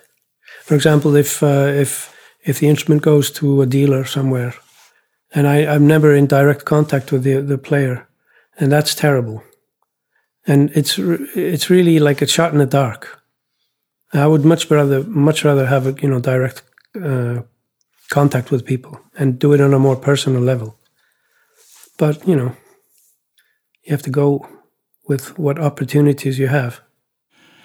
For 0.64 0.75
example, 0.75 1.16
if 1.16 1.43
uh, 1.43 1.73
if 1.75 2.14
if 2.45 2.59
the 2.59 2.69
instrument 2.69 3.03
goes 3.03 3.31
to 3.33 3.62
a 3.62 3.66
dealer 3.66 4.05
somewhere, 4.05 4.55
and 5.35 5.47
I, 5.47 5.75
I'm 5.75 5.87
never 5.87 6.14
in 6.14 6.27
direct 6.27 6.64
contact 6.64 7.12
with 7.12 7.23
the 7.23 7.43
the 7.43 7.59
player, 7.59 8.09
and 8.59 8.73
that's 8.73 8.95
terrible 8.95 9.43
and 10.49 10.71
it's 10.75 10.99
it's 10.99 11.71
really 11.71 11.99
like 12.01 12.23
a 12.23 12.27
shot 12.27 12.53
in 12.53 12.59
the 12.59 12.66
dark. 12.66 13.23
I 14.12 14.27
would 14.27 14.45
much 14.45 14.71
rather 14.71 15.05
much 15.05 15.45
rather 15.45 15.66
have 15.66 15.87
a 15.87 15.95
you 16.03 16.09
know 16.09 16.21
direct 16.21 16.62
uh, 17.01 17.43
contact 18.11 18.50
with 18.50 18.64
people 18.64 19.00
and 19.16 19.38
do 19.38 19.52
it 19.52 19.61
on 19.61 19.74
a 19.74 19.78
more 19.78 19.96
personal 19.96 20.42
level. 20.42 20.78
But 21.98 22.26
you 22.26 22.36
know, 22.36 22.56
you 23.84 23.90
have 23.90 24.02
to 24.02 24.11
go 24.11 24.46
with 25.06 25.38
what 25.38 25.59
opportunities 25.59 26.38
you 26.38 26.48
have. 26.48 26.80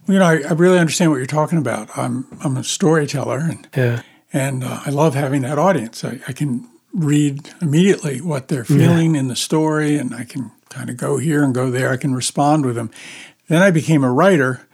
You 0.08 0.20
know, 0.20 0.26
I, 0.26 0.42
I 0.42 0.54
really 0.54 0.80
understand 0.80 1.12
what 1.12 1.18
you're 1.18 1.26
talking 1.26 1.58
about. 1.58 1.98
I'm 1.98 2.26
I'm 2.44 2.58
a 2.58 2.64
storyteller, 2.64 3.40
and 3.40 3.68
yeah. 3.76 4.02
and 4.32 4.64
uh, 4.64 4.82
I 4.86 4.90
love 4.90 5.16
having 5.16 5.44
that 5.44 5.60
audience. 5.60 6.04
I, 6.04 6.20
I 6.28 6.34
can 6.34 6.68
read 6.94 7.50
immediately 7.62 8.22
what 8.22 8.48
they're 8.48 8.66
feeling 8.66 9.16
yeah. 9.16 9.22
in 9.22 9.28
the 9.28 9.36
story, 9.36 9.98
and 9.98 10.14
I 10.14 10.26
can 10.26 10.52
kind 10.70 10.90
of 10.90 10.98
go 10.98 11.18
here 11.18 11.44
and 11.44 11.54
go 11.54 11.72
there. 11.72 11.90
I 11.90 11.98
can 11.98 12.14
respond 12.14 12.66
with 12.66 12.76
them. 12.76 12.92
Then 13.48 13.62
I 13.62 13.72
became 13.72 14.04
a 14.04 14.12
writer, 14.12 14.68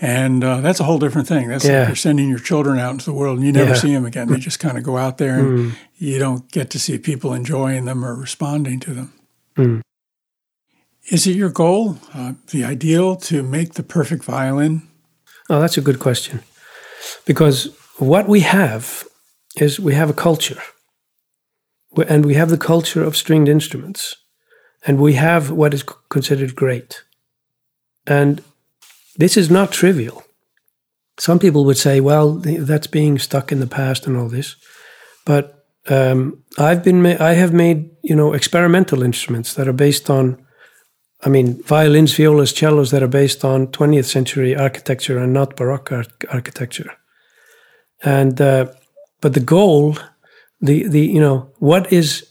and 0.00 0.44
uh, 0.44 0.60
that's 0.60 0.80
a 0.80 0.84
whole 0.84 0.98
different 0.98 1.28
thing. 1.28 1.48
That's 1.48 1.64
yeah. 1.64 1.80
like 1.80 1.88
you're 1.88 1.96
sending 1.96 2.28
your 2.28 2.38
children 2.38 2.78
out 2.78 2.92
into 2.92 3.06
the 3.06 3.14
world 3.14 3.38
and 3.38 3.46
you 3.46 3.52
never 3.52 3.70
yeah. 3.70 3.76
see 3.76 3.92
them 3.92 4.04
again. 4.04 4.28
They 4.28 4.38
just 4.38 4.60
kind 4.60 4.76
of 4.76 4.84
go 4.84 4.96
out 4.96 5.18
there 5.18 5.38
and 5.38 5.58
mm. 5.58 5.76
you 5.96 6.18
don't 6.18 6.50
get 6.50 6.70
to 6.70 6.78
see 6.78 6.98
people 6.98 7.32
enjoying 7.32 7.86
them 7.86 8.04
or 8.04 8.14
responding 8.14 8.80
to 8.80 8.94
them. 8.94 9.12
Mm. 9.56 9.80
Is 11.10 11.26
it 11.26 11.36
your 11.36 11.50
goal, 11.50 11.98
uh, 12.12 12.34
the 12.48 12.64
ideal, 12.64 13.16
to 13.16 13.42
make 13.42 13.74
the 13.74 13.82
perfect 13.82 14.24
violin? 14.24 14.88
Oh, 15.48 15.60
that's 15.60 15.78
a 15.78 15.82
good 15.82 16.00
question. 16.00 16.42
Because 17.24 17.74
what 17.98 18.28
we 18.28 18.40
have 18.40 19.04
is 19.56 19.78
we 19.78 19.94
have 19.94 20.10
a 20.10 20.14
culture, 20.14 20.60
and 22.08 22.26
we 22.26 22.34
have 22.34 22.50
the 22.50 22.58
culture 22.58 23.04
of 23.04 23.16
stringed 23.16 23.48
instruments. 23.48 24.16
And 24.84 25.00
we 25.00 25.14
have 25.14 25.50
what 25.50 25.74
is 25.74 25.84
considered 26.08 26.54
great. 26.54 27.02
And 28.06 28.42
this 29.16 29.36
is 29.36 29.50
not 29.50 29.72
trivial. 29.72 30.22
Some 31.18 31.38
people 31.38 31.64
would 31.64 31.78
say, 31.78 32.00
well, 32.00 32.32
that's 32.34 32.86
being 32.86 33.18
stuck 33.18 33.50
in 33.50 33.60
the 33.60 33.66
past 33.66 34.06
and 34.06 34.16
all 34.16 34.28
this. 34.28 34.56
But 35.24 35.66
um, 35.88 36.42
I've 36.58 36.84
been, 36.84 37.02
ma- 37.02 37.16
I 37.20 37.32
have 37.32 37.52
made, 37.52 37.90
you 38.02 38.14
know, 38.14 38.32
experimental 38.32 39.02
instruments 39.02 39.54
that 39.54 39.68
are 39.68 39.72
based 39.72 40.10
on, 40.10 40.44
I 41.24 41.30
mean, 41.30 41.62
violins, 41.62 42.14
violas, 42.14 42.50
cellos 42.50 42.90
that 42.90 43.02
are 43.02 43.08
based 43.08 43.44
on 43.44 43.68
20th 43.68 44.04
century 44.04 44.54
architecture 44.54 45.18
and 45.18 45.32
not 45.32 45.56
Baroque 45.56 45.92
ar- 45.92 46.04
architecture. 46.30 46.92
And, 48.02 48.40
uh, 48.40 48.66
but 49.22 49.32
the 49.32 49.40
goal, 49.40 49.96
the, 50.60 50.86
the, 50.86 51.00
you 51.00 51.20
know, 51.20 51.50
what 51.58 51.90
is 51.92 52.30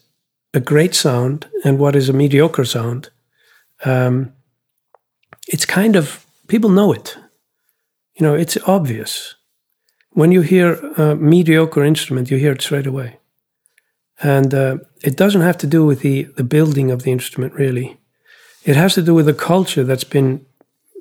a 0.53 0.59
great 0.59 0.93
sound 0.93 1.47
and 1.63 1.79
what 1.79 1.95
is 1.95 2.07
a 2.07 2.13
mediocre 2.13 2.65
sound, 2.65 3.09
um, 3.83 4.31
it's 5.47 5.65
kind 5.65 5.95
of 5.95 6.24
people 6.47 6.69
know 6.69 6.91
it. 6.93 7.17
You 8.15 8.25
know, 8.25 8.35
it's 8.35 8.57
obvious. 8.67 9.35
When 10.11 10.31
you 10.31 10.41
hear 10.41 10.75
a 10.97 11.15
mediocre 11.15 11.83
instrument, 11.83 12.31
you 12.31 12.37
hear 12.37 12.53
it 12.53 12.61
straight 12.61 12.87
away. 12.87 13.19
And 14.21 14.53
uh, 14.53 14.77
it 15.03 15.17
doesn't 15.17 15.41
have 15.41 15.57
to 15.57 15.67
do 15.67 15.85
with 15.85 15.99
the, 15.99 16.23
the 16.37 16.43
building 16.43 16.91
of 16.91 17.03
the 17.03 17.11
instrument, 17.11 17.53
really. 17.53 17.97
It 18.63 18.75
has 18.75 18.93
to 18.93 19.01
do 19.01 19.13
with 19.13 19.25
the 19.25 19.33
culture 19.33 19.83
that's 19.83 20.05
been 20.05 20.45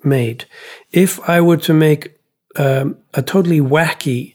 made. 0.02 0.46
If 0.90 1.20
I 1.28 1.40
were 1.40 1.56
to 1.58 1.72
make 1.72 2.18
um, 2.56 2.98
a 3.14 3.22
totally 3.22 3.60
wacky 3.60 4.34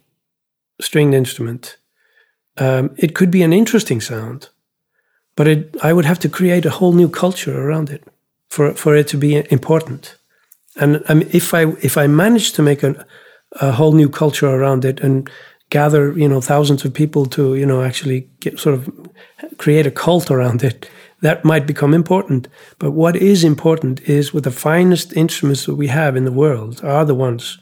stringed 0.80 1.14
instrument, 1.14 1.78
um, 2.58 2.92
it 2.98 3.14
could 3.14 3.32
be 3.32 3.44
an 3.44 3.54
interesting 3.54 4.02
sound, 4.02 4.50
but 5.36 5.48
it, 5.48 5.76
I 5.84 5.94
would 5.94 6.06
have 6.06 6.20
to 6.20 6.30
create 6.30 6.66
a 6.66 6.72
whole 6.72 6.94
new 6.94 7.10
culture 7.10 7.58
around 7.58 7.90
it 7.90 8.04
for 8.50 8.74
for 8.74 8.96
it 8.96 9.08
to 9.10 9.18
be 9.18 9.46
important. 9.52 10.19
And 10.80 11.04
mean, 11.14 11.30
if 11.32 11.54
I 11.54 11.64
if 11.82 11.98
I 11.98 12.08
manage 12.08 12.54
to 12.54 12.62
make 12.62 12.84
a, 12.84 13.06
a 13.62 13.72
whole 13.72 13.94
new 13.94 14.10
culture 14.10 14.50
around 14.50 14.86
it 14.86 15.00
and 15.02 15.30
gather 15.70 16.18
you 16.18 16.28
know 16.28 16.42
thousands 16.42 16.86
of 16.86 16.94
people 16.94 17.26
to 17.28 17.56
you 17.56 17.66
know 17.66 17.84
actually 17.84 18.30
get 18.40 18.60
sort 18.60 18.76
of 18.76 18.90
create 19.58 19.86
a 19.86 19.92
cult 19.92 20.32
around 20.32 20.64
it 20.64 20.90
that 21.22 21.46
might 21.46 21.68
become 21.68 21.94
important 21.94 22.48
but 22.80 22.92
what 22.92 23.16
is 23.16 23.44
important 23.44 24.02
is 24.02 24.34
with 24.34 24.46
the 24.46 24.52
finest 24.52 25.14
instruments 25.14 25.66
that 25.66 25.76
we 25.76 25.88
have 25.88 26.16
in 26.16 26.26
the 26.26 26.32
world 26.32 26.84
are 26.84 27.06
the 27.06 27.14
ones 27.14 27.60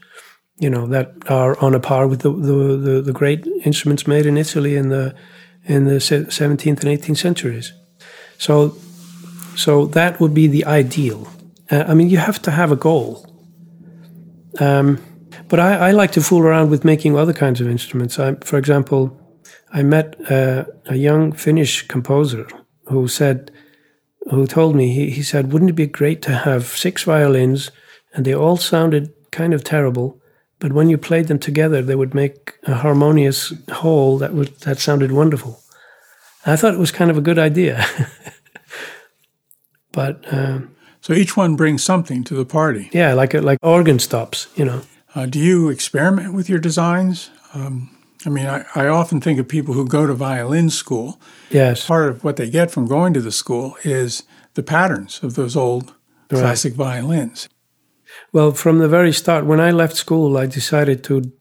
you 0.58 0.70
know 0.70 0.88
that 0.88 1.12
are 1.28 1.60
on 1.60 1.76
a 1.76 1.80
par 1.80 2.08
with 2.08 2.22
the 2.22 2.32
the, 2.32 2.78
the, 2.78 3.02
the 3.02 3.14
great 3.14 3.46
instruments 3.66 4.08
made 4.08 4.26
in 4.26 4.38
Italy 4.38 4.78
in 4.78 4.88
the 4.88 5.14
in 5.68 5.84
the 5.84 5.96
17th 5.96 6.68
and 6.68 6.78
18th 6.78 7.18
centuries. 7.18 7.74
So, 8.38 8.78
so 9.56 9.86
that 9.88 10.20
would 10.20 10.34
be 10.34 10.48
the 10.48 10.66
ideal. 10.66 11.28
Uh, 11.72 11.84
I 11.88 11.94
mean, 11.94 12.10
you 12.10 12.18
have 12.18 12.42
to 12.44 12.52
have 12.52 12.72
a 12.72 12.76
goal. 12.76 13.26
Um, 14.60 15.00
but 15.48 15.60
I, 15.60 15.90
I, 15.90 15.92
like 15.92 16.12
to 16.14 16.22
fool 16.22 16.42
around 16.42 16.72
with 16.72 16.84
making 16.84 17.16
other 17.18 17.34
kinds 17.34 17.62
of 17.62 17.68
instruments. 17.68 18.18
I, 18.18 18.36
for 18.44 18.58
example, 18.58 19.20
I 19.72 19.84
met 19.84 20.16
uh, 20.32 20.66
a 20.88 20.96
young 20.96 21.32
Finnish 21.32 21.88
composer 21.88 22.48
who 22.86 23.08
said, 23.08 23.52
who 24.32 24.48
told 24.48 24.76
me, 24.76 24.94
he, 24.94 25.12
he 25.12 25.22
said, 25.22 25.52
wouldn't 25.52 25.70
it 25.70 25.76
be 25.76 25.88
great 25.88 26.22
to 26.24 26.34
have 26.34 26.66
six 26.66 27.04
violins 27.04 27.72
and 28.14 28.26
they 28.26 28.34
all 28.34 28.58
sounded 28.58 29.14
kind 29.32 29.54
of 29.54 29.64
terrible, 29.64 30.20
but 30.60 30.74
when 30.74 30.90
you 30.90 30.98
played 30.98 31.28
them 31.28 31.40
together, 31.40 31.82
they 31.82 31.96
would 31.96 32.16
make 32.16 32.58
a 32.64 32.76
harmonious 32.76 33.54
whole 33.72 34.18
that 34.18 34.34
would 34.34 34.60
that 34.62 34.80
sounded 34.80 35.12
wonderful. 35.12 35.62
I 36.46 36.56
thought 36.56 36.74
it 36.74 36.80
was 36.80 36.92
kind 36.92 37.12
of 37.12 37.18
a 37.18 37.22
good 37.22 37.38
idea. 37.38 37.86
but 39.92 40.26
um, 40.34 40.76
so 41.02 41.14
each 41.14 41.38
one 41.38 41.56
brings 41.56 41.84
something 41.84 42.24
to 42.26 42.36
the 42.36 42.46
party. 42.46 42.90
Yeah, 42.92 43.14
like 43.14 43.34
a, 43.34 43.42
like 43.42 43.60
organ 43.62 44.00
stops, 44.00 44.48
you 44.56 44.66
know. 44.66 44.82
Uh, 45.16 45.26
do 45.26 45.40
you 45.40 45.70
experiment 45.70 46.34
with 46.34 46.50
your 46.50 46.60
designs? 46.60 47.30
Um, 47.54 47.90
I 48.26 48.30
mean, 48.30 48.46
I, 48.46 48.66
I 48.76 48.88
often 48.88 49.22
think 49.22 49.40
of 49.40 49.48
people 49.48 49.74
who 49.74 49.88
go 49.88 50.06
to 50.06 50.14
violin 50.14 50.70
school. 50.70 51.20
Yes. 51.50 51.86
Part 51.88 52.10
of 52.10 52.24
what 52.24 52.36
they 52.36 52.50
get 52.50 52.72
from 52.72 52.88
going 52.88 53.14
to 53.14 53.22
the 53.22 53.32
school 53.32 53.78
is 53.84 54.24
the 54.56 54.64
patterns 54.64 55.24
of 55.24 55.36
those 55.36 55.56
old 55.56 55.94
right. 56.32 56.42
classic 56.42 56.74
violins. 56.74 57.48
Well, 58.34 58.52
from 58.52 58.80
the 58.80 58.88
very 58.88 59.14
start, 59.14 59.46
when 59.46 59.60
I 59.60 59.72
left 59.72 59.96
school, 59.96 60.38
I 60.38 60.46
decided 60.46 61.04
to 61.06 61.32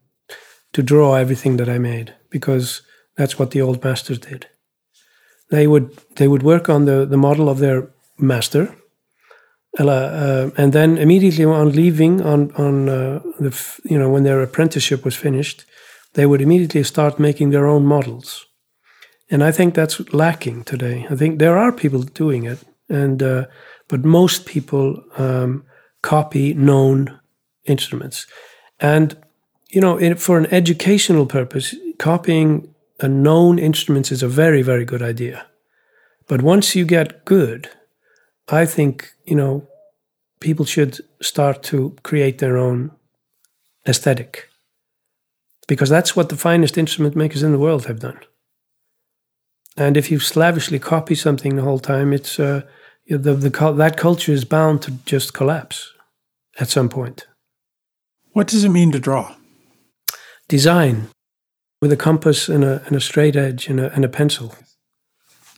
to 0.73 0.83
draw 0.83 1.15
everything 1.15 1.57
that 1.57 1.69
I 1.69 1.79
made 1.79 2.15
because 2.29 2.83
that's 3.17 3.39
what 3.39 3.51
the 3.51 3.63
old 3.63 3.83
masters 3.83 4.19
did. 4.19 4.47
They 5.51 5.67
would 5.67 5.97
they 6.17 6.29
would 6.29 6.43
work 6.43 6.69
on 6.69 6.85
the, 6.85 7.07
the 7.07 7.17
model 7.17 7.49
of 7.49 7.59
their 7.59 7.89
master, 8.19 8.75
uh, 9.79 10.51
and 10.57 10.73
then 10.73 10.99
immediately 10.99 11.45
on 11.45 11.73
leaving 11.73 12.23
on 12.23 12.51
on 12.57 12.89
uh, 12.89 13.21
the 13.39 13.81
you 13.85 13.99
know 13.99 14.11
when 14.11 14.25
their 14.25 14.43
apprenticeship 14.43 15.05
was 15.05 15.17
finished, 15.17 15.65
they 16.13 16.27
would 16.27 16.41
immediately 16.41 16.83
start 16.83 17.19
making 17.19 17.51
their 17.51 17.67
own 17.67 17.85
models, 17.85 18.47
and 19.31 19.43
I 19.43 19.53
think 19.53 19.75
that's 19.75 20.01
lacking 20.13 20.65
today. 20.65 21.07
I 21.11 21.17
think 21.17 21.39
there 21.39 21.59
are 21.59 21.73
people 21.73 22.03
doing 22.03 22.45
it, 22.45 22.59
and 22.89 23.23
uh, 23.23 23.45
but 23.89 24.05
most 24.05 24.47
people 24.47 25.03
um, 25.17 25.65
copy 26.03 26.55
known 26.55 27.21
instruments. 27.65 28.27
And, 28.79 29.17
you 29.69 29.81
know, 29.81 29.97
in, 29.97 30.17
for 30.17 30.39
an 30.39 30.47
educational 30.47 31.27
purpose, 31.27 31.75
copying 31.99 32.75
a 33.01 33.09
known 33.09 33.59
instruments 33.59 34.13
is 34.13 34.23
a 34.23 34.29
very, 34.29 34.63
very 34.63 34.85
good 34.85 35.03
idea. 35.03 35.47
But 36.29 36.43
once 36.43 36.75
you 36.75 36.85
get 36.85 37.25
good, 37.25 37.69
I 38.49 38.67
think 38.67 39.13
you 39.25 39.37
know 39.37 39.67
people 40.41 40.65
should 40.65 41.01
start 41.21 41.63
to 41.65 41.97
create 42.03 42.39
their 42.39 42.57
own 42.57 42.93
aesthetic 43.89 44.49
because 45.67 45.89
that's 45.89 46.15
what 46.15 46.29
the 46.29 46.37
finest 46.37 46.79
instrument 46.79 47.17
makers 47.17 47.43
in 47.43 47.53
the 47.53 47.59
world 47.59 47.87
have 47.87 48.01
done. 48.01 48.21
And 49.77 49.97
if 49.97 50.11
you 50.11 50.19
slavishly 50.19 50.79
copy 50.79 51.15
something 51.15 51.57
the 51.57 51.63
whole 51.63 51.79
time, 51.79 52.13
it's 52.13 52.39
uh, 52.39 52.63
the, 53.09 53.35
the 53.35 53.73
that 53.77 53.97
culture 53.97 54.33
is 54.33 54.45
bound 54.45 54.83
to 54.83 54.93
just 55.05 55.35
collapse 55.35 55.93
at 56.59 56.69
some 56.69 56.89
point. 56.89 57.27
What 58.33 58.47
does 58.49 58.65
it 58.65 58.71
mean 58.71 58.93
to 58.93 59.01
draw? 59.01 59.35
Design 60.49 61.09
with 61.81 61.93
a 61.93 61.97
compass 61.97 62.49
and 62.49 62.65
a, 62.65 62.83
and 62.87 62.97
a 62.97 63.01
straight 63.01 63.37
edge 63.37 63.69
and 63.69 63.81
a, 63.81 63.93
and 63.93 64.05
a 64.05 64.09
pencil. 64.09 64.55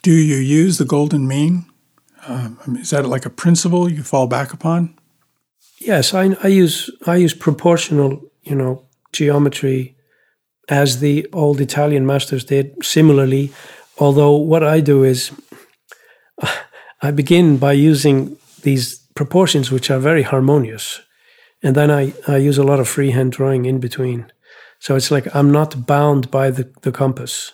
Do 0.02 0.12
you 0.12 0.36
use 0.36 0.78
the 0.78 0.84
golden 0.84 1.28
mean? 1.28 1.66
Um, 2.28 2.76
is 2.78 2.90
that 2.90 3.06
like 3.06 3.24
a 3.24 3.30
principle 3.30 3.90
you 3.90 4.02
fall 4.02 4.26
back 4.26 4.52
upon? 4.52 4.94
Yes, 5.80 6.12
I, 6.12 6.36
I 6.42 6.48
use 6.48 6.90
I 7.06 7.16
use 7.16 7.34
proportional, 7.34 8.20
you 8.42 8.54
know, 8.54 8.84
geometry 9.12 9.96
as 10.68 11.00
the 11.00 11.26
old 11.32 11.60
Italian 11.60 12.04
masters 12.06 12.44
did. 12.44 12.84
Similarly, 12.84 13.50
although 13.96 14.36
what 14.36 14.62
I 14.62 14.80
do 14.80 15.04
is 15.04 15.32
I 17.02 17.10
begin 17.12 17.56
by 17.56 17.72
using 17.72 18.36
these 18.62 18.98
proportions 19.14 19.70
which 19.70 19.90
are 19.90 19.98
very 19.98 20.22
harmonious, 20.22 21.00
and 21.62 21.74
then 21.74 21.90
I, 21.90 22.12
I 22.26 22.36
use 22.36 22.58
a 22.58 22.64
lot 22.64 22.80
of 22.80 22.88
freehand 22.88 23.32
drawing 23.32 23.64
in 23.64 23.80
between. 23.80 24.30
So 24.80 24.96
it's 24.96 25.10
like 25.10 25.34
I'm 25.34 25.50
not 25.50 25.86
bound 25.86 26.30
by 26.30 26.50
the, 26.50 26.70
the 26.82 26.92
compass. 26.92 27.52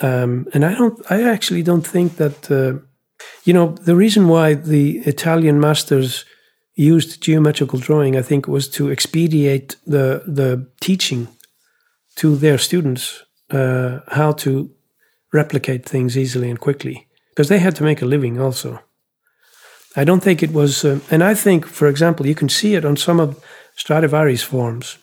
Um, 0.00 0.46
and 0.54 0.64
I 0.64 0.74
don't 0.74 1.00
I 1.10 1.22
actually 1.22 1.62
don't 1.64 1.86
think 1.86 2.16
that 2.16 2.50
uh, 2.50 2.84
you 3.44 3.52
know 3.52 3.74
the 3.84 3.96
reason 3.96 4.28
why 4.28 4.54
the 4.54 4.98
Italian 4.98 5.60
masters 5.60 6.24
used 6.74 7.22
geometrical 7.22 7.78
drawing 7.78 8.16
I 8.16 8.22
think 8.22 8.46
was 8.46 8.68
to 8.70 8.90
expedite 8.90 9.76
the 9.86 10.22
the 10.26 10.66
teaching 10.80 11.28
to 12.16 12.36
their 12.36 12.58
students 12.58 13.24
uh, 13.50 14.00
how 14.08 14.32
to 14.32 14.70
replicate 15.32 15.84
things 15.84 16.16
easily 16.16 16.50
and 16.50 16.60
quickly 16.60 17.06
because 17.30 17.48
they 17.48 17.58
had 17.58 17.74
to 17.76 17.84
make 17.84 18.02
a 18.02 18.06
living 18.06 18.40
also. 18.40 18.80
I 19.96 20.04
don't 20.04 20.22
think 20.22 20.42
it 20.42 20.52
was, 20.52 20.84
uh, 20.84 21.00
and 21.10 21.22
I 21.22 21.34
think, 21.34 21.66
for 21.66 21.88
example, 21.88 22.26
you 22.26 22.34
can 22.34 22.48
see 22.48 22.74
it 22.74 22.84
on 22.84 22.96
some 22.96 23.20
of 23.20 23.42
Stradivari's 23.76 24.42
forms 24.42 24.98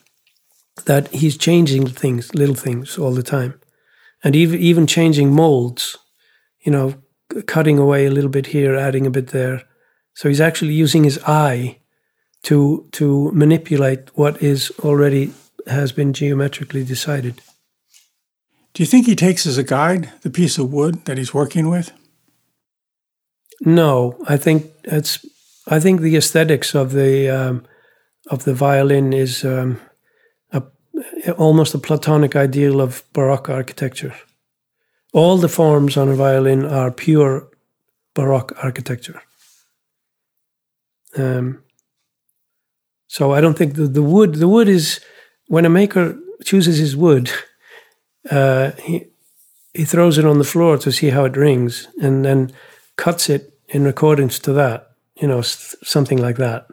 that 0.86 1.08
he's 1.10 1.38
changing 1.38 1.88
things, 1.88 2.34
little 2.34 2.56
things 2.56 2.98
all 2.98 3.14
the 3.14 3.24
time, 3.24 3.60
and 4.24 4.36
even 4.36 4.60
even 4.60 4.88
changing 4.88 5.34
molds. 5.34 5.98
You 6.66 6.72
know, 6.72 6.94
cutting 7.48 7.78
away 7.78 8.06
a 8.06 8.12
little 8.12 8.30
bit 8.30 8.48
here, 8.48 8.76
adding 8.76 9.06
a 9.06 9.12
bit 9.12 9.28
there. 9.28 9.64
So 10.14 10.30
he's 10.30 10.42
actually 10.42 10.74
using 10.74 11.04
his 11.04 11.20
eye 11.26 11.78
to 12.44 12.88
to 12.92 13.32
manipulate 13.32 14.10
what 14.16 14.42
is 14.42 14.72
already 14.80 15.34
has 15.68 15.92
been 15.92 16.14
geometrically 16.14 16.84
decided. 16.84 17.42
Do 18.74 18.84
you 18.84 18.88
think 18.88 19.06
he 19.06 19.16
takes 19.16 19.46
as 19.46 19.58
a 19.58 19.64
guide 19.64 20.12
the 20.22 20.30
piece 20.30 20.58
of 20.58 20.72
wood 20.72 21.06
that 21.06 21.18
he's 21.18 21.34
working 21.34 21.70
with? 21.70 21.92
No, 23.62 24.18
I 24.28 24.38
think 24.38 24.72
it's. 24.84 25.26
I 25.68 25.80
think 25.80 26.02
the 26.02 26.18
aesthetics 26.18 26.74
of 26.74 26.92
the 26.92 27.30
um, 27.30 27.66
of 28.28 28.44
the 28.44 28.54
violin 28.54 29.14
is 29.14 29.44
um, 29.44 29.80
a, 30.52 30.64
almost 31.38 31.76
a 31.76 31.80
Platonic 31.80 32.36
ideal 32.36 32.82
of 32.82 33.04
Baroque 33.14 33.50
architecture. 33.50 34.16
All 35.14 35.38
the 35.38 35.50
forms 35.50 35.98
on 35.98 36.10
a 36.10 36.16
violin 36.16 36.66
are 36.66 36.92
pure 36.92 37.50
Baroque 38.14 38.54
architecture. 38.64 39.22
Um, 41.18 41.64
so 43.08 43.34
I 43.34 43.42
don't 43.42 43.58
think 43.58 43.76
the, 43.76 43.88
the 43.88 44.02
wood 44.02 44.36
the 44.36 44.48
wood 44.48 44.70
is 44.70 45.02
when 45.48 45.66
a 45.66 45.70
maker 45.70 46.18
chooses 46.44 46.78
his 46.78 46.96
wood, 46.96 47.30
uh, 48.32 48.72
he 48.84 49.08
he 49.74 49.86
throws 49.86 50.18
it 50.18 50.26
on 50.26 50.38
the 50.38 50.44
floor 50.44 50.78
to 50.78 50.92
see 50.92 51.10
how 51.10 51.26
it 51.26 51.38
rings, 51.38 51.88
and 52.02 52.26
then 52.26 52.52
cuts 52.96 53.30
it 53.30 53.54
in 53.70 53.86
accordance 53.88 54.40
to 54.40 54.54
that. 54.54 54.92
You 55.16 55.28
know, 55.28 55.42
something 55.42 56.18
like 56.18 56.38
that. 56.38 56.68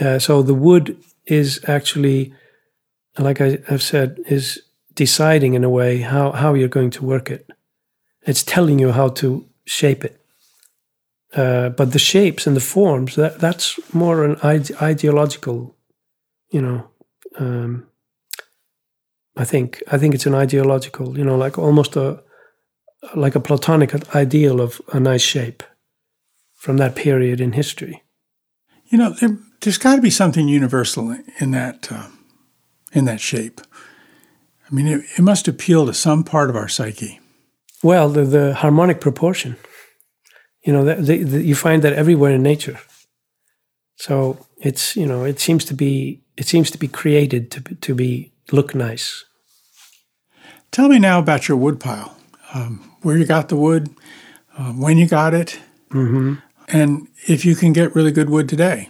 Uh, 0.00 0.18
so 0.18 0.42
the 0.42 0.54
wood 0.54 0.96
is 1.26 1.60
actually, 1.66 2.34
like 3.18 3.40
I 3.40 3.58
have 3.68 3.82
said, 3.82 4.18
is 4.26 4.62
deciding 4.94 5.54
in 5.54 5.64
a 5.64 5.70
way 5.70 5.98
how 5.98 6.32
how 6.32 6.54
you're 6.54 6.68
going 6.68 6.90
to 6.90 7.04
work 7.04 7.30
it. 7.30 7.50
It's 8.26 8.42
telling 8.42 8.78
you 8.78 8.92
how 8.92 9.08
to 9.08 9.46
shape 9.64 10.04
it. 10.04 10.20
Uh, 11.34 11.70
but 11.70 11.92
the 11.92 11.98
shapes 11.98 12.46
and 12.46 12.54
the 12.54 12.60
forms 12.60 13.14
that 13.16 13.38
that's 13.38 13.80
more 13.94 14.24
an 14.24 14.36
ide- 14.42 14.76
ideological, 14.82 15.74
you 16.50 16.60
know, 16.60 16.90
um, 17.38 17.86
I 19.36 19.44
think 19.44 19.82
I 19.90 19.98
think 19.98 20.14
it's 20.14 20.26
an 20.26 20.34
ideological, 20.34 21.16
you 21.16 21.24
know, 21.24 21.36
like 21.36 21.58
almost 21.58 21.96
a 21.96 22.22
like 23.14 23.34
a 23.34 23.40
platonic 23.40 24.14
ideal 24.14 24.60
of 24.60 24.80
a 24.92 25.00
nice 25.00 25.22
shape 25.22 25.62
from 26.54 26.76
that 26.76 26.94
period 26.94 27.40
in 27.40 27.52
history. 27.52 28.02
You 28.86 28.98
know, 28.98 29.10
there, 29.10 29.38
has 29.64 29.78
got 29.78 29.96
to 29.96 30.02
be 30.02 30.10
something 30.10 30.48
universal 30.48 31.16
in 31.38 31.50
that 31.52 31.90
uh, 31.90 32.08
in 32.92 33.06
that 33.06 33.20
shape. 33.20 33.60
I 34.72 34.74
mean, 34.74 34.86
it, 34.86 35.04
it, 35.18 35.22
must 35.22 35.48
appeal 35.48 35.84
to 35.84 35.92
some 35.92 36.24
part 36.24 36.48
of 36.48 36.56
our 36.56 36.68
psyche. 36.68 37.20
Well, 37.82 38.08
the, 38.08 38.24
the 38.24 38.54
harmonic 38.54 39.00
proportion. 39.00 39.56
You 40.64 40.72
know, 40.72 40.84
the, 40.84 41.18
the, 41.18 41.42
you 41.42 41.54
find 41.54 41.82
that 41.82 41.92
everywhere 41.92 42.32
in 42.32 42.42
nature. 42.42 42.80
So 43.96 44.46
it's 44.58 44.96
you 44.96 45.06
know, 45.06 45.24
it 45.24 45.38
seems 45.38 45.64
to 45.66 45.74
be 45.74 46.22
it 46.36 46.46
seems 46.46 46.70
to 46.70 46.78
be 46.78 46.88
created 46.88 47.50
to 47.50 47.60
to 47.60 47.94
be 47.94 48.32
look 48.50 48.74
nice. 48.74 49.24
Tell 50.70 50.88
me 50.88 50.98
now 50.98 51.18
about 51.18 51.48
your 51.48 51.58
wood 51.58 51.78
pile. 51.78 52.16
Um, 52.54 52.96
where 53.02 53.16
you 53.16 53.24
got 53.24 53.48
the 53.48 53.56
wood, 53.56 53.90
uh, 54.56 54.72
when 54.72 54.98
you 54.98 55.06
got 55.06 55.34
it, 55.34 55.58
mm-hmm. 55.90 56.34
and 56.68 57.08
if 57.26 57.44
you 57.44 57.54
can 57.54 57.72
get 57.72 57.94
really 57.94 58.12
good 58.12 58.30
wood 58.30 58.48
today. 58.48 58.88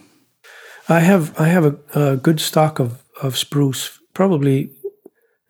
I 0.89 1.01
have 1.01 1.39
I 1.41 1.49
have 1.49 1.64
a, 1.64 1.76
a, 1.95 2.16
good 2.16 2.41
stock 2.41 2.80
of, 2.80 3.03
of 3.22 3.39
spruce, 3.39 4.01
probably 4.14 4.70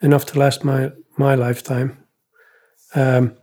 enough 0.02 0.26
to 0.26 0.38
last 0.38 0.64
my 0.64 0.92
my 1.16 1.34
lifetime. 1.34 1.96
Um, 2.94 3.36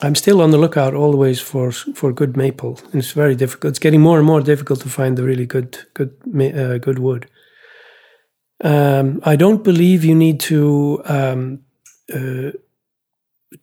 I'm 0.00 0.14
still 0.14 0.42
on 0.42 0.50
the 0.50 0.58
lookout 0.58 0.94
always 0.94 1.40
for 1.40 1.72
for 1.72 2.12
good 2.12 2.36
maple, 2.36 2.78
it's 2.92 3.12
very 3.12 3.34
difficult. 3.34 3.70
It's 3.70 3.78
getting 3.78 4.00
more 4.00 4.18
and 4.18 4.26
more 4.26 4.40
difficult 4.40 4.80
to 4.80 4.88
find 4.88 5.16
the 5.16 5.22
really 5.22 5.46
good 5.46 5.78
good 5.94 6.12
uh, 6.54 6.78
good 6.78 6.98
wood. 6.98 7.28
Um, 8.64 9.20
I 9.22 9.36
don't 9.36 9.62
believe 9.62 10.04
you 10.04 10.14
need 10.14 10.40
to 10.40 11.02
um, 11.04 11.60
uh, 12.12 12.52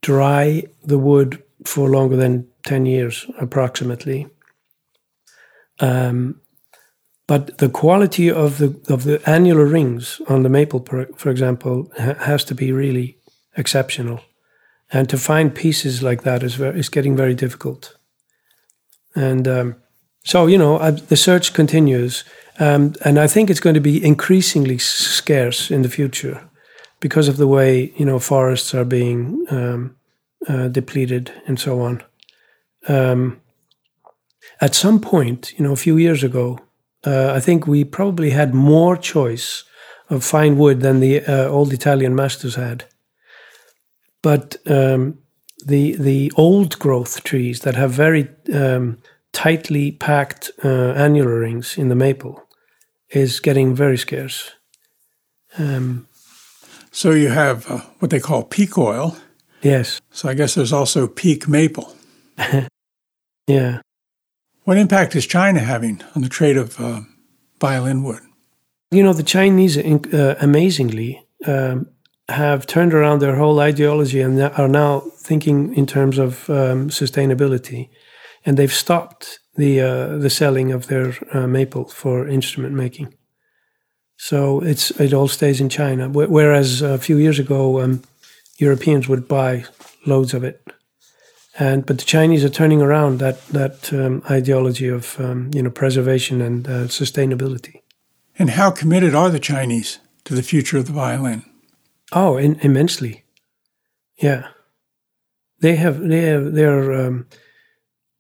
dry 0.02 0.64
the 0.84 1.00
wood 1.00 1.42
for 1.66 1.90
longer 1.90 2.16
than 2.16 2.48
10 2.66 2.86
years, 2.86 3.26
approximately. 3.40 4.28
Um, 5.80 6.42
but 7.34 7.58
the 7.58 7.70
quality 7.70 8.30
of 8.30 8.58
the 8.60 8.76
of 8.94 9.06
the 9.06 9.20
annular 9.26 9.66
rings 9.66 10.22
on 10.28 10.44
the 10.44 10.50
maple, 10.50 10.86
for 11.18 11.32
example, 11.32 11.92
ha- 11.98 12.20
has 12.20 12.44
to 12.44 12.54
be 12.54 12.72
really 12.72 13.18
exceptional, 13.58 14.20
and 14.92 15.10
to 15.10 15.18
find 15.18 15.56
pieces 15.56 16.04
like 16.04 16.22
that 16.22 16.44
is 16.44 16.54
very, 16.54 16.80
is 16.80 16.90
getting 16.90 17.18
very 17.18 17.34
difficult. 17.34 17.98
And 19.16 19.48
um, 19.48 19.76
so, 20.24 20.48
you 20.48 20.60
know, 20.60 20.78
I, 20.78 20.92
the 20.92 21.16
search 21.16 21.54
continues. 21.54 22.24
Um, 22.60 22.94
and 23.04 23.18
I 23.18 23.28
think 23.28 23.50
it's 23.50 23.64
going 23.64 23.82
to 23.84 23.90
be 23.92 24.06
increasingly 24.06 24.78
scarce 24.78 25.72
in 25.72 25.82
the 25.82 25.90
future 25.90 26.40
because 27.00 27.28
of 27.28 27.38
the 27.38 27.48
way 27.48 27.94
you 27.98 28.06
know 28.06 28.20
forests 28.20 28.76
are 28.76 28.86
being 28.86 29.46
um, 29.50 29.96
uh, 30.48 30.68
depleted 30.68 31.32
and 31.48 31.60
so 31.60 31.82
on. 31.82 32.04
Um, 32.88 33.42
at 34.62 34.76
some 34.76 35.00
point, 35.00 35.54
you 35.58 35.64
know, 35.66 35.74
a 35.74 35.84
few 35.86 35.98
years 35.98 36.24
ago, 36.24 36.60
uh, 37.06 37.34
I 37.36 37.40
think 37.40 37.68
we 37.68 37.84
probably 37.84 38.32
had 38.32 38.54
more 38.54 38.98
choice 38.98 39.64
of 40.10 40.24
fine 40.24 40.58
wood 40.58 40.82
than 40.82 41.00
the 41.00 41.26
uh, 41.26 41.48
old 41.48 41.74
Italian 41.74 42.16
masters 42.16 42.56
had. 42.56 42.86
But 44.22 44.56
um, 44.68 45.20
the 45.66 45.96
the 45.96 46.32
old 46.36 46.80
growth 46.80 47.24
trees 47.24 47.62
that 47.62 47.76
have 47.76 47.92
very 47.92 48.30
um, 48.54 48.98
tightly 49.32 49.92
packed 49.92 50.52
uh, 50.64 50.94
annular 50.96 51.40
rings 51.40 51.78
in 51.78 51.90
the 51.90 51.96
maple 51.96 52.48
is 53.10 53.40
getting 53.40 53.76
very 53.76 53.98
scarce. 53.98 54.52
Um, 55.58 56.08
so 56.92 57.12
you 57.12 57.30
have 57.30 57.70
uh, 57.70 57.80
what 58.00 58.12
they 58.12 58.20
call 58.20 58.44
peak 58.44 58.78
oil. 58.78 59.18
Yes. 59.62 60.02
So 60.12 60.30
I 60.30 60.34
guess 60.34 60.56
there's 60.56 60.74
also 60.74 61.08
peak 61.08 61.48
maple. 61.48 61.96
yeah. 63.48 63.82
What 64.66 64.78
impact 64.78 65.16
is 65.16 65.26
China 65.26 65.60
having 65.60 66.02
on 66.16 66.22
the 66.22 66.30
trade 66.30 66.58
of 66.58 66.80
uh, 66.80 67.02
violin 67.60 68.04
wood? 68.04 68.22
You 68.92 69.04
know, 69.04 69.14
the 69.14 69.24
Chinese, 69.24 69.78
uh, 69.78 70.36
amazingly, 70.40 71.26
um, 71.46 71.88
have 72.30 72.66
turned 72.66 72.94
around 72.94 73.20
their 73.20 73.36
whole 73.36 73.60
ideology 73.60 74.22
and 74.22 74.42
are 74.42 74.70
now 74.70 75.02
thinking 75.18 75.76
in 75.76 75.86
terms 75.86 76.18
of 76.18 76.50
um, 76.50 76.90
sustainability 76.90 77.90
and 78.46 78.58
they've 78.58 78.74
stopped 78.74 79.40
the 79.56 79.82
uh, 79.82 80.18
the 80.18 80.30
selling 80.30 80.72
of 80.72 80.88
their 80.88 81.14
uh, 81.34 81.48
maple 81.48 81.86
for 81.86 82.28
instrument 82.28 82.74
making. 82.74 83.14
So 84.18 84.62
it's 84.62 84.92
it 84.92 85.14
all 85.14 85.28
stays 85.28 85.60
in 85.60 85.70
China. 85.70 86.10
Whereas 86.10 86.82
a 86.82 86.98
few 86.98 87.18
years 87.18 87.40
ago, 87.40 87.82
um, 87.82 88.02
Europeans 88.58 89.08
would 89.08 89.28
buy 89.28 89.66
loads 90.06 90.34
of 90.34 90.44
it, 90.44 90.66
and 91.60 91.86
but 91.86 91.98
the 92.00 92.06
Chinese 92.06 92.44
are 92.44 92.50
turning 92.50 92.82
around 92.82 93.20
that 93.20 93.46
that 93.48 93.94
um, 93.94 94.24
ideology 94.30 94.88
of 94.88 95.20
um, 95.20 95.52
you 95.54 95.62
know 95.62 95.70
preservation 95.70 96.42
and 96.42 96.68
uh, 96.68 96.88
sustainability. 96.88 97.82
And 98.40 98.52
how 98.52 98.72
committed 98.72 99.14
are 99.14 99.30
the 99.30 99.40
Chinese 99.40 100.00
to 100.24 100.34
the 100.34 100.44
future 100.44 100.78
of 100.78 100.88
the 100.88 100.94
violin? 100.94 101.44
Oh, 102.12 102.38
in, 102.38 102.56
immensely. 102.62 103.24
Yeah, 104.16 104.48
they 105.60 105.76
have 105.76 106.00
they 106.08 106.22
have 106.22 106.54
they're 106.54 106.94
um, 106.94 107.28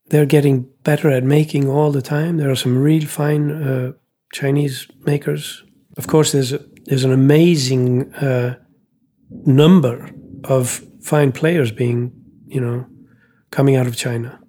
they're 0.07 0.25
getting 0.25 0.69
better 0.83 1.09
at 1.09 1.23
making 1.23 1.69
all 1.69 1.91
the 1.91 2.01
time. 2.01 2.37
There 2.37 2.51
are 2.51 2.55
some 2.55 2.77
real 2.77 3.05
fine 3.05 3.51
uh, 3.51 3.93
Chinese 4.31 4.87
makers. 5.05 5.63
Of 5.97 6.07
course, 6.07 6.31
there's 6.31 6.53
a, 6.53 6.59
there's 6.85 7.03
an 7.03 7.11
amazing 7.11 8.13
uh, 8.15 8.57
number 9.29 10.09
of 10.43 10.83
fine 11.01 11.31
players 11.31 11.71
being 11.71 12.11
you 12.47 12.61
know 12.61 12.85
coming 13.53 13.75
out 13.75 13.87
of 13.87 13.95
China. 13.95 14.39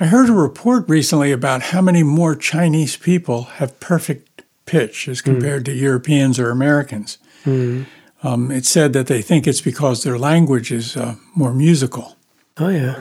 I 0.00 0.06
heard 0.06 0.28
a 0.28 0.32
report 0.32 0.88
recently 0.88 1.30
about 1.30 1.62
how 1.62 1.82
many 1.82 2.02
more 2.02 2.34
Chinese 2.34 2.96
people 2.96 3.42
have 3.58 3.78
perfect 3.78 4.42
pitch 4.64 5.06
as 5.06 5.20
hmm. 5.20 5.32
compared 5.32 5.62
mm. 5.62 5.66
to 5.66 5.74
Europeans 5.74 6.38
or 6.40 6.50
Americans. 6.50 7.18
Mm. 7.44 7.86
Um, 8.22 8.50
it 8.50 8.64
said 8.64 8.92
that 8.94 9.08
they 9.08 9.20
think 9.20 9.46
it's 9.46 9.60
because 9.60 10.02
their 10.02 10.18
language 10.18 10.72
is 10.72 10.96
uh, 10.96 11.16
more 11.34 11.52
musical. 11.52 12.16
Oh, 12.56 12.68
yeah. 12.68 13.00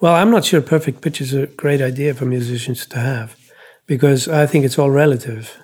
Well, 0.00 0.14
I'm 0.14 0.30
not 0.30 0.44
sure 0.44 0.60
perfect 0.60 1.00
pitch 1.00 1.20
is 1.20 1.32
a 1.32 1.46
great 1.46 1.80
idea 1.80 2.12
for 2.12 2.26
musicians 2.26 2.86
to 2.86 2.98
have 2.98 3.36
because 3.86 4.28
I 4.28 4.46
think 4.46 4.64
it's 4.64 4.78
all 4.78 4.90
relative. 4.90 5.56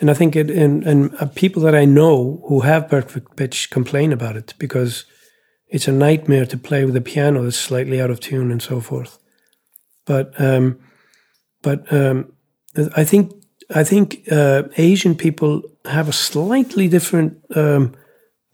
And 0.00 0.10
I 0.10 0.14
think 0.14 0.34
it, 0.34 0.50
and, 0.50 0.82
and 0.84 1.14
uh, 1.20 1.26
people 1.26 1.62
that 1.62 1.74
I 1.74 1.84
know 1.84 2.42
who 2.48 2.60
have 2.60 2.88
perfect 2.88 3.36
pitch 3.36 3.70
complain 3.70 4.12
about 4.12 4.36
it 4.36 4.54
because 4.58 5.04
it's 5.68 5.88
a 5.88 5.92
nightmare 5.92 6.46
to 6.46 6.56
play 6.56 6.84
with 6.84 6.96
a 6.96 7.00
piano 7.00 7.42
that's 7.42 7.56
slightly 7.56 8.00
out 8.00 8.10
of 8.10 8.20
tune 8.20 8.50
and 8.50 8.62
so 8.62 8.80
forth. 8.80 9.18
But 10.04 10.40
um, 10.40 10.78
but 11.62 11.92
um, 11.92 12.32
I 12.96 13.04
think 13.04 13.32
I 13.74 13.82
think 13.84 14.30
uh, 14.30 14.64
Asian 14.76 15.16
people 15.16 15.62
have 15.84 16.08
a 16.08 16.12
slightly 16.12 16.88
different 16.88 17.44
um, 17.56 17.94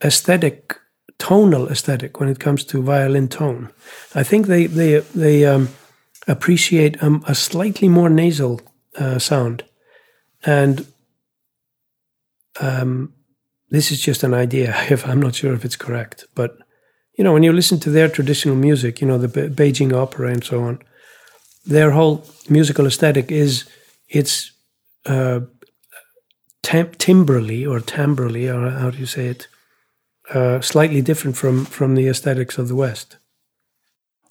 aesthetic, 0.03 0.75
tonal 1.19 1.67
aesthetic 1.69 2.19
when 2.19 2.29
it 2.29 2.39
comes 2.39 2.65
to 2.65 2.81
violin 2.81 3.27
tone. 3.27 3.69
I 4.15 4.23
think 4.23 4.47
they 4.47 4.65
they 4.65 4.99
they 5.15 5.45
um, 5.45 5.69
appreciate 6.27 7.01
um, 7.03 7.23
a 7.27 7.35
slightly 7.35 7.87
more 7.87 8.09
nasal 8.09 8.61
uh, 8.97 9.19
sound, 9.19 9.63
and 10.43 10.87
um, 12.59 13.13
this 13.69 13.91
is 13.91 14.01
just 14.01 14.23
an 14.23 14.33
idea. 14.33 14.75
If 14.89 15.05
I'm 15.05 15.21
not 15.21 15.35
sure 15.35 15.53
if 15.53 15.63
it's 15.63 15.77
correct, 15.77 16.25
but 16.33 16.57
you 17.15 17.23
know, 17.23 17.33
when 17.33 17.43
you 17.43 17.53
listen 17.53 17.79
to 17.79 17.89
their 17.89 18.09
traditional 18.09 18.55
music, 18.55 19.01
you 19.01 19.07
know, 19.07 19.17
the 19.17 19.27
Be- 19.27 19.49
Beijing 19.49 19.93
opera 19.93 20.29
and 20.29 20.43
so 20.43 20.63
on, 20.63 20.79
their 21.65 21.91
whole 21.91 22.25
musical 22.49 22.87
aesthetic 22.87 23.31
is 23.31 23.65
it's 24.09 24.51
uh, 25.05 25.41
or 26.65 27.79
timbrally, 27.79 28.47
or 28.53 28.69
how 28.71 28.89
do 28.89 28.97
you 28.97 29.05
say 29.05 29.27
it, 29.27 29.47
uh, 30.33 30.59
slightly 30.61 31.01
different 31.01 31.37
from 31.37 31.65
from 31.65 31.95
the 31.95 32.07
aesthetics 32.07 32.57
of 32.57 32.67
the 32.67 32.75
West. 32.75 33.17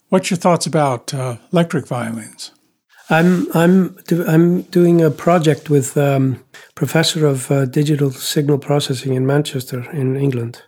What's 0.09 0.31
your 0.31 0.39
thoughts 0.39 0.67
about 0.67 1.15
uh, 1.15 1.37
electric 1.53 1.87
violins? 1.87 2.51
I'm 3.11 3.47
I'm 3.55 3.97
do, 4.07 4.27
I'm 4.27 4.63
doing 4.63 5.03
a 5.03 5.11
project 5.11 5.71
with 5.71 5.97
um, 5.97 6.43
professor 6.75 7.27
of 7.27 7.51
uh, 7.51 7.67
digital 7.67 8.11
signal 8.11 8.59
processing 8.59 9.15
in 9.15 9.27
Manchester 9.27 9.89
in 9.93 10.17
England 10.17 10.63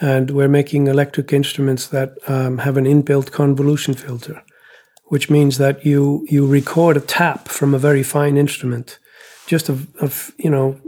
and 0.00 0.30
we're 0.30 0.48
making 0.48 0.86
electric 0.86 1.32
instruments 1.32 1.86
that 1.88 2.16
um, 2.28 2.58
have 2.58 2.76
an 2.76 2.84
inbuilt 2.84 3.32
convolution 3.32 3.94
filter, 3.94 4.42
which 5.06 5.30
means 5.30 5.58
that 5.58 5.84
you 5.84 6.26
you 6.28 6.46
record 6.46 6.96
a 6.96 7.00
tap 7.00 7.48
from 7.48 7.74
a 7.74 7.78
very 7.78 8.02
fine 8.02 8.36
instrument, 8.36 8.98
just 9.46 9.68
of, 9.68 9.94
of 9.96 10.32
you 10.38 10.50
know, 10.50 10.78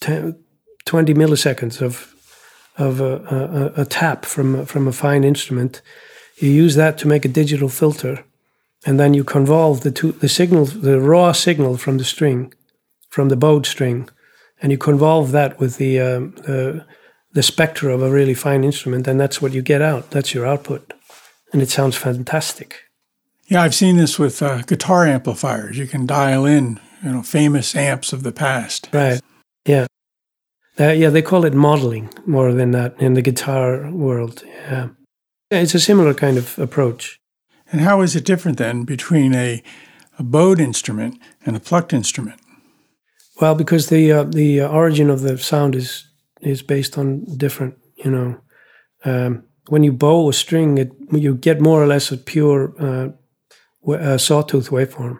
10, 0.00 0.36
20 0.84 1.14
milliseconds 1.14 1.80
of 1.80 2.14
of 2.78 3.00
a, 3.00 3.72
a, 3.76 3.82
a 3.82 3.84
tap 3.84 4.24
from 4.24 4.66
from 4.66 4.88
a 4.88 4.92
fine 4.92 5.24
instrument. 5.24 5.80
You 6.38 6.50
use 6.50 6.74
that 6.74 6.98
to 6.98 7.08
make 7.08 7.24
a 7.24 7.28
digital 7.28 7.68
filter, 7.68 8.24
and 8.84 9.00
then 9.00 9.14
you 9.14 9.24
convolve 9.24 9.80
the 9.80 9.90
two, 9.90 10.12
the 10.12 10.28
signal, 10.28 10.66
the 10.66 11.00
raw 11.00 11.32
signal 11.32 11.76
from 11.76 11.98
the 11.98 12.04
string, 12.04 12.52
from 13.08 13.28
the 13.28 13.36
bowed 13.36 13.64
string, 13.64 14.08
and 14.60 14.70
you 14.70 14.78
convolve 14.78 15.32
that 15.32 15.58
with 15.58 15.78
the, 15.78 16.00
um, 16.00 16.34
the 16.44 16.84
the 17.36 17.42
spectre 17.42 17.90
of 17.90 18.00
a 18.00 18.10
really 18.10 18.32
fine 18.32 18.64
instrument, 18.64 19.06
and 19.06 19.20
that's 19.20 19.42
what 19.42 19.52
you 19.52 19.60
get 19.60 19.82
out. 19.82 20.10
That's 20.10 20.32
your 20.32 20.46
output, 20.46 20.94
and 21.52 21.60
it 21.60 21.68
sounds 21.68 21.94
fantastic. 21.94 22.84
Yeah, 23.48 23.60
I've 23.60 23.74
seen 23.74 23.98
this 23.98 24.18
with 24.18 24.42
uh, 24.42 24.62
guitar 24.62 25.06
amplifiers. 25.06 25.76
You 25.76 25.86
can 25.86 26.06
dial 26.06 26.46
in, 26.46 26.80
you 27.04 27.12
know, 27.12 27.22
famous 27.22 27.76
amps 27.76 28.14
of 28.14 28.22
the 28.22 28.32
past. 28.32 28.88
Right. 28.90 29.20
Yeah. 29.66 29.86
Uh, 30.80 30.92
yeah, 30.92 31.10
they 31.10 31.20
call 31.20 31.44
it 31.44 31.52
modeling 31.52 32.08
more 32.24 32.54
than 32.54 32.70
that 32.70 32.98
in 32.98 33.12
the 33.12 33.22
guitar 33.22 33.90
world. 33.90 34.42
Yeah. 34.46 34.88
yeah. 35.50 35.60
It's 35.60 35.74
a 35.74 35.80
similar 35.80 36.14
kind 36.14 36.38
of 36.38 36.58
approach. 36.58 37.20
And 37.70 37.82
how 37.82 38.00
is 38.00 38.16
it 38.16 38.24
different 38.24 38.56
then 38.56 38.84
between 38.84 39.34
a, 39.34 39.62
a 40.18 40.22
bowed 40.22 40.58
instrument 40.58 41.20
and 41.44 41.54
a 41.54 41.60
plucked 41.60 41.92
instrument? 41.92 42.40
Well, 43.42 43.54
because 43.54 43.90
the 43.90 44.10
uh, 44.10 44.22
the 44.22 44.62
origin 44.62 45.10
of 45.10 45.20
the 45.20 45.36
sound 45.36 45.76
is 45.76 46.06
is 46.46 46.62
based 46.62 46.96
on 46.98 47.24
different, 47.36 47.76
you 47.96 48.10
know, 48.10 48.40
um, 49.04 49.44
when 49.68 49.82
you 49.82 49.92
bow 49.92 50.28
a 50.28 50.32
string, 50.32 50.78
it, 50.78 50.92
you 51.12 51.34
get 51.34 51.60
more 51.60 51.82
or 51.82 51.86
less 51.86 52.12
a 52.12 52.16
pure 52.16 52.72
uh, 52.78 53.92
uh, 53.92 54.18
sawtooth 54.18 54.70
waveform, 54.70 55.18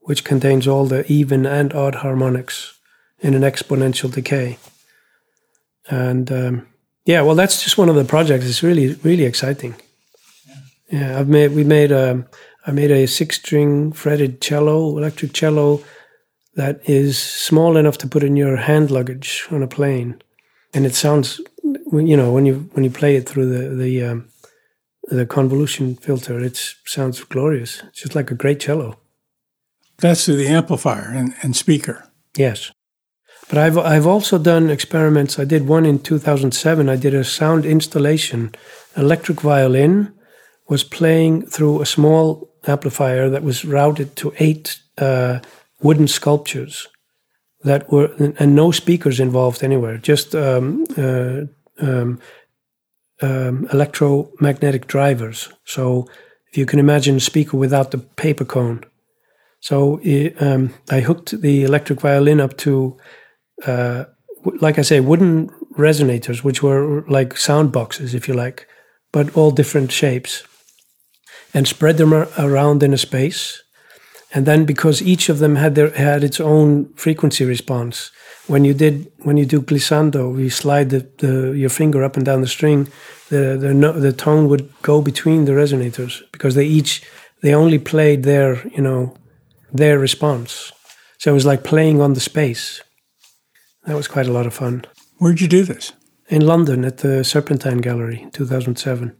which 0.00 0.24
contains 0.24 0.66
all 0.66 0.86
the 0.86 1.10
even 1.10 1.46
and 1.46 1.72
odd 1.72 1.96
harmonics 1.96 2.78
in 3.20 3.34
an 3.34 3.42
exponential 3.42 4.12
decay. 4.12 4.58
And 5.88 6.30
um, 6.30 6.66
yeah, 7.04 7.22
well, 7.22 7.34
that's 7.34 7.62
just 7.62 7.78
one 7.78 7.88
of 7.88 7.94
the 7.94 8.04
projects. 8.04 8.46
It's 8.46 8.62
really, 8.62 8.94
really 9.02 9.24
exciting. 9.24 9.76
Yeah, 10.46 10.60
yeah 10.90 11.18
I've 11.18 11.28
made 11.28 11.52
we 11.52 11.64
made 11.64 11.92
a 11.92 12.10
um, 12.10 12.26
I 12.66 12.70
made 12.70 12.90
a 12.90 13.06
six-string 13.06 13.92
fretted 13.92 14.42
cello, 14.42 14.98
electric 14.98 15.32
cello, 15.32 15.82
that 16.54 16.80
is 16.86 17.18
small 17.18 17.78
enough 17.78 17.96
to 17.98 18.06
put 18.06 18.22
in 18.22 18.36
your 18.36 18.56
hand 18.56 18.90
luggage 18.90 19.46
on 19.50 19.62
a 19.62 19.68
plane 19.68 20.20
and 20.74 20.86
it 20.86 20.94
sounds 20.94 21.40
you 21.62 22.16
know 22.16 22.32
when 22.32 22.46
you 22.46 22.68
when 22.72 22.84
you 22.84 22.90
play 22.90 23.16
it 23.16 23.28
through 23.28 23.46
the 23.46 23.74
the 23.74 24.04
um, 24.04 24.28
the 25.04 25.26
convolution 25.26 25.96
filter 25.96 26.38
it 26.38 26.56
sounds 26.84 27.22
glorious. 27.24 27.82
It's 27.88 28.02
just 28.02 28.14
like 28.14 28.30
a 28.30 28.34
great 28.34 28.60
cello. 28.60 28.98
That's 29.98 30.24
through 30.24 30.36
the 30.36 30.48
amplifier 30.48 31.10
and, 31.12 31.34
and 31.42 31.56
speaker. 31.56 32.08
Yes. 32.36 32.70
But 33.48 33.58
I've 33.58 33.78
I've 33.78 34.06
also 34.06 34.38
done 34.38 34.70
experiments. 34.70 35.38
I 35.38 35.44
did 35.44 35.66
one 35.66 35.86
in 35.86 35.98
2007 35.98 36.88
I 36.88 36.96
did 36.96 37.14
a 37.14 37.24
sound 37.24 37.64
installation. 37.64 38.54
Electric 38.96 39.40
violin 39.40 40.12
was 40.68 40.84
playing 40.84 41.46
through 41.46 41.80
a 41.80 41.86
small 41.86 42.50
amplifier 42.66 43.30
that 43.30 43.42
was 43.42 43.64
routed 43.64 44.16
to 44.16 44.34
eight 44.38 44.80
uh, 44.98 45.38
wooden 45.80 46.08
sculptures 46.08 46.88
that 47.64 47.90
were 47.90 48.12
and 48.38 48.54
no 48.54 48.70
speakers 48.70 49.20
involved 49.20 49.64
anywhere, 49.64 49.98
just 49.98 50.34
um, 50.34 50.84
uh, 50.96 51.40
um, 51.80 52.20
um, 53.20 53.68
electromagnetic 53.72 54.86
drivers. 54.86 55.48
So 55.64 56.06
if 56.50 56.58
you 56.58 56.66
can 56.66 56.78
imagine 56.78 57.16
a 57.16 57.20
speaker 57.20 57.56
without 57.56 57.90
the 57.90 57.98
paper 57.98 58.44
cone. 58.44 58.84
So 59.60 60.00
um, 60.40 60.74
I 60.88 61.00
hooked 61.00 61.40
the 61.40 61.64
electric 61.64 62.00
violin 62.00 62.40
up 62.40 62.56
to, 62.58 62.96
uh, 63.66 64.04
like 64.60 64.78
I 64.78 64.82
say, 64.82 65.00
wooden 65.00 65.48
resonators, 65.76 66.44
which 66.44 66.62
were 66.62 67.04
like 67.08 67.36
sound 67.36 67.72
boxes, 67.72 68.14
if 68.14 68.28
you 68.28 68.34
like, 68.34 68.68
but 69.10 69.36
all 69.36 69.50
different 69.50 69.90
shapes, 69.90 70.44
and 71.52 71.66
spread 71.66 71.96
them 71.96 72.12
around 72.12 72.82
in 72.82 72.94
a 72.94 72.98
space 72.98 73.62
and 74.34 74.46
then 74.46 74.64
because 74.64 75.00
each 75.02 75.28
of 75.28 75.38
them 75.38 75.56
had 75.56 75.74
their 75.74 75.90
had 75.90 76.22
its 76.22 76.40
own 76.40 76.92
frequency 76.94 77.44
response. 77.44 78.10
When 78.46 78.64
you 78.64 78.74
did 78.74 79.10
when 79.18 79.36
you 79.36 79.46
do 79.46 79.60
glissando 79.60 80.38
you 80.38 80.50
slide 80.50 80.90
the, 80.90 81.08
the 81.18 81.52
your 81.56 81.70
finger 81.70 82.04
up 82.04 82.16
and 82.16 82.24
down 82.24 82.40
the 82.40 82.48
string 82.48 82.88
the 83.28 83.56
the, 83.60 83.74
no, 83.74 83.92
the 83.92 84.12
tone 84.12 84.48
would 84.48 84.70
go 84.82 85.00
between 85.02 85.44
the 85.44 85.52
resonators 85.52 86.22
because 86.32 86.54
they 86.54 86.66
each 86.66 87.02
they 87.42 87.54
only 87.54 87.78
played 87.78 88.22
their 88.22 88.66
you 88.68 88.82
know 88.82 89.16
their 89.72 89.98
response. 89.98 90.72
So 91.18 91.30
it 91.30 91.34
was 91.34 91.46
like 91.46 91.64
playing 91.64 92.00
on 92.00 92.14
the 92.14 92.20
space. 92.20 92.82
That 93.84 93.96
was 93.96 94.08
quite 94.08 94.28
a 94.28 94.32
lot 94.32 94.46
of 94.46 94.54
fun. 94.54 94.84
Where'd 95.18 95.40
you 95.40 95.48
do 95.48 95.64
this? 95.64 95.92
In 96.28 96.46
london 96.46 96.84
at 96.84 96.98
the 96.98 97.24
serpentine 97.24 97.78
gallery 97.78 98.26
2007 98.32 99.16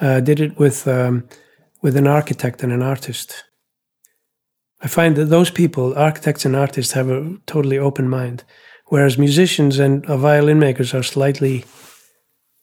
uh, 0.00 0.20
did 0.20 0.40
it 0.40 0.58
with 0.58 0.86
um, 0.86 1.26
with 1.82 1.96
an 1.96 2.06
architect 2.06 2.62
and 2.62 2.72
an 2.72 2.82
artist. 2.82 3.44
I 4.84 4.86
find 4.86 5.16
that 5.16 5.30
those 5.30 5.50
people, 5.50 5.96
architects 5.96 6.44
and 6.44 6.54
artists, 6.54 6.92
have 6.92 7.08
a 7.08 7.38
totally 7.46 7.78
open 7.78 8.06
mind, 8.06 8.44
whereas 8.88 9.16
musicians 9.16 9.78
and 9.78 10.04
uh, 10.04 10.18
violin 10.18 10.58
makers 10.58 10.92
are 10.92 11.02
slightly 11.02 11.64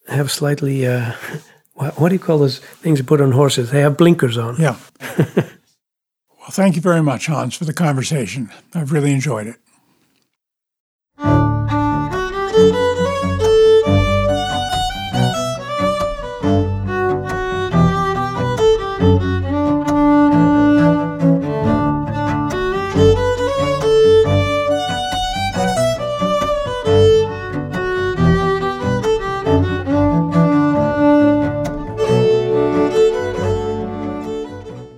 have 0.07 0.31
slightly 0.31 0.85
uh, 0.85 1.13
what, 1.73 1.99
what 1.99 2.09
do 2.09 2.15
you 2.15 2.19
call 2.19 2.37
those 2.37 2.59
things 2.59 3.01
put 3.01 3.21
on 3.21 3.31
horses? 3.31 3.71
They 3.71 3.81
have 3.81 3.97
blinkers 3.97 4.37
on. 4.37 4.57
Yeah. 4.59 4.77
well, 5.17 6.51
thank 6.51 6.75
you 6.75 6.81
very 6.81 7.01
much, 7.01 7.25
Hans, 7.25 7.57
for 7.57 7.65
the 7.65 7.73
conversation. 7.73 8.51
I've 8.75 8.91
really 8.91 9.11
enjoyed 9.11 9.47
it. 9.47 9.55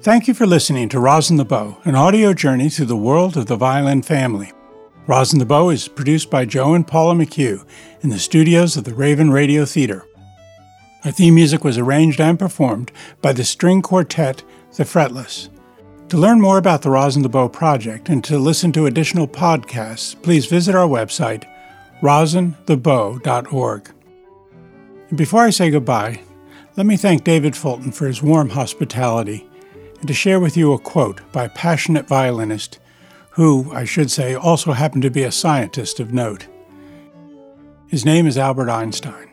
Thank 0.03 0.27
you 0.27 0.33
for 0.33 0.45
listening 0.45 0.89
to 0.89 0.99
Rosin 0.99 1.37
the 1.37 1.45
Bow, 1.45 1.77
an 1.85 1.95
audio 1.95 2.33
journey 2.33 2.67
through 2.67 2.87
the 2.87 2.97
world 2.97 3.37
of 3.37 3.45
the 3.45 3.55
violin 3.55 4.01
family. 4.01 4.51
Rosin 5.07 5.39
the 5.39 5.45
Bow 5.45 5.69
is 5.69 5.87
produced 5.87 6.29
by 6.29 6.43
Joe 6.43 6.73
and 6.73 6.85
Paula 6.85 7.15
McHugh 7.15 7.65
in 8.01 8.09
the 8.09 8.19
studios 8.19 8.75
of 8.75 8.83
the 8.83 8.93
Raven 8.93 9.31
Radio 9.31 9.63
Theater. 9.63 10.05
Our 11.05 11.11
theme 11.13 11.35
music 11.35 11.63
was 11.63 11.77
arranged 11.77 12.19
and 12.19 12.37
performed 12.37 12.91
by 13.21 13.31
the 13.31 13.45
string 13.45 13.81
quartet 13.81 14.43
The 14.75 14.83
Fretless. 14.83 15.47
To 16.09 16.17
learn 16.17 16.41
more 16.41 16.57
about 16.57 16.81
the 16.81 16.89
Rosin 16.89 17.21
the 17.21 17.29
Bow 17.29 17.47
project 17.47 18.09
and 18.09 18.21
to 18.25 18.37
listen 18.37 18.73
to 18.73 18.87
additional 18.87 19.29
podcasts, 19.29 20.21
please 20.21 20.47
visit 20.47 20.75
our 20.75 20.85
website, 20.85 21.45
rosinthebow.org. 22.01 23.89
And 25.07 25.17
before 25.17 25.43
I 25.43 25.49
say 25.49 25.69
goodbye, 25.69 26.19
let 26.75 26.85
me 26.85 26.97
thank 26.97 27.23
David 27.23 27.55
Fulton 27.55 27.93
for 27.93 28.05
his 28.05 28.21
warm 28.21 28.49
hospitality 28.49 29.47
and 30.03 30.07
to 30.09 30.13
share 30.13 30.41
with 30.41 30.57
you 30.57 30.73
a 30.73 30.77
quote 30.77 31.21
by 31.31 31.45
a 31.45 31.49
passionate 31.49 32.09
violinist 32.09 32.77
who, 33.29 33.71
I 33.71 33.85
should 33.85 34.11
say, 34.11 34.35
also 34.35 34.73
happened 34.73 35.03
to 35.03 35.09
be 35.09 35.23
a 35.23 35.31
scientist 35.31 36.01
of 36.01 36.11
note. 36.11 36.45
His 37.87 38.03
name 38.03 38.27
is 38.27 38.37
Albert 38.37 38.69
Einstein. 38.69 39.29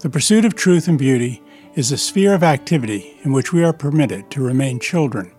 The 0.00 0.08
pursuit 0.08 0.46
of 0.46 0.54
truth 0.54 0.88
and 0.88 0.98
beauty 0.98 1.42
is 1.74 1.92
a 1.92 1.98
sphere 1.98 2.32
of 2.32 2.42
activity 2.42 3.18
in 3.24 3.32
which 3.32 3.52
we 3.52 3.62
are 3.62 3.74
permitted 3.74 4.30
to 4.30 4.42
remain 4.42 4.80
children 4.80 5.30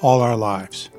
all 0.00 0.22
our 0.22 0.36
lives. 0.36 0.90